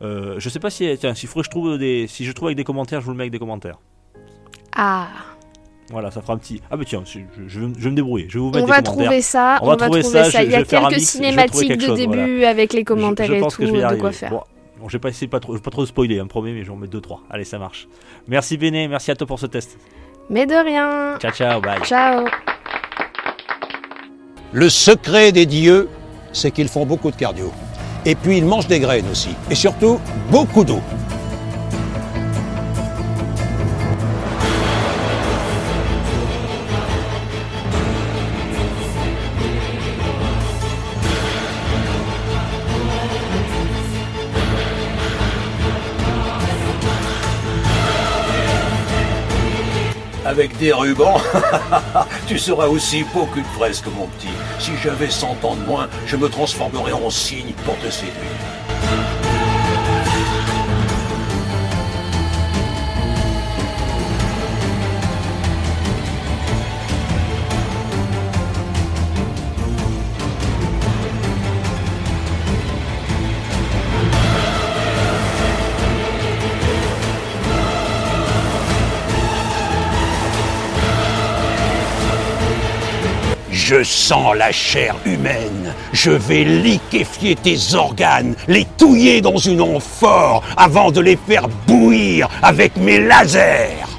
euh, 0.02 0.34
je 0.38 0.48
sais 0.48 0.58
pas 0.60 0.70
si. 0.70 0.88
Tiens, 0.98 1.12
que 1.12 1.42
je 1.42 1.50
trouve 1.50 1.76
des. 1.78 2.06
Si 2.08 2.24
je 2.24 2.32
trouve 2.32 2.48
avec 2.48 2.56
des 2.56 2.64
commentaires, 2.64 3.00
je 3.00 3.04
vous 3.06 3.10
le 3.12 3.16
mets 3.18 3.24
avec 3.24 3.32
des 3.32 3.38
commentaires. 3.38 3.78
Ah, 4.76 5.08
Voilà, 5.90 6.10
ça 6.10 6.22
fera 6.22 6.32
un 6.32 6.38
petit. 6.38 6.60
Ah, 6.70 6.76
bah 6.76 6.84
tiens, 6.86 7.02
je, 7.04 7.18
je- 7.36 7.48
je 7.48 7.60
vais 7.60 7.90
me- 7.90 7.94
débrouiller. 7.94 8.26
Je 8.28 8.34
vais 8.34 8.40
vous 8.40 8.48
on 8.48 8.52
mettre 8.52 8.66
va 8.66 8.80
des 8.80 8.84
commentaires. 8.84 9.04
trouver 9.06 9.20
ça. 9.20 9.58
On 9.62 9.66
va 9.68 9.76
trouver 9.76 10.02
ça, 10.02 10.24
je- 10.30 10.38
Il 10.38 10.44
y 10.46 10.50
je 10.50 10.54
a 10.56 10.58
vais 10.60 10.64
faire 10.64 10.86
un 10.86 10.88
quelques 10.88 11.00
mix, 11.00 11.12
trouver 11.12 11.26
cinématiques 11.30 11.76
de 11.76 11.86
chose, 11.86 11.98
début 11.98 12.44
avec 12.44 12.72
les 12.72 12.84
commentaires 12.84 13.30
et 13.32 13.40
tout, 13.40 13.48
que 13.48 13.66
je 13.66 13.72
vais 13.72 13.78
y 13.80 13.94
de 13.96 14.00
quoi 14.00 14.12
faire. 14.12 14.30
Bon, 14.30 14.42
bon, 14.84 14.90
je 14.90 14.96
vais 14.96 15.00
pas 15.00 15.08
essayer 15.08 15.26
de 15.26 15.30
pas 15.30 15.40
trop, 15.40 15.58
pas 15.58 15.70
trop 15.70 15.86
spoiler, 15.86 16.18
hein, 16.18 16.26
promis, 16.26 16.52
mais 16.52 16.62
je 16.62 16.66
vais 16.66 16.72
en 16.72 16.76
mettre 16.76 16.96
2-3. 16.96 17.20
Allez, 17.30 17.44
ça 17.44 17.58
marche. 17.58 17.88
Merci 18.28 18.58
Béné, 18.58 18.86
merci 18.86 19.10
à 19.10 19.16
toi 19.16 19.26
pour 19.26 19.38
ce 19.38 19.46
test. 19.46 19.78
Mais 20.28 20.46
de 20.46 20.54
rien. 20.54 21.18
Ciao, 21.18 21.32
ciao, 21.32 21.60
bye. 21.60 21.80
Ciao. 21.82 22.26
Le 24.52 24.68
secret 24.68 25.32
des 25.32 25.46
dieux, 25.46 25.88
c'est 26.32 26.50
qu'ils 26.50 26.68
font 26.68 26.84
beaucoup 26.84 27.10
de 27.10 27.16
cardio. 27.16 27.50
Et 28.04 28.14
puis 28.14 28.36
ils 28.36 28.44
mangent 28.44 28.66
des 28.66 28.78
graines 28.78 29.08
aussi. 29.10 29.30
Et 29.50 29.54
surtout, 29.54 29.98
beaucoup 30.30 30.64
d'eau. 30.64 30.80
Avec 50.24 50.56
des 50.56 50.72
rubans, 50.72 51.20
tu 52.26 52.38
seras 52.38 52.66
aussi 52.66 53.04
beau 53.12 53.26
qu'une 53.26 53.44
fresque, 53.44 53.86
mon 53.94 54.06
petit. 54.06 54.28
Si 54.58 54.70
j'avais 54.82 55.10
100 55.10 55.44
ans 55.44 55.54
de 55.54 55.66
moins, 55.66 55.88
je 56.06 56.16
me 56.16 56.28
transformerais 56.28 56.92
en 56.92 57.10
cygne 57.10 57.52
pour 57.64 57.78
te 57.78 57.90
séduire. 57.90 58.14
Je 83.76 83.82
sens 83.82 84.36
la 84.36 84.52
chair 84.52 84.94
humaine. 85.04 85.74
Je 85.92 86.12
vais 86.12 86.44
liquéfier 86.44 87.34
tes 87.34 87.74
organes, 87.74 88.36
les 88.46 88.66
touiller 88.78 89.20
dans 89.20 89.36
une 89.36 89.60
amphore 89.60 90.44
avant 90.56 90.92
de 90.92 91.00
les 91.00 91.16
faire 91.16 91.48
bouillir 91.66 92.28
avec 92.40 92.76
mes 92.76 93.00
lasers. 93.00 93.93